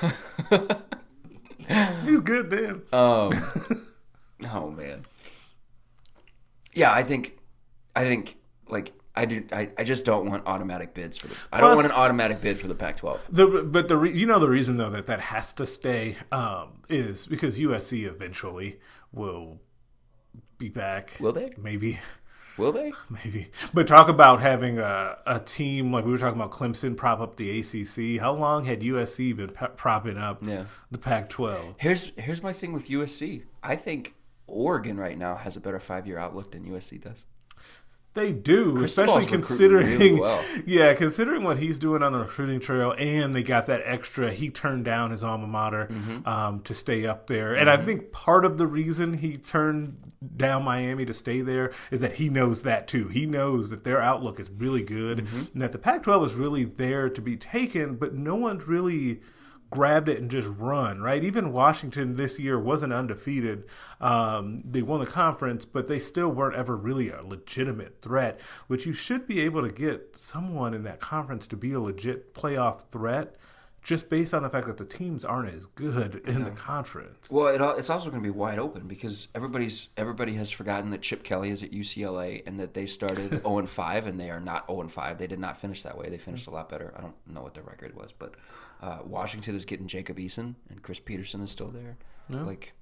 He's 2.04 2.20
good 2.20 2.50
then. 2.50 2.82
Um, 2.92 3.44
oh 4.52 4.70
man. 4.70 5.04
Yeah, 6.72 6.92
I 6.92 7.02
think, 7.02 7.36
I 7.94 8.04
think 8.04 8.36
like 8.68 8.92
I 9.20 9.24
do. 9.26 9.44
I, 9.52 9.68
I 9.78 9.84
just 9.84 10.04
don't 10.04 10.28
want 10.30 10.44
automatic 10.46 10.94
bids 10.94 11.18
for 11.18 11.28
the. 11.28 11.36
I 11.52 11.60
don't 11.60 11.74
want 11.74 11.86
an 11.86 11.92
automatic 11.92 12.40
bid 12.40 12.58
for 12.58 12.68
the 12.68 12.74
Pac-12. 12.74 13.18
The 13.30 13.46
but 13.64 13.88
the 13.88 13.96
re, 13.96 14.10
you 14.12 14.26
know 14.26 14.38
the 14.38 14.48
reason 14.48 14.76
though 14.78 14.90
that 14.90 15.06
that 15.06 15.20
has 15.20 15.52
to 15.54 15.66
stay 15.66 16.16
um, 16.32 16.82
is 16.88 17.26
because 17.26 17.58
USC 17.58 18.04
eventually 18.04 18.80
will 19.12 19.60
be 20.58 20.68
back. 20.68 21.16
Will 21.20 21.32
they? 21.32 21.52
Maybe, 21.58 21.98
Will 22.56 22.72
they? 22.72 22.92
maybe. 23.24 23.50
But 23.74 23.86
talk 23.86 24.08
about 24.08 24.40
having 24.40 24.78
a, 24.78 25.18
a 25.26 25.40
team 25.40 25.92
like 25.92 26.04
we 26.04 26.12
were 26.12 26.18
talking 26.18 26.40
about 26.40 26.52
Clemson 26.52 26.96
prop 26.96 27.20
up 27.20 27.36
the 27.36 27.60
ACC. 27.60 28.20
How 28.20 28.32
long 28.32 28.64
had 28.64 28.80
USC 28.80 29.36
been 29.36 29.50
p- 29.50 29.66
propping 29.76 30.18
up 30.18 30.42
Yeah. 30.46 30.64
the 30.90 30.98
Pac-12? 30.98 31.74
Here's 31.78 32.12
here's 32.16 32.42
my 32.42 32.52
thing 32.52 32.72
with 32.72 32.88
USC. 32.88 33.44
I 33.62 33.76
think 33.76 34.14
Oregon 34.46 34.96
right 34.96 35.16
now 35.18 35.36
has 35.36 35.56
a 35.56 35.60
better 35.60 35.78
five-year 35.80 36.18
outlook 36.18 36.50
than 36.52 36.64
USC 36.64 37.02
does. 37.02 37.24
They 38.14 38.32
do, 38.32 38.82
especially 38.82 39.24
considering, 39.24 39.86
really 39.86 40.12
well. 40.14 40.42
yeah, 40.66 40.94
considering 40.94 41.44
what 41.44 41.58
he's 41.58 41.78
doing 41.78 42.02
on 42.02 42.12
the 42.12 42.18
recruiting 42.18 42.58
trail, 42.58 42.92
and 42.98 43.32
they 43.34 43.44
got 43.44 43.66
that 43.66 43.82
extra. 43.84 44.32
He 44.32 44.50
turned 44.50 44.84
down 44.84 45.12
his 45.12 45.22
alma 45.22 45.46
mater 45.46 45.86
Mm-hmm. 45.90 46.26
um, 46.28 46.60
to 46.62 46.74
stay 46.74 47.06
up 47.06 47.28
there, 47.28 47.54
and 47.54 47.70
I 47.70 47.76
think 47.76 48.10
part 48.10 48.44
of 48.44 48.58
the 48.58 48.66
reason 48.66 49.14
he 49.18 49.36
turned 49.36 49.96
down 50.36 50.64
Miami 50.64 51.04
to 51.06 51.14
stay 51.14 51.40
there 51.40 51.72
is 51.92 52.00
that 52.00 52.14
he 52.14 52.28
knows 52.28 52.62
that 52.64 52.88
too. 52.88 53.06
He 53.08 53.26
knows 53.26 53.70
that 53.70 53.84
their 53.84 54.00
outlook 54.02 54.40
is 54.40 54.50
really 54.50 54.82
good, 54.82 55.18
Mm-hmm. 55.26 55.42
and 55.52 55.62
that 55.62 55.70
the 55.72 55.78
Pac-12 55.78 56.26
is 56.26 56.34
really 56.34 56.64
there 56.64 57.08
to 57.08 57.20
be 57.22 57.36
taken, 57.36 57.94
but 57.94 58.12
no 58.14 58.34
one's 58.34 58.66
really 58.66 59.20
grabbed 59.70 60.08
it 60.08 60.20
and 60.20 60.30
just 60.30 60.48
run, 60.48 61.00
right? 61.00 61.22
Even 61.22 61.52
Washington 61.52 62.16
this 62.16 62.38
year 62.38 62.58
wasn't 62.58 62.92
undefeated. 62.92 63.64
Um, 64.00 64.62
they 64.64 64.82
won 64.82 65.00
the 65.00 65.06
conference, 65.06 65.64
but 65.64 65.88
they 65.88 66.00
still 66.00 66.28
weren't 66.28 66.56
ever 66.56 66.76
really 66.76 67.10
a 67.10 67.22
legitimate 67.22 68.02
threat, 68.02 68.40
which 68.66 68.84
you 68.84 68.92
should 68.92 69.26
be 69.26 69.40
able 69.40 69.62
to 69.62 69.72
get 69.72 70.16
someone 70.16 70.74
in 70.74 70.82
that 70.82 71.00
conference 71.00 71.46
to 71.48 71.56
be 71.56 71.72
a 71.72 71.80
legit 71.80 72.34
playoff 72.34 72.90
threat 72.90 73.36
just 73.82 74.10
based 74.10 74.34
on 74.34 74.42
the 74.42 74.50
fact 74.50 74.66
that 74.66 74.76
the 74.76 74.84
teams 74.84 75.24
aren't 75.24 75.54
as 75.54 75.66
good 75.66 76.22
in 76.26 76.44
the 76.44 76.50
conference. 76.50 77.30
Well, 77.30 77.48
it, 77.48 77.78
it's 77.78 77.88
also 77.88 78.10
going 78.10 78.22
to 78.22 78.26
be 78.26 78.30
wide 78.30 78.58
open 78.58 78.86
because 78.86 79.28
everybody's 79.34 79.88
everybody 79.96 80.34
has 80.34 80.50
forgotten 80.50 80.90
that 80.90 81.00
Chip 81.00 81.22
Kelly 81.22 81.50
is 81.50 81.62
at 81.62 81.72
UCLA 81.72 82.46
and 82.46 82.60
that 82.60 82.74
they 82.74 82.86
started 82.86 83.40
0 83.42 83.58
and 83.58 83.70
5 83.70 84.06
and 84.06 84.20
they 84.20 84.30
are 84.30 84.40
not 84.40 84.66
0 84.66 84.82
and 84.82 84.92
5. 84.92 85.18
They 85.18 85.26
did 85.26 85.38
not 85.38 85.58
finish 85.58 85.82
that 85.82 85.96
way. 85.96 86.10
They 86.10 86.18
finished 86.18 86.46
a 86.46 86.50
lot 86.50 86.68
better. 86.68 86.92
I 86.96 87.00
don't 87.00 87.14
know 87.26 87.42
what 87.42 87.54
their 87.54 87.64
record 87.64 87.96
was, 87.96 88.12
but 88.12 88.34
uh, 88.80 88.98
Washington 89.04 89.54
is 89.54 89.64
getting 89.64 89.86
Jacob 89.86 90.18
Eason 90.18 90.54
and 90.68 90.82
Chris 90.82 90.98
Petersen 90.98 91.42
is 91.42 91.50
still 91.50 91.68
there. 91.68 91.96
Like 92.28 92.74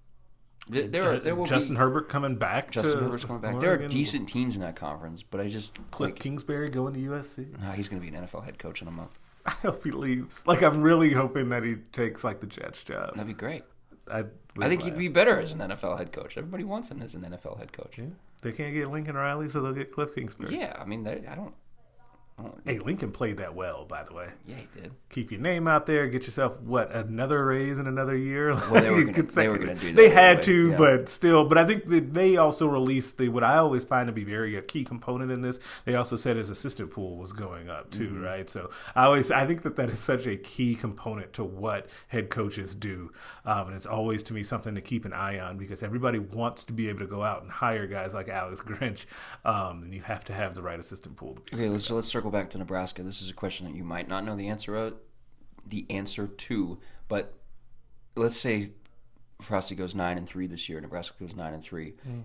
there, 0.69 1.13
are, 1.13 1.19
there 1.19 1.35
will 1.35 1.47
Justin 1.47 1.75
be 1.75 1.79
Herbert 1.79 2.09
coming 2.09 2.37
back. 2.37 2.71
Justin 2.71 3.01
Herbert's 3.01 3.25
coming 3.25 3.41
back. 3.41 3.61
There 3.61 3.73
are 3.73 3.89
decent 3.89 4.29
teams 4.29 4.55
in 4.55 4.61
that 4.61 4.77
conference, 4.77 5.23
but 5.23 5.41
I 5.41 5.49
just 5.49 5.79
Cliff 5.91 6.11
like 6.11 6.19
Kingsbury 6.19 6.69
going 6.69 6.95
to 6.95 7.01
USC. 7.01 7.59
nah, 7.59 7.73
he's 7.73 7.89
going 7.89 8.03
to 8.03 8.11
be 8.11 8.15
an 8.15 8.27
NFL 8.27 8.45
head 8.45 8.59
coach 8.59 8.83
in 8.83 8.89
a 8.89 8.91
month. 8.91 9.19
I 9.47 9.51
hope 9.51 9.85
he 9.85 9.91
leaves. 9.91 10.47
Like 10.47 10.63
I'm 10.63 10.83
really 10.83 11.13
hoping 11.13 11.49
that 11.51 11.63
he 11.63 11.77
takes 11.93 12.25
like 12.25 12.41
the 12.41 12.47
Jets 12.47 12.83
job. 12.83 13.15
That'd 13.15 13.27
be 13.27 13.33
great. 13.33 13.63
I, 14.11 14.25
I 14.61 14.69
think 14.69 14.83
he'd 14.83 14.97
be 14.97 15.09
better 15.09 15.39
as 15.39 15.53
an 15.53 15.59
NFL 15.59 15.99
head 15.99 16.13
coach. 16.13 16.37
Everybody 16.37 16.65
wants 16.65 16.91
him 16.91 17.03
as 17.03 17.15
an 17.15 17.23
NFL 17.23 17.59
head 17.59 17.73
coach. 17.73 17.99
Yeah. 17.99 18.07
They 18.43 18.53
can't 18.53 18.75
get 18.75 18.91
Lincoln 18.91 19.17
Riley, 19.17 19.49
so 19.49 19.61
they'll 19.61 19.73
get 19.73 19.93
Cliff 19.93 20.15
Kingsbury. 20.15 20.59
Yeah, 20.59 20.75
I 20.79 20.85
mean, 20.85 21.03
they, 21.03 21.25
I 21.29 21.35
don't. 21.35 21.55
Hey, 22.65 22.79
Lincoln 22.79 23.11
played 23.11 23.39
that 23.39 23.55
well, 23.57 23.85
by 23.85 24.05
the 24.05 24.15
way. 24.15 24.29
Yeah, 24.47 24.57
he 24.57 24.81
did. 24.81 24.93
Keep 25.11 25.33
your 25.33 25.41
name 25.41 25.67
out 25.67 25.87
there. 25.87 26.07
Get 26.07 26.25
yourself 26.25 26.61
what 26.61 26.93
another 26.93 27.45
raise 27.47 27.79
in 27.81 27.87
another 27.89 28.17
year. 28.17 28.51
Well, 28.55 28.81
they 28.81 28.91
were 28.91 29.05
Like, 29.05 29.15
gonna- 29.17 29.29
they 29.29 29.49
were 29.49 29.59
gonna 29.59 29.75
do 29.75 29.87
that 29.89 29.97
They 29.97 30.11
had 30.11 30.39
anyway, 30.39 30.43
to, 30.45 30.71
yeah. 30.71 30.77
but 30.77 31.09
still. 31.09 31.45
But 31.45 31.59
I 31.59 31.65
think 31.65 31.89
that 31.89 32.15
they 32.15 32.37
also 32.37 32.69
released 32.69 33.19
the 33.19 33.29
what 33.31 33.43
I 33.43 33.57
always 33.57 33.83
find 33.85 34.07
to 34.07 34.13
be 34.13 34.23
very 34.25 34.55
a 34.57 34.63
key 34.63 34.85
component 34.85 35.33
in 35.33 35.41
this. 35.41 35.59
They 35.85 35.97
also 35.97 36.15
said 36.17 36.37
his 36.37 36.49
assistant 36.51 36.91
pool 36.93 37.17
was 37.17 37.33
going 37.33 37.69
up 37.71 37.91
too, 37.91 38.09
Mm-hmm. 38.11 38.23
right? 38.23 38.49
So 38.51 38.71
I 38.95 39.05
always 39.07 39.31
I 39.33 39.45
think 39.47 39.63
that 39.63 39.75
that 39.77 39.91
is 39.91 39.99
such 39.99 40.27
a 40.27 40.37
key 40.37 40.77
component 40.77 41.33
to 41.35 41.45
what 41.45 41.87
head 42.09 42.31
coaches 42.31 42.75
do, 42.77 43.11
um, 43.47 43.69
and 43.69 43.77
it's 43.77 43.87
always 43.87 44.23
to 44.25 44.35
me 44.35 44.43
something 44.45 44.75
to 44.77 44.81
keep 44.81 45.05
an 45.05 45.13
eye 45.13 45.41
on 45.41 45.59
because 45.59 45.83
everybody 45.83 46.19
wants 46.21 46.63
to 46.65 46.73
be 46.73 46.89
able 46.89 47.01
to 47.01 47.07
go 47.07 47.23
out 47.25 47.43
and 47.43 47.51
hire 47.51 47.87
guys 47.89 48.15
like 48.15 48.29
Alex 48.29 48.61
Grinch, 48.61 49.07
um, 49.45 49.83
and 49.83 49.93
you 49.95 50.03
have 50.03 50.25
to 50.27 50.33
have 50.33 50.55
the 50.55 50.63
right 50.63 50.79
assistant 50.79 51.17
pool. 51.17 51.35
To 51.47 51.57
Okay, 51.57 51.69
let's 51.69 51.85
so 51.85 51.97
let's 51.97 52.07
circle 52.09 52.28
back 52.31 52.51
to 52.51 52.59
Nebraska. 52.59 53.03
This 53.03 53.23
is 53.23 53.31
a 53.31 53.35
question 53.35 53.67
that 53.67 53.75
you 53.75 53.85
might 53.85 54.09
not 54.09 54.25
know 54.25 54.37
the 54.37 54.49
answer 54.49 54.77
of, 54.77 54.95
the 55.67 55.87
answer 55.91 56.27
to, 56.27 56.79
but 57.09 57.35
let's 58.17 58.37
say 58.37 58.71
Frosty 59.41 59.75
goes 59.75 59.95
nine 59.95 60.19
and 60.19 60.27
three 60.29 60.47
this 60.47 60.69
year. 60.69 60.81
Nebraska 60.81 61.17
goes 61.21 61.37
nine 61.37 61.55
and 61.55 61.63
three. 61.63 61.95
Hmm. 62.03 62.21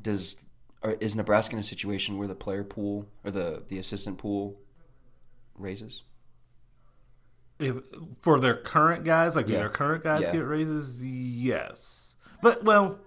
Does 0.00 0.36
or 0.82 0.92
is 1.00 1.16
Nebraska 1.16 1.54
in 1.54 1.58
a 1.58 1.62
situation 1.62 2.18
where 2.18 2.28
the 2.28 2.34
player 2.34 2.64
pool 2.64 3.06
or 3.24 3.30
the 3.30 3.62
the 3.68 3.78
assistant 3.78 4.18
pool 4.18 4.60
raises? 5.54 6.02
If, 7.58 7.76
for 8.20 8.38
their 8.38 8.54
current 8.54 9.04
guys, 9.04 9.34
like 9.34 9.46
do 9.46 9.54
their 9.54 9.70
current 9.70 10.04
guys 10.04 10.22
Yeah. 10.26 10.32
get 10.32 10.38
raises? 10.46 11.02
Yes, 11.02 12.16
but 12.42 12.64
well, 12.64 12.98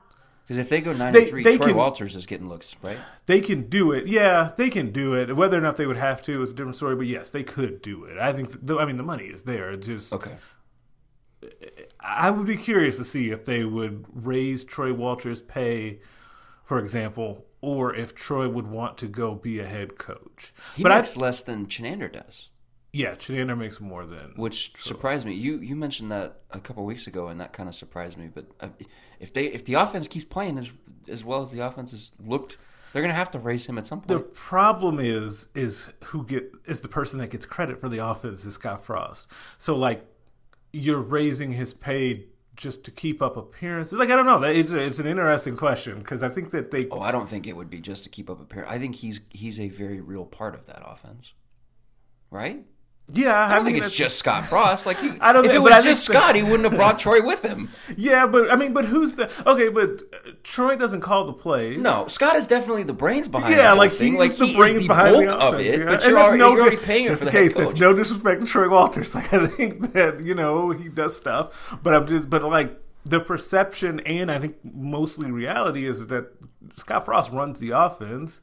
Because 0.49 0.57
if 0.57 0.69
they 0.69 0.81
go 0.81 0.93
nine 0.93 1.13
they, 1.13 1.25
three, 1.25 1.43
they 1.43 1.57
Troy 1.57 1.67
can- 1.67 1.75
Walters 1.75 2.15
is 2.15 2.25
getting 2.25 2.49
looks, 2.49 2.75
right? 2.81 2.97
they 3.27 3.39
can 3.39 3.69
do 3.69 3.91
it. 3.91 4.07
Yeah, 4.07 4.51
they 4.57 4.71
can 4.71 4.91
do 4.91 5.13
it. 5.13 5.35
Whether 5.35 5.55
or 5.59 5.61
not 5.61 5.77
they 5.77 5.85
would 5.85 5.95
have 5.97 6.23
to 6.23 6.41
is 6.41 6.49
a 6.49 6.55
different 6.55 6.75
story. 6.75 6.95
But 6.95 7.05
yes, 7.05 7.29
they 7.29 7.43
could 7.43 7.83
do 7.83 8.03
it. 8.05 8.17
I 8.17 8.33
think. 8.33 8.65
The, 8.65 8.79
I 8.79 8.85
mean, 8.85 8.97
the 8.97 9.03
money 9.03 9.25
is 9.25 9.43
there. 9.43 9.71
It's 9.71 9.85
just 9.85 10.11
Okay. 10.11 10.37
I 11.99 12.31
would 12.31 12.47
be 12.47 12.57
curious 12.57 12.97
to 12.97 13.05
see 13.05 13.29
if 13.29 13.45
they 13.45 13.63
would 13.63 14.05
raise 14.11 14.63
Troy 14.63 14.91
Walters' 14.91 15.41
pay, 15.41 15.99
for 16.65 16.79
example, 16.79 17.45
or 17.61 17.93
if 17.95 18.15
Troy 18.15 18.49
would 18.49 18.67
want 18.67 18.97
to 18.97 19.07
go 19.07 19.35
be 19.35 19.59
a 19.59 19.65
head 19.65 19.97
coach. 19.97 20.53
He 20.75 20.83
but 20.83 20.89
makes 20.89 21.15
I, 21.15 21.19
less 21.21 21.41
than 21.41 21.67
Chinander 21.67 22.11
does, 22.11 22.48
yeah, 22.91 23.15
Chinander 23.15 23.57
makes 23.57 23.79
more 23.79 24.05
than 24.05 24.33
which 24.35 24.73
surprised 24.81 25.25
me. 25.25 25.33
You 25.33 25.59
you 25.59 25.75
mentioned 25.75 26.11
that 26.11 26.41
a 26.51 26.59
couple 26.59 26.85
weeks 26.85 27.05
ago, 27.07 27.27
and 27.27 27.39
that 27.39 27.53
kind 27.53 27.69
of 27.69 27.75
surprised 27.75 28.17
me. 28.17 28.29
But 28.33 28.45
uh, 28.59 28.69
if 29.19 29.33
they 29.33 29.45
if 29.45 29.65
the 29.65 29.75
offense 29.75 30.07
keeps 30.07 30.25
playing 30.25 30.57
as 30.57 30.69
as 31.07 31.23
well 31.23 31.41
as 31.41 31.51
the 31.51 31.59
offense 31.59 31.91
has 31.91 32.11
looked, 32.23 32.57
they're 32.91 33.03
going 33.03 33.13
to 33.13 33.17
have 33.17 33.31
to 33.31 33.39
raise 33.39 33.65
him 33.65 33.77
at 33.77 33.85
some 33.85 33.99
point. 33.99 34.07
The 34.07 34.19
problem 34.19 34.99
is 34.99 35.49
is 35.53 35.89
who 36.05 36.25
get 36.25 36.51
is 36.65 36.81
the 36.81 36.87
person 36.87 37.19
that 37.19 37.29
gets 37.29 37.45
credit 37.45 37.79
for 37.79 37.89
the 37.89 38.03
offense 38.03 38.45
is 38.45 38.55
Scott 38.55 38.83
Frost. 38.83 39.27
So 39.57 39.75
like 39.75 40.05
you're 40.73 41.01
raising 41.01 41.51
his 41.51 41.73
pay 41.73 42.25
just 42.55 42.83
to 42.83 42.91
keep 42.91 43.21
up 43.21 43.37
appearances. 43.37 43.99
Like 43.99 44.09
I 44.09 44.15
don't 44.15 44.25
know. 44.25 44.39
That 44.39 44.55
it's 44.55 44.71
it's 44.71 44.97
an 44.97 45.05
interesting 45.05 45.55
question 45.55 45.99
because 45.99 46.23
I 46.23 46.29
think 46.29 46.49
that 46.51 46.71
they 46.71 46.87
oh, 46.89 47.01
I 47.01 47.11
don't 47.11 47.29
think 47.29 47.45
it 47.45 47.55
would 47.55 47.69
be 47.69 47.79
just 47.79 48.03
to 48.05 48.09
keep 48.09 48.31
up 48.31 48.41
appearance. 48.41 48.71
I 48.71 48.79
think 48.79 48.95
he's 48.95 49.21
he's 49.29 49.59
a 49.59 49.69
very 49.69 50.01
real 50.01 50.25
part 50.25 50.55
of 50.55 50.65
that 50.65 50.81
offense, 50.83 51.33
right? 52.31 52.65
Yeah. 53.13 53.47
I 53.47 53.55
don't 53.55 53.65
think 53.65 53.77
it's 53.77 53.91
just 53.91 54.17
Scott 54.17 54.45
Frost. 54.45 54.85
Like 54.85 54.99
he, 54.99 55.09
I 55.21 55.31
don't 55.33 55.45
if 55.45 55.51
think- 55.51 55.59
it 55.65 55.69
was 55.69 55.83
just 55.83 56.03
Scott, 56.03 56.35
he 56.35 56.43
wouldn't 56.49 56.63
have 56.63 56.73
brought 56.75 56.99
Troy 56.99 57.25
with 57.25 57.41
him. 57.43 57.69
yeah, 57.97 58.25
but 58.27 58.51
I 58.51 58.55
mean, 58.55 58.73
but 58.73 58.85
who's 58.85 59.15
the 59.15 59.29
okay? 59.49 59.69
But 59.69 60.01
uh, 60.13 60.31
Troy 60.43 60.75
doesn't 60.75 61.01
call 61.01 61.25
the 61.25 61.33
plays. 61.33 61.79
No, 61.79 62.07
Scott 62.07 62.35
is 62.35 62.47
definitely 62.47 62.83
the 62.83 62.93
brains 62.93 63.27
behind. 63.27 63.55
Yeah, 63.55 63.73
like 63.73 63.91
he's 63.93 64.13
like 64.13 64.35
the 64.37 64.47
he 64.47 64.55
brains 64.55 64.81
the 64.81 64.87
behind 64.87 65.27
bulk 65.27 65.39
the 65.39 65.45
of 65.45 65.59
it, 65.59 65.79
yeah. 65.79 65.85
but 65.85 66.05
you're 66.05 66.17
already, 66.19 66.37
no 66.37 66.51
you're 66.53 66.61
already 66.61 66.77
paying 66.77 67.05
him 67.05 67.09
just 67.11 67.19
for 67.21 67.25
the 67.25 67.31
case, 67.31 67.53
coach. 67.53 67.79
no 67.79 67.93
disrespect 67.93 68.41
to 68.41 68.47
Troy 68.47 68.69
Walters. 68.69 69.13
Like 69.19 69.33
I 69.33 69.47
think 69.47 69.93
that 69.93 70.23
you 70.23 70.33
know 70.35 70.69
he 70.71 70.87
does 70.89 71.15
stuff, 71.17 71.77
but 71.83 71.93
I'm 71.93 72.07
just 72.07 72.29
but 72.29 72.43
like 72.43 72.79
the 73.05 73.19
perception 73.19 73.99
and 74.01 74.31
I 74.31 74.37
think 74.39 74.57
mostly 74.63 75.31
reality 75.31 75.85
is 75.85 76.07
that 76.07 76.31
Scott 76.77 77.05
Frost 77.05 77.31
runs 77.31 77.59
the 77.59 77.71
offense. 77.71 78.41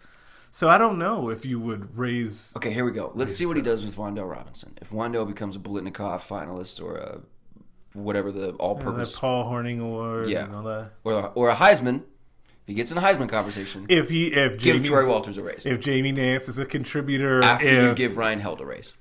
So 0.56 0.70
I 0.70 0.78
don't 0.78 0.98
know 0.98 1.28
if 1.28 1.44
you 1.44 1.60
would 1.60 1.98
raise. 1.98 2.54
Okay, 2.56 2.72
here 2.72 2.86
we 2.86 2.90
go. 2.90 3.12
Let's 3.14 3.36
see 3.36 3.44
what 3.44 3.58
he 3.58 3.62
does 3.62 3.84
with 3.84 3.96
Wan'Dale 3.96 4.26
Robinson. 4.26 4.72
If 4.80 4.88
Wan'Dale 4.88 5.26
becomes 5.28 5.54
a 5.54 5.58
Biletnikoff 5.58 6.22
finalist 6.26 6.82
or 6.82 6.96
a 6.96 7.20
whatever 7.92 8.32
the 8.32 8.52
all-purpose 8.52 9.14
uh, 9.14 9.20
Paul 9.20 9.52
Hornung 9.52 9.82
Award, 9.82 10.30
Yeah. 10.30 10.44
and 10.44 10.54
all 10.54 10.62
that. 10.62 10.92
or 11.04 11.12
a, 11.12 11.26
or 11.34 11.50
a 11.50 11.54
Heisman, 11.54 11.96
if 11.96 12.68
he 12.68 12.72
gets 12.72 12.90
in 12.90 12.96
a 12.96 13.02
Heisman 13.02 13.28
conversation, 13.28 13.84
If 13.90 14.08
he, 14.08 14.28
if 14.28 14.52
give 14.52 14.76
Jamie, 14.76 14.88
Troy 14.88 15.06
Walters 15.06 15.36
a 15.36 15.42
raise. 15.42 15.66
if 15.66 15.78
Jamie 15.78 16.12
Nance 16.12 16.48
is 16.48 16.58
a 16.58 16.64
contributor, 16.64 17.44
After 17.44 17.66
if, 17.66 17.84
you 17.84 17.94
give 17.94 18.16
Ryan 18.16 18.40
Held 18.40 18.62
a 18.62 18.64
raise. 18.64 18.94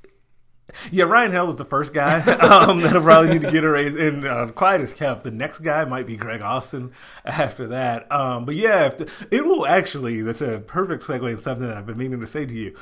Yeah, 0.91 1.05
Ryan 1.05 1.31
Held 1.31 1.49
is 1.49 1.55
the 1.55 1.65
first 1.65 1.93
guy 1.93 2.19
um, 2.39 2.81
that'll 2.81 3.01
probably 3.01 3.33
need 3.33 3.41
to 3.43 3.51
get 3.51 3.63
a 3.63 3.69
raise. 3.69 3.95
And 3.95 4.25
uh, 4.25 4.47
quiet 4.47 4.81
as 4.81 4.93
kept, 4.93 5.23
the 5.23 5.31
next 5.31 5.59
guy 5.59 5.85
might 5.85 6.07
be 6.07 6.17
Greg 6.17 6.41
Austin 6.41 6.91
after 7.23 7.67
that. 7.67 8.11
Um, 8.11 8.45
but 8.45 8.55
yeah, 8.55 8.89
the, 8.89 9.11
it 9.31 9.45
will 9.45 9.65
actually, 9.67 10.21
that's 10.21 10.41
a 10.41 10.59
perfect 10.59 11.03
segue 11.03 11.29
into 11.29 11.41
something 11.41 11.67
that 11.67 11.77
I've 11.77 11.85
been 11.85 11.97
meaning 11.97 12.19
to 12.19 12.27
say 12.27 12.45
to 12.45 12.53
you. 12.53 12.75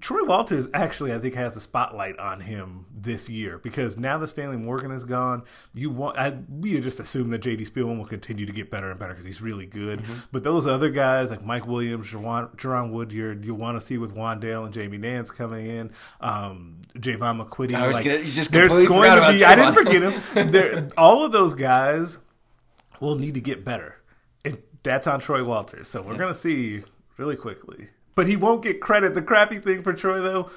Troy 0.00 0.22
Walters 0.22 0.68
actually, 0.74 1.14
I 1.14 1.18
think, 1.18 1.34
has 1.34 1.56
a 1.56 1.60
spotlight 1.60 2.18
on 2.18 2.40
him 2.40 2.84
this 2.94 3.28
year 3.28 3.56
because 3.58 3.96
now 3.96 4.18
that 4.18 4.28
Stanley 4.28 4.58
Morgan 4.58 4.90
is 4.90 5.04
gone, 5.04 5.42
you 5.72 5.88
want 5.90 6.18
I, 6.18 6.38
we 6.48 6.78
just 6.80 7.00
assume 7.00 7.30
that 7.30 7.40
JD 7.40 7.68
Spielman 7.70 7.96
will 7.96 8.04
continue 8.04 8.44
to 8.44 8.52
get 8.52 8.70
better 8.70 8.90
and 8.90 9.00
better 9.00 9.14
because 9.14 9.24
he's 9.24 9.40
really 9.40 9.64
good. 9.64 10.02
But 10.30 10.44
those 10.44 10.66
other 10.66 10.90
guys 10.90 11.30
like 11.30 11.42
Mike 11.42 11.66
Williams, 11.66 12.06
Jaron, 12.08 12.54
Jaron 12.56 12.90
Woodyard, 12.92 13.44
you 13.46 13.54
want 13.54 13.80
to 13.80 13.84
see 13.84 13.96
with 13.96 14.14
Wan'Dale 14.14 14.66
and 14.66 14.74
Jamie 14.74 14.98
Nance 14.98 15.30
coming 15.30 15.66
in, 15.66 15.90
um, 16.20 16.82
Jaevon 16.94 17.44
McQuitty. 17.48 17.74
I 17.74 17.86
was 17.88 17.96
like, 17.96 18.04
gonna- 18.04 18.24
just 18.24 18.52
there's 18.52 18.72
going 18.72 18.86
to 19.22 19.32
be. 19.32 19.44
I 19.44 19.54
didn't 19.56 19.74
forget 19.74 20.02
him. 20.02 20.50
There, 20.52 20.88
all 20.98 21.24
of 21.24 21.32
those 21.32 21.54
guys 21.54 22.18
will 23.00 23.16
need 23.18 23.34
to 23.34 23.40
get 23.40 23.64
better. 23.64 23.96
And 24.44 24.58
that's 24.82 25.06
on 25.06 25.20
Troy 25.20 25.42
Walters. 25.42 25.88
So 25.88 26.02
we're 26.02 26.16
going 26.16 26.32
to 26.32 26.38
see 26.38 26.82
really 27.16 27.36
quickly. 27.36 27.88
But 28.18 28.26
he 28.26 28.34
won't 28.34 28.64
get 28.64 28.80
credit. 28.80 29.14
The 29.14 29.22
crappy 29.22 29.60
thing 29.60 29.84
for 29.84 29.92
Troy, 29.92 30.20
though, 30.20 30.50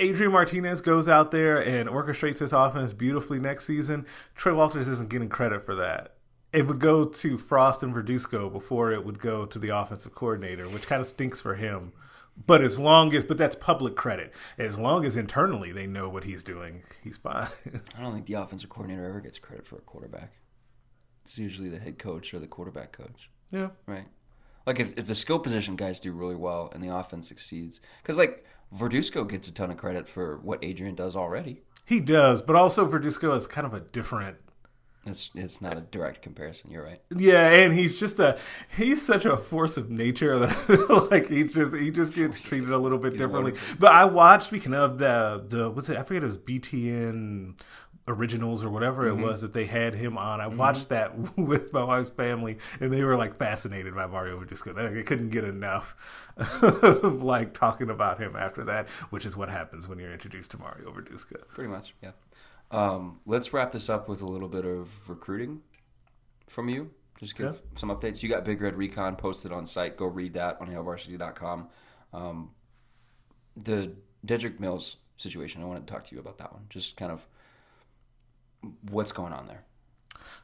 Adrian 0.00 0.32
Martinez 0.32 0.80
goes 0.80 1.06
out 1.06 1.32
there 1.32 1.58
and 1.58 1.86
orchestrates 1.86 2.38
this 2.38 2.54
offense 2.54 2.94
beautifully 2.94 3.38
next 3.38 3.66
season. 3.66 4.06
Troy 4.34 4.54
Walters 4.54 4.88
isn't 4.88 5.10
getting 5.10 5.28
credit 5.28 5.66
for 5.66 5.74
that. 5.74 6.14
It 6.54 6.66
would 6.66 6.78
go 6.78 7.04
to 7.04 7.36
Frost 7.36 7.82
and 7.82 7.94
Verduzco 7.94 8.50
before 8.50 8.90
it 8.90 9.04
would 9.04 9.18
go 9.18 9.44
to 9.44 9.58
the 9.58 9.68
offensive 9.68 10.14
coordinator, 10.14 10.66
which 10.66 10.86
kind 10.86 11.02
of 11.02 11.06
stinks 11.06 11.42
for 11.42 11.56
him. 11.56 11.92
But 12.46 12.62
as 12.62 12.78
long 12.78 13.14
as, 13.14 13.22
but 13.22 13.36
that's 13.36 13.54
public 13.54 13.96
credit. 13.96 14.32
As 14.56 14.78
long 14.78 15.04
as 15.04 15.18
internally 15.18 15.72
they 15.72 15.86
know 15.86 16.08
what 16.08 16.24
he's 16.24 16.42
doing, 16.42 16.84
he's 17.02 17.18
fine. 17.18 17.48
I 17.98 18.00
don't 18.00 18.14
think 18.14 18.24
the 18.24 18.40
offensive 18.40 18.70
coordinator 18.70 19.06
ever 19.06 19.20
gets 19.20 19.38
credit 19.38 19.66
for 19.66 19.76
a 19.76 19.82
quarterback. 19.82 20.38
It's 21.26 21.36
usually 21.36 21.68
the 21.68 21.80
head 21.80 21.98
coach 21.98 22.32
or 22.32 22.38
the 22.38 22.46
quarterback 22.46 22.92
coach, 22.92 23.28
yeah. 23.50 23.72
right? 23.84 24.06
Like 24.66 24.80
if, 24.80 24.96
if 24.98 25.06
the 25.06 25.14
skill 25.14 25.38
position 25.38 25.76
guys 25.76 26.00
do 26.00 26.12
really 26.12 26.34
well 26.34 26.70
and 26.72 26.82
the 26.82 26.94
offense 26.94 27.28
succeeds, 27.28 27.80
because 28.02 28.18
like 28.18 28.44
Verduzco 28.76 29.28
gets 29.28 29.48
a 29.48 29.52
ton 29.52 29.70
of 29.70 29.76
credit 29.76 30.08
for 30.08 30.38
what 30.38 30.64
Adrian 30.64 30.94
does 30.94 31.14
already. 31.14 31.62
He 31.84 32.00
does, 32.00 32.40
but 32.40 32.56
also 32.56 32.90
Verduzco 32.90 33.36
is 33.36 33.46
kind 33.46 33.66
of 33.66 33.74
a 33.74 33.80
different. 33.80 34.38
It's 35.06 35.30
it's 35.34 35.60
not 35.60 35.76
a 35.76 35.82
direct 35.82 36.22
comparison. 36.22 36.70
You're 36.70 36.82
right. 36.82 37.00
Yeah, 37.14 37.50
and 37.50 37.74
he's 37.74 38.00
just 38.00 38.18
a 38.18 38.38
he's 38.74 39.04
such 39.04 39.26
a 39.26 39.36
force 39.36 39.76
of 39.76 39.90
nature 39.90 40.38
that 40.40 41.08
like 41.10 41.28
he 41.28 41.44
just 41.44 41.74
he 41.74 41.90
just 41.90 42.14
gets 42.14 42.42
treated 42.42 42.70
a 42.70 42.78
little 42.78 42.96
bit 42.96 43.18
differently. 43.18 43.52
But 43.78 43.92
I 43.92 44.06
watched 44.06 44.46
speaking 44.46 44.72
of 44.72 44.96
the 44.96 45.44
the 45.46 45.70
what's 45.70 45.90
it? 45.90 45.98
I 45.98 46.04
forget 46.04 46.22
it 46.22 46.26
was 46.26 46.38
BTN 46.38 47.58
originals 48.06 48.64
or 48.64 48.68
whatever 48.68 49.08
it 49.08 49.14
was 49.14 49.40
that 49.40 49.52
they 49.52 49.64
had 49.64 49.94
him 49.94 50.18
on. 50.18 50.40
I 50.40 50.46
watched 50.46 50.90
that 50.90 51.36
with 51.38 51.72
my 51.72 51.82
wife's 51.82 52.10
family, 52.10 52.58
and 52.80 52.92
they 52.92 53.02
were 53.02 53.16
like 53.16 53.36
fascinated 53.38 53.94
by 53.94 54.06
Mario 54.06 54.38
Verduzco. 54.38 54.74
They 54.74 55.02
couldn't 55.02 55.30
get 55.30 55.44
enough 55.44 55.96
of 56.36 57.22
like 57.22 57.54
talking 57.54 57.90
about 57.90 58.20
him 58.20 58.36
after 58.36 58.64
that, 58.64 58.88
which 59.10 59.24
is 59.24 59.36
what 59.36 59.48
happens 59.48 59.88
when 59.88 59.98
you're 59.98 60.12
introduced 60.12 60.50
to 60.52 60.58
Mario 60.58 60.90
Verduzco. 60.92 61.48
Pretty 61.48 61.70
much, 61.70 61.94
yeah. 62.02 62.12
Um, 62.70 63.20
let's 63.26 63.52
wrap 63.52 63.72
this 63.72 63.88
up 63.88 64.08
with 64.08 64.20
a 64.20 64.26
little 64.26 64.48
bit 64.48 64.64
of 64.64 65.08
recruiting 65.08 65.62
from 66.48 66.68
you. 66.68 66.90
Just 67.18 67.36
give 67.36 67.62
some 67.78 67.90
updates. 67.90 68.22
You 68.22 68.28
got 68.28 68.44
Big 68.44 68.60
Red 68.60 68.76
Recon 68.76 69.16
posted 69.16 69.52
on 69.52 69.66
site. 69.66 69.96
Go 69.96 70.06
read 70.06 70.34
that 70.34 70.60
on 70.60 70.68
hailvarsity.com. 70.68 71.68
Um, 72.12 72.50
the 73.56 73.92
Dedrick 74.26 74.58
Mills 74.58 74.96
situation, 75.16 75.62
I 75.62 75.66
wanted 75.66 75.86
to 75.86 75.92
talk 75.92 76.04
to 76.06 76.14
you 76.14 76.20
about 76.20 76.38
that 76.38 76.52
one. 76.52 76.66
Just 76.68 76.96
kind 76.96 77.12
of 77.12 77.26
what's 78.90 79.12
going 79.12 79.32
on 79.32 79.46
there. 79.46 79.64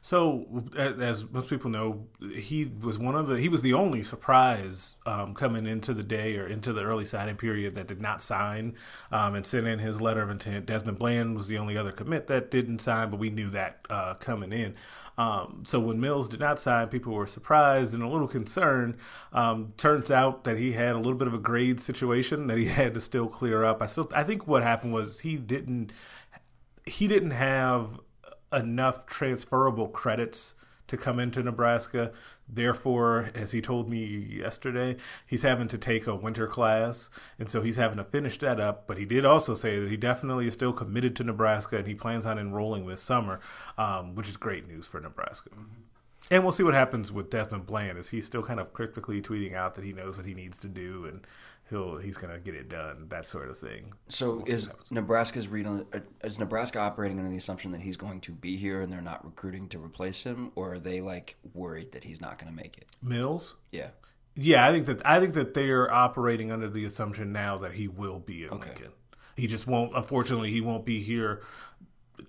So, 0.03 0.63
as 0.75 1.29
most 1.29 1.47
people 1.49 1.69
know, 1.69 2.07
he 2.35 2.65
was 2.65 2.97
one 2.97 3.15
of 3.15 3.27
the 3.27 3.39
he 3.39 3.49
was 3.49 3.61
the 3.61 3.73
only 3.73 4.01
surprise 4.01 4.95
um, 5.05 5.35
coming 5.35 5.67
into 5.67 5.93
the 5.93 6.03
day 6.03 6.37
or 6.37 6.47
into 6.47 6.73
the 6.73 6.81
early 6.81 7.05
signing 7.05 7.35
period 7.35 7.75
that 7.75 7.85
did 7.85 8.01
not 8.01 8.21
sign 8.23 8.75
um, 9.11 9.35
and 9.35 9.45
sent 9.45 9.67
in 9.67 9.77
his 9.77 10.01
letter 10.01 10.23
of 10.23 10.31
intent. 10.31 10.65
Desmond 10.65 10.97
Bland 10.97 11.35
was 11.35 11.47
the 11.47 11.59
only 11.59 11.77
other 11.77 11.91
commit 11.91 12.25
that 12.27 12.49
didn't 12.49 12.79
sign, 12.79 13.11
but 13.11 13.19
we 13.19 13.29
knew 13.29 13.51
that 13.51 13.85
uh, 13.91 14.15
coming 14.15 14.51
in. 14.51 14.73
Um, 15.19 15.63
so 15.67 15.79
when 15.79 15.99
Mills 15.99 16.29
did 16.29 16.39
not 16.39 16.59
sign, 16.59 16.87
people 16.87 17.13
were 17.13 17.27
surprised 17.27 17.93
and 17.93 18.01
a 18.01 18.07
little 18.07 18.27
concerned. 18.27 18.97
Um, 19.33 19.73
turns 19.77 20.09
out 20.09 20.45
that 20.45 20.57
he 20.57 20.71
had 20.71 20.95
a 20.95 20.97
little 20.97 21.13
bit 21.13 21.27
of 21.27 21.35
a 21.35 21.39
grade 21.39 21.79
situation 21.79 22.47
that 22.47 22.57
he 22.57 22.65
had 22.79 22.95
to 22.95 23.01
still 23.01 23.27
clear 23.27 23.63
up. 23.63 23.83
I 23.83 23.85
still 23.85 24.09
I 24.15 24.23
think 24.23 24.47
what 24.47 24.63
happened 24.63 24.93
was 24.93 25.19
he 25.19 25.35
didn't 25.35 25.91
he 26.87 27.07
didn't 27.07 27.31
have 27.31 27.99
enough 28.51 29.05
transferable 29.05 29.87
credits 29.87 30.55
to 30.87 30.97
come 30.97 31.19
into 31.19 31.41
Nebraska. 31.41 32.11
Therefore, 32.49 33.29
as 33.33 33.53
he 33.53 33.61
told 33.61 33.89
me 33.89 34.05
yesterday, 34.05 34.97
he's 35.25 35.43
having 35.43 35.69
to 35.69 35.77
take 35.77 36.05
a 36.05 36.15
winter 36.15 36.47
class, 36.47 37.09
and 37.39 37.49
so 37.49 37.61
he's 37.61 37.77
having 37.77 37.97
to 37.97 38.03
finish 38.03 38.37
that 38.39 38.59
up. 38.59 38.87
But 38.87 38.97
he 38.97 39.05
did 39.05 39.23
also 39.23 39.55
say 39.55 39.79
that 39.79 39.89
he 39.89 39.95
definitely 39.95 40.47
is 40.47 40.53
still 40.53 40.73
committed 40.73 41.15
to 41.15 41.23
Nebraska, 41.23 41.77
and 41.77 41.87
he 41.87 41.95
plans 41.95 42.25
on 42.25 42.37
enrolling 42.37 42.87
this 42.87 43.01
summer, 43.01 43.39
um, 43.77 44.15
which 44.15 44.27
is 44.27 44.35
great 44.35 44.67
news 44.67 44.85
for 44.85 44.99
Nebraska. 44.99 45.49
Mm-hmm. 45.51 45.81
And 46.29 46.43
we'll 46.43 46.51
see 46.51 46.63
what 46.63 46.73
happens 46.73 47.11
with 47.11 47.29
Desmond 47.29 47.65
Bland. 47.65 47.97
Is 47.97 48.09
he 48.09 48.21
still 48.21 48.43
kind 48.43 48.59
of 48.59 48.73
cryptically 48.73 49.21
tweeting 49.21 49.55
out 49.55 49.75
that 49.75 49.83
he 49.83 49.91
knows 49.91 50.17
what 50.17 50.25
he 50.25 50.33
needs 50.33 50.57
to 50.59 50.67
do 50.67 51.05
and 51.05 51.25
he'll 51.71 51.97
he's 51.97 52.17
gonna 52.17 52.37
get 52.37 52.53
it 52.53 52.69
done, 52.69 53.07
that 53.09 53.25
sort 53.25 53.49
of 53.49 53.57
thing. 53.57 53.93
So, 54.09 54.35
we'll 54.35 54.43
is 54.45 54.69
Nebraska's 54.91 55.47
read 55.47 55.65
on 55.65 55.87
uh, 55.91 55.99
is 56.23 56.37
Nebraska 56.37 56.77
operating 56.77 57.17
under 57.17 57.31
the 57.31 57.37
assumption 57.37 57.71
that 57.71 57.81
he's 57.81 57.97
going 57.97 58.21
to 58.21 58.31
be 58.31 58.57
here 58.57 58.81
and 58.81 58.93
they're 58.93 59.01
not 59.01 59.25
recruiting 59.25 59.67
to 59.69 59.83
replace 59.83 60.21
him, 60.23 60.51
or 60.53 60.73
are 60.73 60.79
they 60.79 61.01
like 61.01 61.37
worried 61.53 61.93
that 61.93 62.03
he's 62.03 62.21
not 62.21 62.37
going 62.37 62.51
to 62.51 62.55
make 62.55 62.77
it? 62.77 62.85
Mills, 63.01 63.55
yeah, 63.71 63.87
yeah, 64.35 64.67
I 64.67 64.71
think 64.71 64.85
that 64.85 65.01
I 65.03 65.19
think 65.19 65.33
that 65.33 65.55
they 65.55 65.69
are 65.69 65.91
operating 65.91 66.51
under 66.51 66.69
the 66.69 66.85
assumption 66.85 67.31
now 67.31 67.57
that 67.57 67.73
he 67.73 67.87
will 67.87 68.19
be 68.19 68.43
in 68.43 68.51
okay. 68.51 68.67
Lincoln. 68.69 68.91
He 69.35 69.47
just 69.47 69.65
won't. 69.65 69.95
Unfortunately, 69.95 70.51
he 70.51 70.61
won't 70.61 70.85
be 70.85 71.01
here 71.01 71.41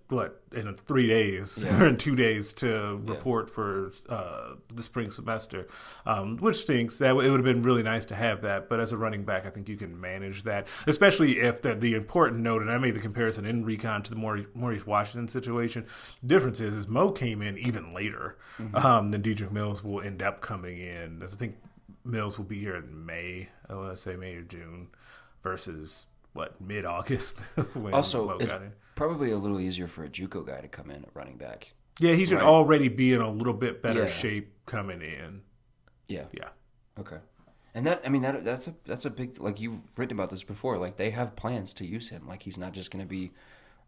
what 0.08 0.42
in 0.52 0.74
three 0.74 1.06
days 1.06 1.64
yeah. 1.64 1.82
or 1.82 1.86
in 1.88 1.96
two 1.96 2.14
days 2.14 2.52
to 2.52 3.00
report 3.04 3.48
yeah. 3.48 3.54
for 3.54 3.90
uh, 4.08 4.54
the 4.74 4.82
spring 4.82 5.10
semester, 5.10 5.66
um, 6.06 6.36
which 6.38 6.56
stinks. 6.56 6.98
That 6.98 7.10
it 7.10 7.14
would 7.14 7.32
have 7.32 7.44
been 7.44 7.62
really 7.62 7.82
nice 7.82 8.04
to 8.06 8.14
have 8.14 8.42
that, 8.42 8.68
but 8.68 8.80
as 8.80 8.92
a 8.92 8.96
running 8.96 9.24
back, 9.24 9.46
I 9.46 9.50
think 9.50 9.68
you 9.68 9.76
can 9.76 10.00
manage 10.00 10.42
that, 10.44 10.66
especially 10.86 11.38
if 11.38 11.62
the, 11.62 11.74
the 11.74 11.94
important 11.94 12.42
note. 12.42 12.62
And 12.62 12.70
I 12.70 12.78
made 12.78 12.94
the 12.94 13.00
comparison 13.00 13.44
in 13.44 13.64
recon 13.64 14.02
to 14.04 14.10
the 14.10 14.46
Maurice 14.54 14.86
Washington 14.86 15.28
situation. 15.28 15.86
Difference 16.24 16.60
is, 16.60 16.74
is 16.74 16.88
Mo 16.88 17.10
came 17.10 17.42
in 17.42 17.58
even 17.58 17.94
later 17.94 18.36
mm-hmm. 18.58 18.76
um, 18.76 19.10
than 19.10 19.22
Dedrick 19.22 19.52
Mills 19.52 19.82
will 19.82 20.00
end 20.00 20.22
up 20.22 20.40
coming 20.40 20.78
in. 20.78 21.22
I 21.22 21.26
think 21.26 21.56
Mills 22.04 22.38
will 22.38 22.44
be 22.44 22.58
here 22.58 22.76
in 22.76 23.06
May. 23.06 23.48
I 23.68 23.74
want 23.74 23.94
to 23.94 23.96
say 23.96 24.16
May 24.16 24.34
or 24.34 24.42
June 24.42 24.88
versus 25.42 26.06
what 26.32 26.60
mid 26.60 26.84
August. 26.84 27.36
also, 27.92 28.38
it's 28.38 28.52
probably 29.02 29.32
a 29.32 29.36
little 29.36 29.58
easier 29.58 29.88
for 29.88 30.04
a 30.04 30.08
JUCO 30.08 30.46
guy 30.46 30.60
to 30.60 30.68
come 30.68 30.90
in 30.90 31.02
at 31.02 31.08
running 31.14 31.36
back. 31.36 31.72
Yeah, 31.98 32.14
he 32.14 32.24
should 32.24 32.36
right? 32.36 32.44
already 32.44 32.88
be 32.88 33.12
in 33.12 33.20
a 33.20 33.30
little 33.30 33.52
bit 33.52 33.82
better 33.82 34.02
yeah. 34.02 34.06
shape 34.06 34.52
coming 34.64 35.02
in. 35.02 35.42
Yeah. 36.06 36.26
Yeah. 36.32 36.48
Okay. 36.98 37.18
And 37.74 37.86
that 37.86 38.02
I 38.04 38.10
mean 38.10 38.22
that 38.22 38.44
that's 38.44 38.68
a 38.68 38.74
that's 38.84 39.04
a 39.04 39.10
big 39.10 39.40
like 39.40 39.58
you've 39.58 39.80
written 39.96 40.16
about 40.16 40.30
this 40.30 40.44
before. 40.44 40.78
Like 40.78 40.98
they 40.98 41.10
have 41.10 41.34
plans 41.34 41.74
to 41.74 41.86
use 41.86 42.10
him. 42.10 42.28
Like 42.28 42.42
he's 42.42 42.58
not 42.58 42.72
just 42.72 42.90
going 42.90 43.04
to 43.04 43.08
be 43.08 43.32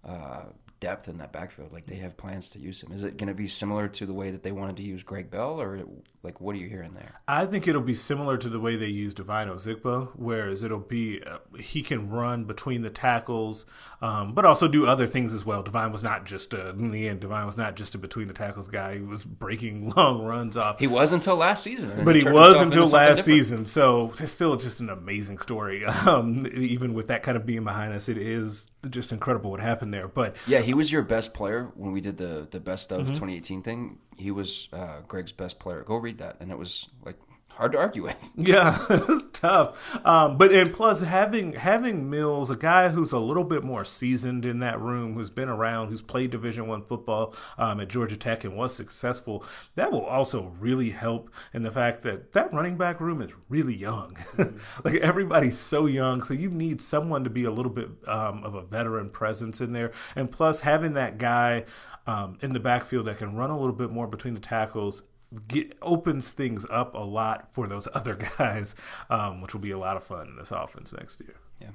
uh, 0.04 0.44
depth 0.84 1.08
in 1.08 1.16
that 1.16 1.32
backfield. 1.32 1.72
Like 1.72 1.86
they 1.86 1.96
have 1.96 2.14
plans 2.18 2.50
to 2.50 2.58
use 2.58 2.82
him. 2.82 2.92
Is 2.92 3.04
it 3.04 3.16
going 3.16 3.28
to 3.28 3.34
be 3.34 3.48
similar 3.48 3.88
to 3.88 4.04
the 4.04 4.12
way 4.12 4.30
that 4.30 4.42
they 4.42 4.52
wanted 4.52 4.76
to 4.76 4.82
use 4.82 5.02
Greg 5.02 5.30
Bell, 5.30 5.58
or 5.58 5.80
like 6.22 6.42
what 6.42 6.54
are 6.54 6.58
you 6.58 6.68
hearing 6.68 6.92
there? 6.92 7.22
I 7.26 7.46
think 7.46 7.66
it'll 7.66 7.80
be 7.80 7.94
similar 7.94 8.36
to 8.36 8.50
the 8.50 8.60
way 8.60 8.76
they 8.76 8.88
used 8.88 9.16
Devine 9.16 9.48
Ozigbo, 9.48 10.10
whereas 10.14 10.62
it'll 10.62 10.78
be 10.78 11.22
uh, 11.22 11.38
he 11.58 11.82
can 11.82 12.10
run 12.10 12.44
between 12.44 12.82
the 12.82 12.90
tackles, 12.90 13.64
um, 14.02 14.34
but 14.34 14.44
also 14.44 14.68
do 14.68 14.86
other 14.86 15.06
things 15.06 15.32
as 15.32 15.46
well. 15.46 15.62
Devine 15.62 15.90
was 15.90 16.02
not 16.02 16.26
just 16.26 16.52
a 16.52 16.68
in 16.68 16.90
the 16.90 17.08
end. 17.08 17.20
Devine 17.20 17.46
was 17.46 17.56
not 17.56 17.76
just 17.76 17.94
a 17.94 17.98
between 17.98 18.28
the 18.28 18.34
tackles 18.34 18.68
guy. 18.68 18.96
He 18.96 19.02
was 19.02 19.24
breaking 19.24 19.88
long 19.96 20.22
runs 20.22 20.54
off. 20.54 20.80
He 20.80 20.86
was 20.86 21.14
until 21.14 21.36
last 21.36 21.62
season, 21.62 22.04
but 22.04 22.14
he, 22.14 22.20
he 22.20 22.28
was 22.28 22.60
until 22.60 22.86
last 22.88 23.24
season. 23.24 23.64
So 23.64 24.12
it's 24.20 24.32
still 24.32 24.54
just 24.56 24.80
an 24.80 24.90
amazing 24.90 25.38
story. 25.38 25.82
Um, 26.04 26.46
even 26.54 26.92
with 26.92 27.06
that 27.06 27.22
kind 27.22 27.36
of 27.36 27.46
being 27.46 27.64
behind 27.64 27.94
us, 27.94 28.10
it 28.10 28.18
is 28.18 28.66
just 28.90 29.12
incredible 29.12 29.50
what 29.50 29.60
happened 29.60 29.94
there. 29.94 30.08
But 30.08 30.36
yeah, 30.46 30.60
he 30.60 30.73
was 30.74 30.90
your 30.90 31.02
best 31.02 31.34
player 31.34 31.70
when 31.74 31.92
we 31.92 32.00
did 32.00 32.18
the 32.18 32.46
the 32.50 32.60
best 32.60 32.92
of 32.92 33.02
mm-hmm. 33.02 33.14
2018 33.14 33.62
thing. 33.62 33.98
He 34.16 34.30
was 34.30 34.68
uh, 34.72 35.00
Greg's 35.06 35.32
best 35.32 35.58
player. 35.58 35.82
Go 35.82 35.96
read 35.96 36.18
that, 36.18 36.36
and 36.40 36.50
it 36.50 36.58
was 36.58 36.88
like 37.04 37.16
hard 37.56 37.72
to 37.72 37.78
argue 37.78 38.04
with. 38.04 38.16
Yeah, 38.36 38.84
it's 38.90 39.24
tough. 39.32 39.76
Um, 40.04 40.36
but 40.36 40.52
and 40.52 40.72
plus 40.72 41.02
having 41.02 41.52
having 41.52 42.10
Mills, 42.10 42.50
a 42.50 42.56
guy 42.56 42.88
who's 42.88 43.12
a 43.12 43.18
little 43.18 43.44
bit 43.44 43.62
more 43.62 43.84
seasoned 43.84 44.44
in 44.44 44.58
that 44.58 44.80
room, 44.80 45.14
who's 45.14 45.30
been 45.30 45.48
around, 45.48 45.88
who's 45.88 46.02
played 46.02 46.30
Division 46.30 46.66
One 46.66 46.82
football 46.82 47.34
um, 47.56 47.80
at 47.80 47.88
Georgia 47.88 48.16
Tech 48.16 48.42
and 48.44 48.56
was 48.56 48.74
successful, 48.74 49.44
that 49.76 49.92
will 49.92 50.04
also 50.04 50.52
really 50.58 50.90
help 50.90 51.30
in 51.52 51.62
the 51.62 51.70
fact 51.70 52.02
that 52.02 52.32
that 52.32 52.52
running 52.52 52.76
back 52.76 53.00
room 53.00 53.22
is 53.22 53.30
really 53.48 53.74
young. 53.74 54.16
Mm-hmm. 54.34 54.56
like 54.84 54.96
everybody's 54.96 55.58
so 55.58 55.86
young, 55.86 56.22
so 56.22 56.34
you 56.34 56.50
need 56.50 56.80
someone 56.80 57.22
to 57.22 57.30
be 57.30 57.44
a 57.44 57.50
little 57.52 57.70
bit 57.70 57.88
um, 58.08 58.42
of 58.42 58.54
a 58.54 58.62
veteran 58.62 59.08
presence 59.08 59.60
in 59.60 59.72
there, 59.72 59.92
and 60.16 60.30
plus 60.30 60.60
having 60.60 60.94
that 60.94 61.18
guy 61.18 61.64
um, 62.06 62.36
in 62.42 62.52
the 62.52 62.60
backfield 62.60 63.06
that 63.06 63.18
can 63.18 63.36
run 63.36 63.50
a 63.50 63.58
little 63.58 63.74
bit 63.74 63.90
more 63.90 64.06
between 64.08 64.34
the 64.34 64.40
tackles 64.40 65.04
get, 65.48 65.76
opens 65.82 66.32
things 66.32 66.66
up 66.70 66.94
a 66.94 66.98
lot 66.98 67.52
for 67.52 67.66
those 67.66 67.88
other 67.94 68.14
guys, 68.14 68.74
um, 69.10 69.40
which 69.40 69.54
will 69.54 69.60
be 69.60 69.70
a 69.70 69.78
lot 69.78 69.96
of 69.96 70.04
fun 70.04 70.28
in 70.28 70.36
this 70.36 70.50
offense 70.50 70.92
next 70.92 71.20
year. 71.20 71.36
Yeah, 71.60 71.70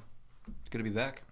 it's 0.59 0.69
good 0.69 0.79
to 0.79 0.83
be 0.83 0.89
back. 0.89 1.23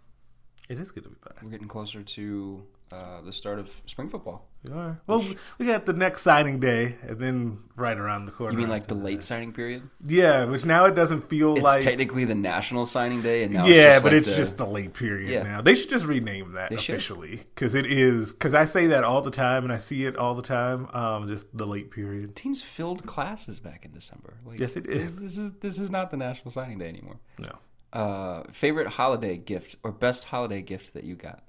It 0.70 0.80
is 0.80 0.92
good 0.92 1.04
to 1.04 1.10
be 1.10 1.16
back. 1.24 1.42
We're 1.42 1.50
getting 1.50 1.68
closer 1.68 2.04
to 2.04 2.64
uh, 2.92 3.22
the 3.22 3.34
start 3.34 3.60
of 3.60 3.82
spring 3.86 4.10
football. 4.10 4.48
We 4.64 4.74
are. 4.74 5.02
Well, 5.08 5.20
which, 5.20 5.38
we 5.58 5.66
got 5.66 5.86
the 5.86 5.94
next 5.94 6.22
signing 6.22 6.60
day, 6.60 6.96
and 7.02 7.20
then 7.20 7.60
right 7.76 7.98
around 7.98 8.26
the 8.26 8.32
corner. 8.32 8.54
You 8.54 8.58
mean 8.58 8.70
like 8.70 8.88
the 8.88 8.96
late 8.96 9.24
signing 9.24 9.54
period? 9.54 9.90
Yeah, 10.06 10.46
which 10.46 10.66
now 10.66 10.86
it 10.86 10.96
doesn't 10.96 11.30
feel 11.30 11.56
it's 11.56 11.64
like 11.64 11.84
technically 11.84 12.26
the 12.26 12.36
national 12.36 12.86
signing 12.86 13.22
day, 13.22 13.44
and 13.44 13.54
now 13.54 13.66
yeah, 13.66 13.96
it's 13.96 14.02
but 14.02 14.12
like 14.12 14.20
it's 14.20 14.30
the, 14.30 14.36
just 14.36 14.58
the 14.58 14.66
late 14.66 14.94
period 14.94 15.30
yeah. 15.30 15.44
now. 15.44 15.62
They 15.62 15.76
should 15.76 15.90
just 15.90 16.06
rename 16.06 16.54
that 16.54 16.70
they 16.70 16.76
officially 16.76 17.44
because 17.56 17.76
it 17.76 17.86
is 17.86 18.32
because 18.32 18.54
I 18.54 18.66
say 18.66 18.88
that 18.88 19.04
all 19.04 19.22
the 19.22 19.32
time 19.32 19.64
and 19.64 19.74
I 19.74 19.80
see 19.80 20.06
it 20.06 20.16
all 20.16 20.34
the 20.34 20.42
time. 20.42 20.88
Um, 20.96 21.28
just 21.28 21.56
the 21.56 21.68
late 21.68 21.92
period. 21.92 22.36
Teams 22.36 22.62
filled 22.62 23.06
classes 23.06 23.60
back 23.60 23.86
in 23.86 23.92
December. 23.92 24.36
Like, 24.46 24.60
yes, 24.60 24.76
it 24.76 24.88
is. 24.88 25.18
This 25.18 25.38
is 25.38 25.54
this 25.60 25.80
is 25.80 25.92
not 25.92 26.12
the 26.12 26.18
national 26.18 26.52
signing 26.52 26.78
day 26.78 26.88
anymore. 26.88 27.20
No. 27.38 27.58
Uh, 27.94 28.44
favorite 28.52 28.88
holiday 28.88 29.38
gift 29.38 29.76
or 29.84 29.92
best 29.92 30.26
holiday 30.26 30.62
gift 30.62 30.94
that 30.94 31.04
you 31.04 31.16
got? 31.16 31.44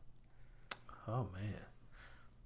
Oh 1.09 1.26
man. 1.32 1.54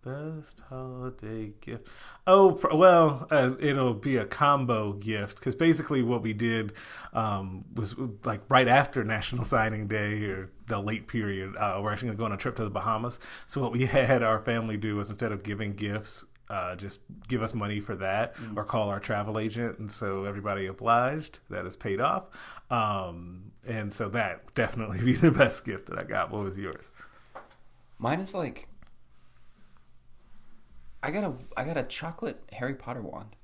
Best 0.04 0.62
holiday 0.68 1.52
gift. 1.60 1.86
Oh, 2.26 2.60
well, 2.72 3.28
uh, 3.30 3.52
it'll 3.60 3.94
be 3.94 4.16
a 4.16 4.24
combo 4.24 4.94
gift 4.94 5.36
because 5.36 5.54
basically 5.54 6.02
what 6.02 6.22
we 6.22 6.32
did 6.32 6.72
um, 7.12 7.64
was 7.72 7.94
like 8.24 8.40
right 8.48 8.66
after 8.66 9.04
National 9.04 9.44
Signing 9.44 9.86
Day 9.86 10.24
or 10.24 10.50
the 10.66 10.80
late 10.80 11.06
period, 11.06 11.54
uh, 11.56 11.78
we're 11.80 11.92
actually 11.92 12.08
going 12.08 12.16
to 12.16 12.20
go 12.20 12.24
on 12.24 12.32
a 12.32 12.36
trip 12.36 12.56
to 12.56 12.64
the 12.64 12.70
Bahamas. 12.70 13.20
So 13.46 13.60
what 13.60 13.70
we 13.70 13.86
had 13.86 14.24
our 14.24 14.40
family 14.40 14.76
do 14.76 14.96
was 14.96 15.08
instead 15.08 15.30
of 15.30 15.44
giving 15.44 15.74
gifts, 15.74 16.24
uh, 16.50 16.74
just 16.74 16.98
give 17.28 17.40
us 17.40 17.54
money 17.54 17.78
for 17.78 17.94
that 17.94 18.36
mm. 18.36 18.56
or 18.56 18.64
call 18.64 18.88
our 18.88 18.98
travel 18.98 19.38
agent. 19.38 19.78
And 19.78 19.90
so 19.90 20.24
everybody 20.24 20.66
obliged. 20.66 21.38
That 21.48 21.64
is 21.64 21.76
paid 21.76 22.00
off. 22.00 22.24
Um, 22.70 23.52
and 23.64 23.94
so 23.94 24.08
that 24.08 24.52
definitely 24.54 24.98
be 25.04 25.12
the 25.12 25.30
best 25.30 25.64
gift 25.64 25.86
that 25.86 25.98
I 25.98 26.02
got. 26.02 26.32
What 26.32 26.42
was 26.42 26.56
yours? 26.56 26.90
Mine 28.02 28.18
is 28.18 28.34
like 28.34 28.66
I 31.04 31.12
got 31.12 31.22
a 31.22 31.34
I 31.56 31.64
got 31.64 31.76
a 31.76 31.84
chocolate 31.84 32.42
Harry 32.52 32.74
Potter 32.74 33.00
wand, 33.00 33.36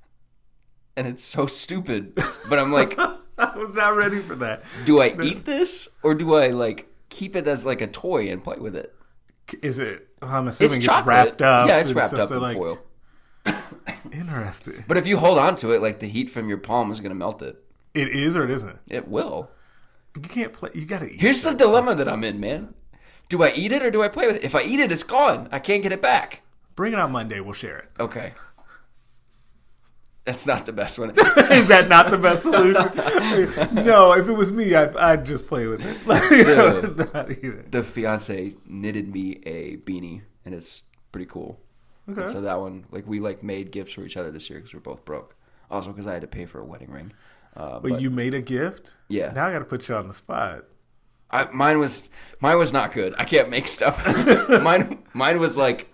and 0.96 1.06
it's 1.06 1.22
so 1.22 1.46
stupid. 1.46 2.20
But 2.48 2.58
I'm 2.58 2.72
like, 2.72 2.98
I 3.38 3.56
was 3.56 3.76
not 3.76 3.94
ready 3.94 4.18
for 4.18 4.34
that. 4.36 4.64
Do 4.84 5.00
I 5.00 5.14
eat 5.22 5.44
this 5.44 5.88
or 6.02 6.12
do 6.12 6.34
I 6.34 6.48
like 6.48 6.92
keep 7.08 7.36
it 7.36 7.46
as 7.46 7.64
like 7.64 7.80
a 7.80 7.86
toy 7.86 8.30
and 8.30 8.42
play 8.42 8.56
with 8.58 8.74
it? 8.74 8.92
Is 9.62 9.78
it? 9.78 10.08
Well, 10.20 10.32
I'm 10.32 10.48
assuming 10.48 10.78
it's, 10.78 10.86
it's, 10.88 11.06
wrapped 11.06 11.40
up. 11.40 11.68
Yeah, 11.68 11.76
it's 11.76 11.92
wrapped 11.92 12.14
stuff, 12.14 12.22
up 12.22 12.28
so 12.28 12.34
in 12.34 12.42
like, 12.42 12.56
foil. 12.56 12.78
Interesting. 14.12 14.84
But 14.88 14.96
if 14.96 15.06
you 15.06 15.18
hold 15.18 15.38
on 15.38 15.54
to 15.56 15.70
it, 15.70 15.80
like 15.80 16.00
the 16.00 16.08
heat 16.08 16.30
from 16.30 16.48
your 16.48 16.58
palm 16.58 16.90
is 16.90 16.98
going 16.98 17.10
to 17.10 17.16
melt 17.16 17.42
it. 17.42 17.62
It 17.94 18.08
is 18.08 18.36
or 18.36 18.42
it 18.42 18.50
isn't. 18.50 18.78
It 18.88 19.06
will. 19.06 19.50
You 20.16 20.22
can't 20.22 20.52
play. 20.52 20.70
You 20.74 20.84
got 20.84 20.98
to 20.98 21.06
eat. 21.06 21.20
Here's 21.20 21.42
the 21.42 21.54
dilemma 21.54 21.94
that 21.94 22.08
I'm 22.08 22.24
in, 22.24 22.40
man. 22.40 22.74
Do 23.28 23.42
I 23.42 23.52
eat 23.52 23.72
it 23.72 23.82
or 23.82 23.90
do 23.90 24.02
I 24.02 24.08
play 24.08 24.26
with 24.26 24.36
it? 24.36 24.44
If 24.44 24.54
I 24.54 24.62
eat 24.62 24.80
it, 24.80 24.90
it's 24.90 25.02
gone. 25.02 25.48
I 25.52 25.58
can't 25.58 25.82
get 25.82 25.92
it 25.92 26.00
back. 26.00 26.42
Bring 26.76 26.92
it 26.92 26.98
on 26.98 27.12
Monday. 27.12 27.40
We'll 27.40 27.52
share 27.52 27.78
it. 27.78 27.88
Okay. 28.00 28.32
That's 30.24 30.46
not 30.46 30.66
the 30.66 30.72
best 30.72 30.98
one. 30.98 31.10
Is 31.16 31.68
that 31.68 31.86
not 31.88 32.10
the 32.10 32.18
best 32.18 32.42
solution? 32.42 33.84
no, 33.84 34.12
if 34.12 34.28
it 34.28 34.32
was 34.32 34.52
me, 34.52 34.74
I'd, 34.74 34.94
I'd 34.96 35.24
just 35.26 35.46
play 35.46 35.66
with 35.66 35.80
it. 35.80 36.04
the, 36.06 37.64
the 37.70 37.82
fiance 37.82 38.54
knitted 38.66 39.12
me 39.12 39.40
a 39.46 39.78
beanie, 39.78 40.22
and 40.44 40.54
it's 40.54 40.84
pretty 41.12 41.26
cool. 41.26 41.58
And 42.06 42.18
Okay. 42.18 42.26
so 42.30 42.40
that 42.42 42.60
one, 42.60 42.84
like 42.90 43.06
we 43.06 43.20
like 43.20 43.42
made 43.42 43.70
gifts 43.70 43.92
for 43.92 44.02
each 44.02 44.16
other 44.16 44.30
this 44.30 44.48
year 44.50 44.58
because 44.58 44.74
we're 44.74 44.80
both 44.80 45.04
broke. 45.04 45.34
Also 45.70 45.90
because 45.90 46.06
I 46.06 46.12
had 46.12 46.22
to 46.22 46.26
pay 46.28 46.44
for 46.46 46.60
a 46.60 46.64
wedding 46.64 46.90
ring. 46.90 47.12
Uh, 47.56 47.80
But, 47.80 48.00
you 48.00 48.10
made 48.10 48.34
a 48.34 48.40
gift. 48.42 48.92
Yeah. 49.08 49.32
Now 49.32 49.48
I 49.48 49.52
got 49.52 49.58
to 49.60 49.64
put 49.64 49.88
you 49.88 49.94
on 49.96 50.08
the 50.08 50.14
spot. 50.14 50.64
I, 51.30 51.44
mine 51.52 51.78
was 51.78 52.08
mine 52.40 52.58
was 52.58 52.72
not 52.72 52.92
good. 52.92 53.14
I 53.18 53.24
can't 53.24 53.50
make 53.50 53.68
stuff. 53.68 54.02
mine 54.62 55.02
mine 55.12 55.40
was 55.40 55.56
like, 55.56 55.92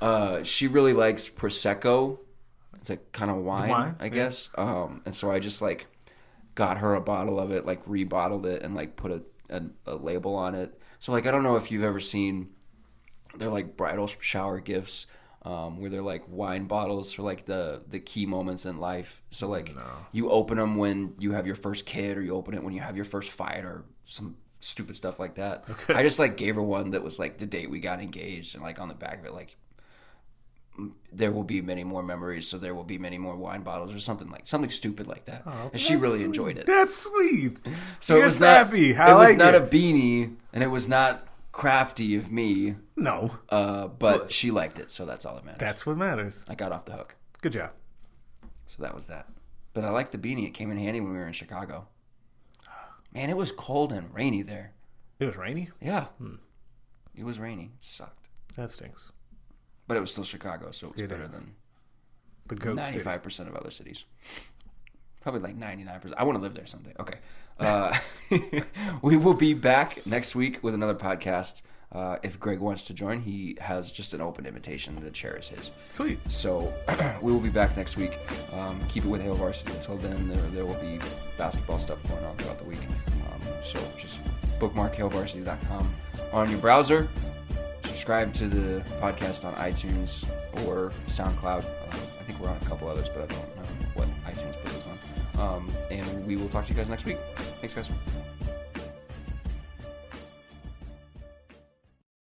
uh, 0.00 0.42
she 0.42 0.66
really 0.66 0.92
likes 0.92 1.28
prosecco. 1.28 2.18
It's 2.80 2.90
a 2.90 2.96
kind 3.12 3.30
of 3.30 3.38
wine, 3.38 3.68
Wine, 3.68 3.96
I 3.98 4.04
yeah. 4.04 4.10
guess. 4.10 4.50
Um, 4.56 5.02
and 5.04 5.14
so 5.14 5.30
I 5.30 5.38
just 5.38 5.60
like 5.62 5.86
got 6.54 6.78
her 6.78 6.94
a 6.94 7.00
bottle 7.00 7.38
of 7.38 7.50
it, 7.50 7.66
like 7.66 7.84
rebottled 7.86 8.46
it, 8.46 8.62
and 8.62 8.74
like 8.74 8.96
put 8.96 9.10
a, 9.12 9.22
a, 9.50 9.62
a 9.86 9.94
label 9.94 10.34
on 10.34 10.54
it. 10.54 10.80
So 11.00 11.12
like 11.12 11.26
I 11.26 11.30
don't 11.30 11.42
know 11.42 11.56
if 11.56 11.70
you've 11.70 11.84
ever 11.84 12.00
seen, 12.00 12.50
they're 13.36 13.50
like 13.50 13.76
bridal 13.76 14.06
shower 14.20 14.60
gifts. 14.60 15.06
Um, 15.42 15.80
where 15.80 15.88
they're 15.88 16.02
like 16.02 16.24
wine 16.28 16.64
bottles 16.64 17.12
for 17.12 17.22
like 17.22 17.46
the 17.46 17.80
the 17.88 18.00
key 18.00 18.26
moments 18.26 18.66
in 18.66 18.80
life. 18.80 19.22
So 19.30 19.48
like 19.48 19.74
you 20.12 20.30
open 20.30 20.58
them 20.58 20.76
when 20.76 21.14
you 21.18 21.32
have 21.32 21.46
your 21.46 21.54
first 21.54 21.86
kid, 21.86 22.18
or 22.18 22.22
you 22.22 22.34
open 22.34 22.54
it 22.54 22.62
when 22.62 22.74
you 22.74 22.80
have 22.80 22.96
your 22.96 23.04
first 23.04 23.30
fight, 23.30 23.64
or 23.64 23.84
some 24.04 24.36
stupid 24.60 24.96
stuff 24.96 25.18
like 25.18 25.34
that. 25.36 25.64
Okay. 25.70 25.94
I 25.94 26.02
just 26.02 26.18
like 26.18 26.36
gave 26.36 26.54
her 26.56 26.62
one 26.62 26.90
that 26.90 27.02
was 27.02 27.18
like 27.18 27.38
the 27.38 27.46
date 27.46 27.70
we 27.70 27.80
got 27.80 28.00
engaged, 28.00 28.54
and 28.54 28.62
like 28.64 28.80
on 28.80 28.88
the 28.88 28.94
back 28.94 29.20
of 29.20 29.26
it, 29.26 29.32
like 29.32 29.56
there 31.12 31.32
will 31.32 31.42
be 31.42 31.60
many 31.60 31.82
more 31.82 32.04
memories, 32.04 32.46
so 32.46 32.56
there 32.56 32.72
will 32.74 32.84
be 32.84 32.98
many 32.98 33.18
more 33.18 33.34
wine 33.36 33.62
bottles, 33.62 33.92
or 33.92 33.98
something 33.98 34.30
like 34.30 34.46
something 34.46 34.70
stupid 34.70 35.08
like 35.08 35.24
that. 35.24 35.42
and 35.72 35.80
she 35.80 35.96
really 35.96 36.18
sweet. 36.18 36.26
enjoyed 36.26 36.56
it. 36.58 36.66
That's 36.66 36.94
sweet. 36.96 37.58
So 37.98 38.14
You're 38.14 38.22
it 38.22 38.26
was 38.26 38.36
sappy. 38.36 38.92
not. 38.94 39.08
I 39.08 39.12
it 39.12 39.18
was 39.18 39.28
like 39.30 39.38
not 39.38 39.54
it. 39.54 39.62
a 39.62 39.66
beanie, 39.66 40.36
and 40.52 40.62
it 40.62 40.68
was 40.68 40.86
not 40.88 41.26
crafty 41.50 42.14
of 42.14 42.30
me. 42.30 42.76
No, 42.94 43.38
Uh, 43.48 43.88
but 43.88 44.30
she 44.30 44.50
liked 44.52 44.78
it, 44.78 44.90
so 44.92 45.04
that's 45.04 45.24
all 45.24 45.34
that 45.34 45.44
matters. 45.44 45.60
that's 45.60 45.84
what 45.86 45.96
matters. 45.96 46.42
I 46.48 46.54
got 46.54 46.70
off 46.72 46.84
the 46.84 46.92
hook, 46.92 47.16
Good 47.42 47.52
job. 47.52 47.70
so 48.66 48.80
that 48.82 48.94
was 48.94 49.06
that. 49.06 49.26
But 49.74 49.84
I 49.84 49.90
liked 49.90 50.12
the 50.12 50.18
beanie; 50.18 50.46
it 50.46 50.54
came 50.54 50.70
in 50.70 50.78
handy 50.78 51.00
when 51.00 51.10
we 51.12 51.18
were 51.18 51.26
in 51.26 51.32
Chicago. 51.32 51.88
Man, 53.12 53.30
it 53.30 53.36
was 53.36 53.52
cold 53.52 53.92
and 53.92 54.12
rainy 54.14 54.42
there. 54.42 54.72
It 55.18 55.26
was 55.26 55.36
rainy. 55.36 55.70
Yeah, 55.80 56.06
it 57.14 57.24
was 57.24 57.38
rainy. 57.38 57.72
It 57.76 57.82
sucked, 57.84 58.28
That 58.56 58.70
stinks. 58.70 59.10
but 59.86 59.96
it 59.96 60.00
was 60.00 60.10
still 60.12 60.24
Chicago, 60.24 60.70
so 60.70 60.88
it 60.88 60.92
was 60.94 61.00
It 61.02 61.08
better 61.08 61.24
is. 61.24 61.30
than 61.30 61.54
The 62.46 62.54
goat 62.54 62.76
city. 62.78 62.82
ninety-five 62.90 63.22
percent 63.22 63.48
of 63.48 63.56
other 63.56 63.70
cities. 63.70 64.04
Probably 65.20 65.40
like 65.40 65.56
ninety-nine 65.56 66.00
percent. 66.00 66.20
I 66.20 66.24
want 66.24 66.36
to 66.36 66.42
live 66.42 66.54
there 66.54 66.66
someday. 66.66 66.92
Okay, 67.00 67.18
uh, 67.58 67.98
we 69.02 69.16
will 69.16 69.34
be 69.34 69.52
back 69.54 70.06
next 70.06 70.34
week 70.36 70.62
with 70.62 70.74
another 70.74 70.94
podcast. 70.94 71.62
Uh, 71.90 72.18
if 72.22 72.38
Greg 72.38 72.58
wants 72.60 72.82
to 72.84 72.94
join, 72.94 73.22
he 73.22 73.56
has 73.60 73.90
just 73.90 74.12
an 74.12 74.20
open 74.20 74.44
invitation. 74.44 74.98
The 75.02 75.10
chair 75.10 75.36
is 75.36 75.48
his. 75.48 75.70
Sweet. 75.90 76.18
So 76.30 76.70
we 77.22 77.32
will 77.32 77.40
be 77.40 77.48
back 77.48 77.76
next 77.76 77.96
week. 77.96 78.18
Um, 78.52 78.78
keep 78.88 79.04
it 79.04 79.08
with 79.08 79.22
Hail 79.22 79.34
Varsity. 79.34 79.72
Until 79.72 79.96
then, 79.96 80.28
there, 80.28 80.38
there 80.50 80.66
will 80.66 80.78
be 80.80 80.98
basketball 81.38 81.78
stuff 81.78 81.98
going 82.08 82.22
on 82.24 82.36
throughout 82.36 82.58
the 82.58 82.64
week. 82.64 82.80
Um, 83.32 83.40
so 83.64 83.78
just 83.98 84.20
bookmark 84.58 84.94
hailvarsity.com 84.94 85.94
on 86.32 86.50
your 86.50 86.58
browser. 86.60 87.08
Subscribe 87.84 88.34
to 88.34 88.48
the 88.48 88.80
podcast 89.00 89.44
on 89.46 89.54
iTunes 89.54 90.24
or 90.66 90.90
SoundCloud. 91.08 91.64
Um, 91.64 92.00
I 92.20 92.22
think 92.24 92.38
we're 92.38 92.48
on 92.48 92.58
a 92.60 92.64
couple 92.66 92.88
others, 92.88 93.08
but 93.08 93.22
I 93.22 93.26
don't 93.34 93.56
know 93.56 93.86
what 93.94 94.08
iTunes 94.26 94.62
put 94.62 94.74
us 94.74 94.84
on. 95.36 95.56
Um, 95.56 95.70
and 95.90 96.26
we 96.26 96.36
will 96.36 96.48
talk 96.48 96.66
to 96.66 96.72
you 96.72 96.76
guys 96.76 96.88
next 96.88 97.06
week. 97.06 97.16
Thanks, 97.60 97.74
guys. 97.74 97.88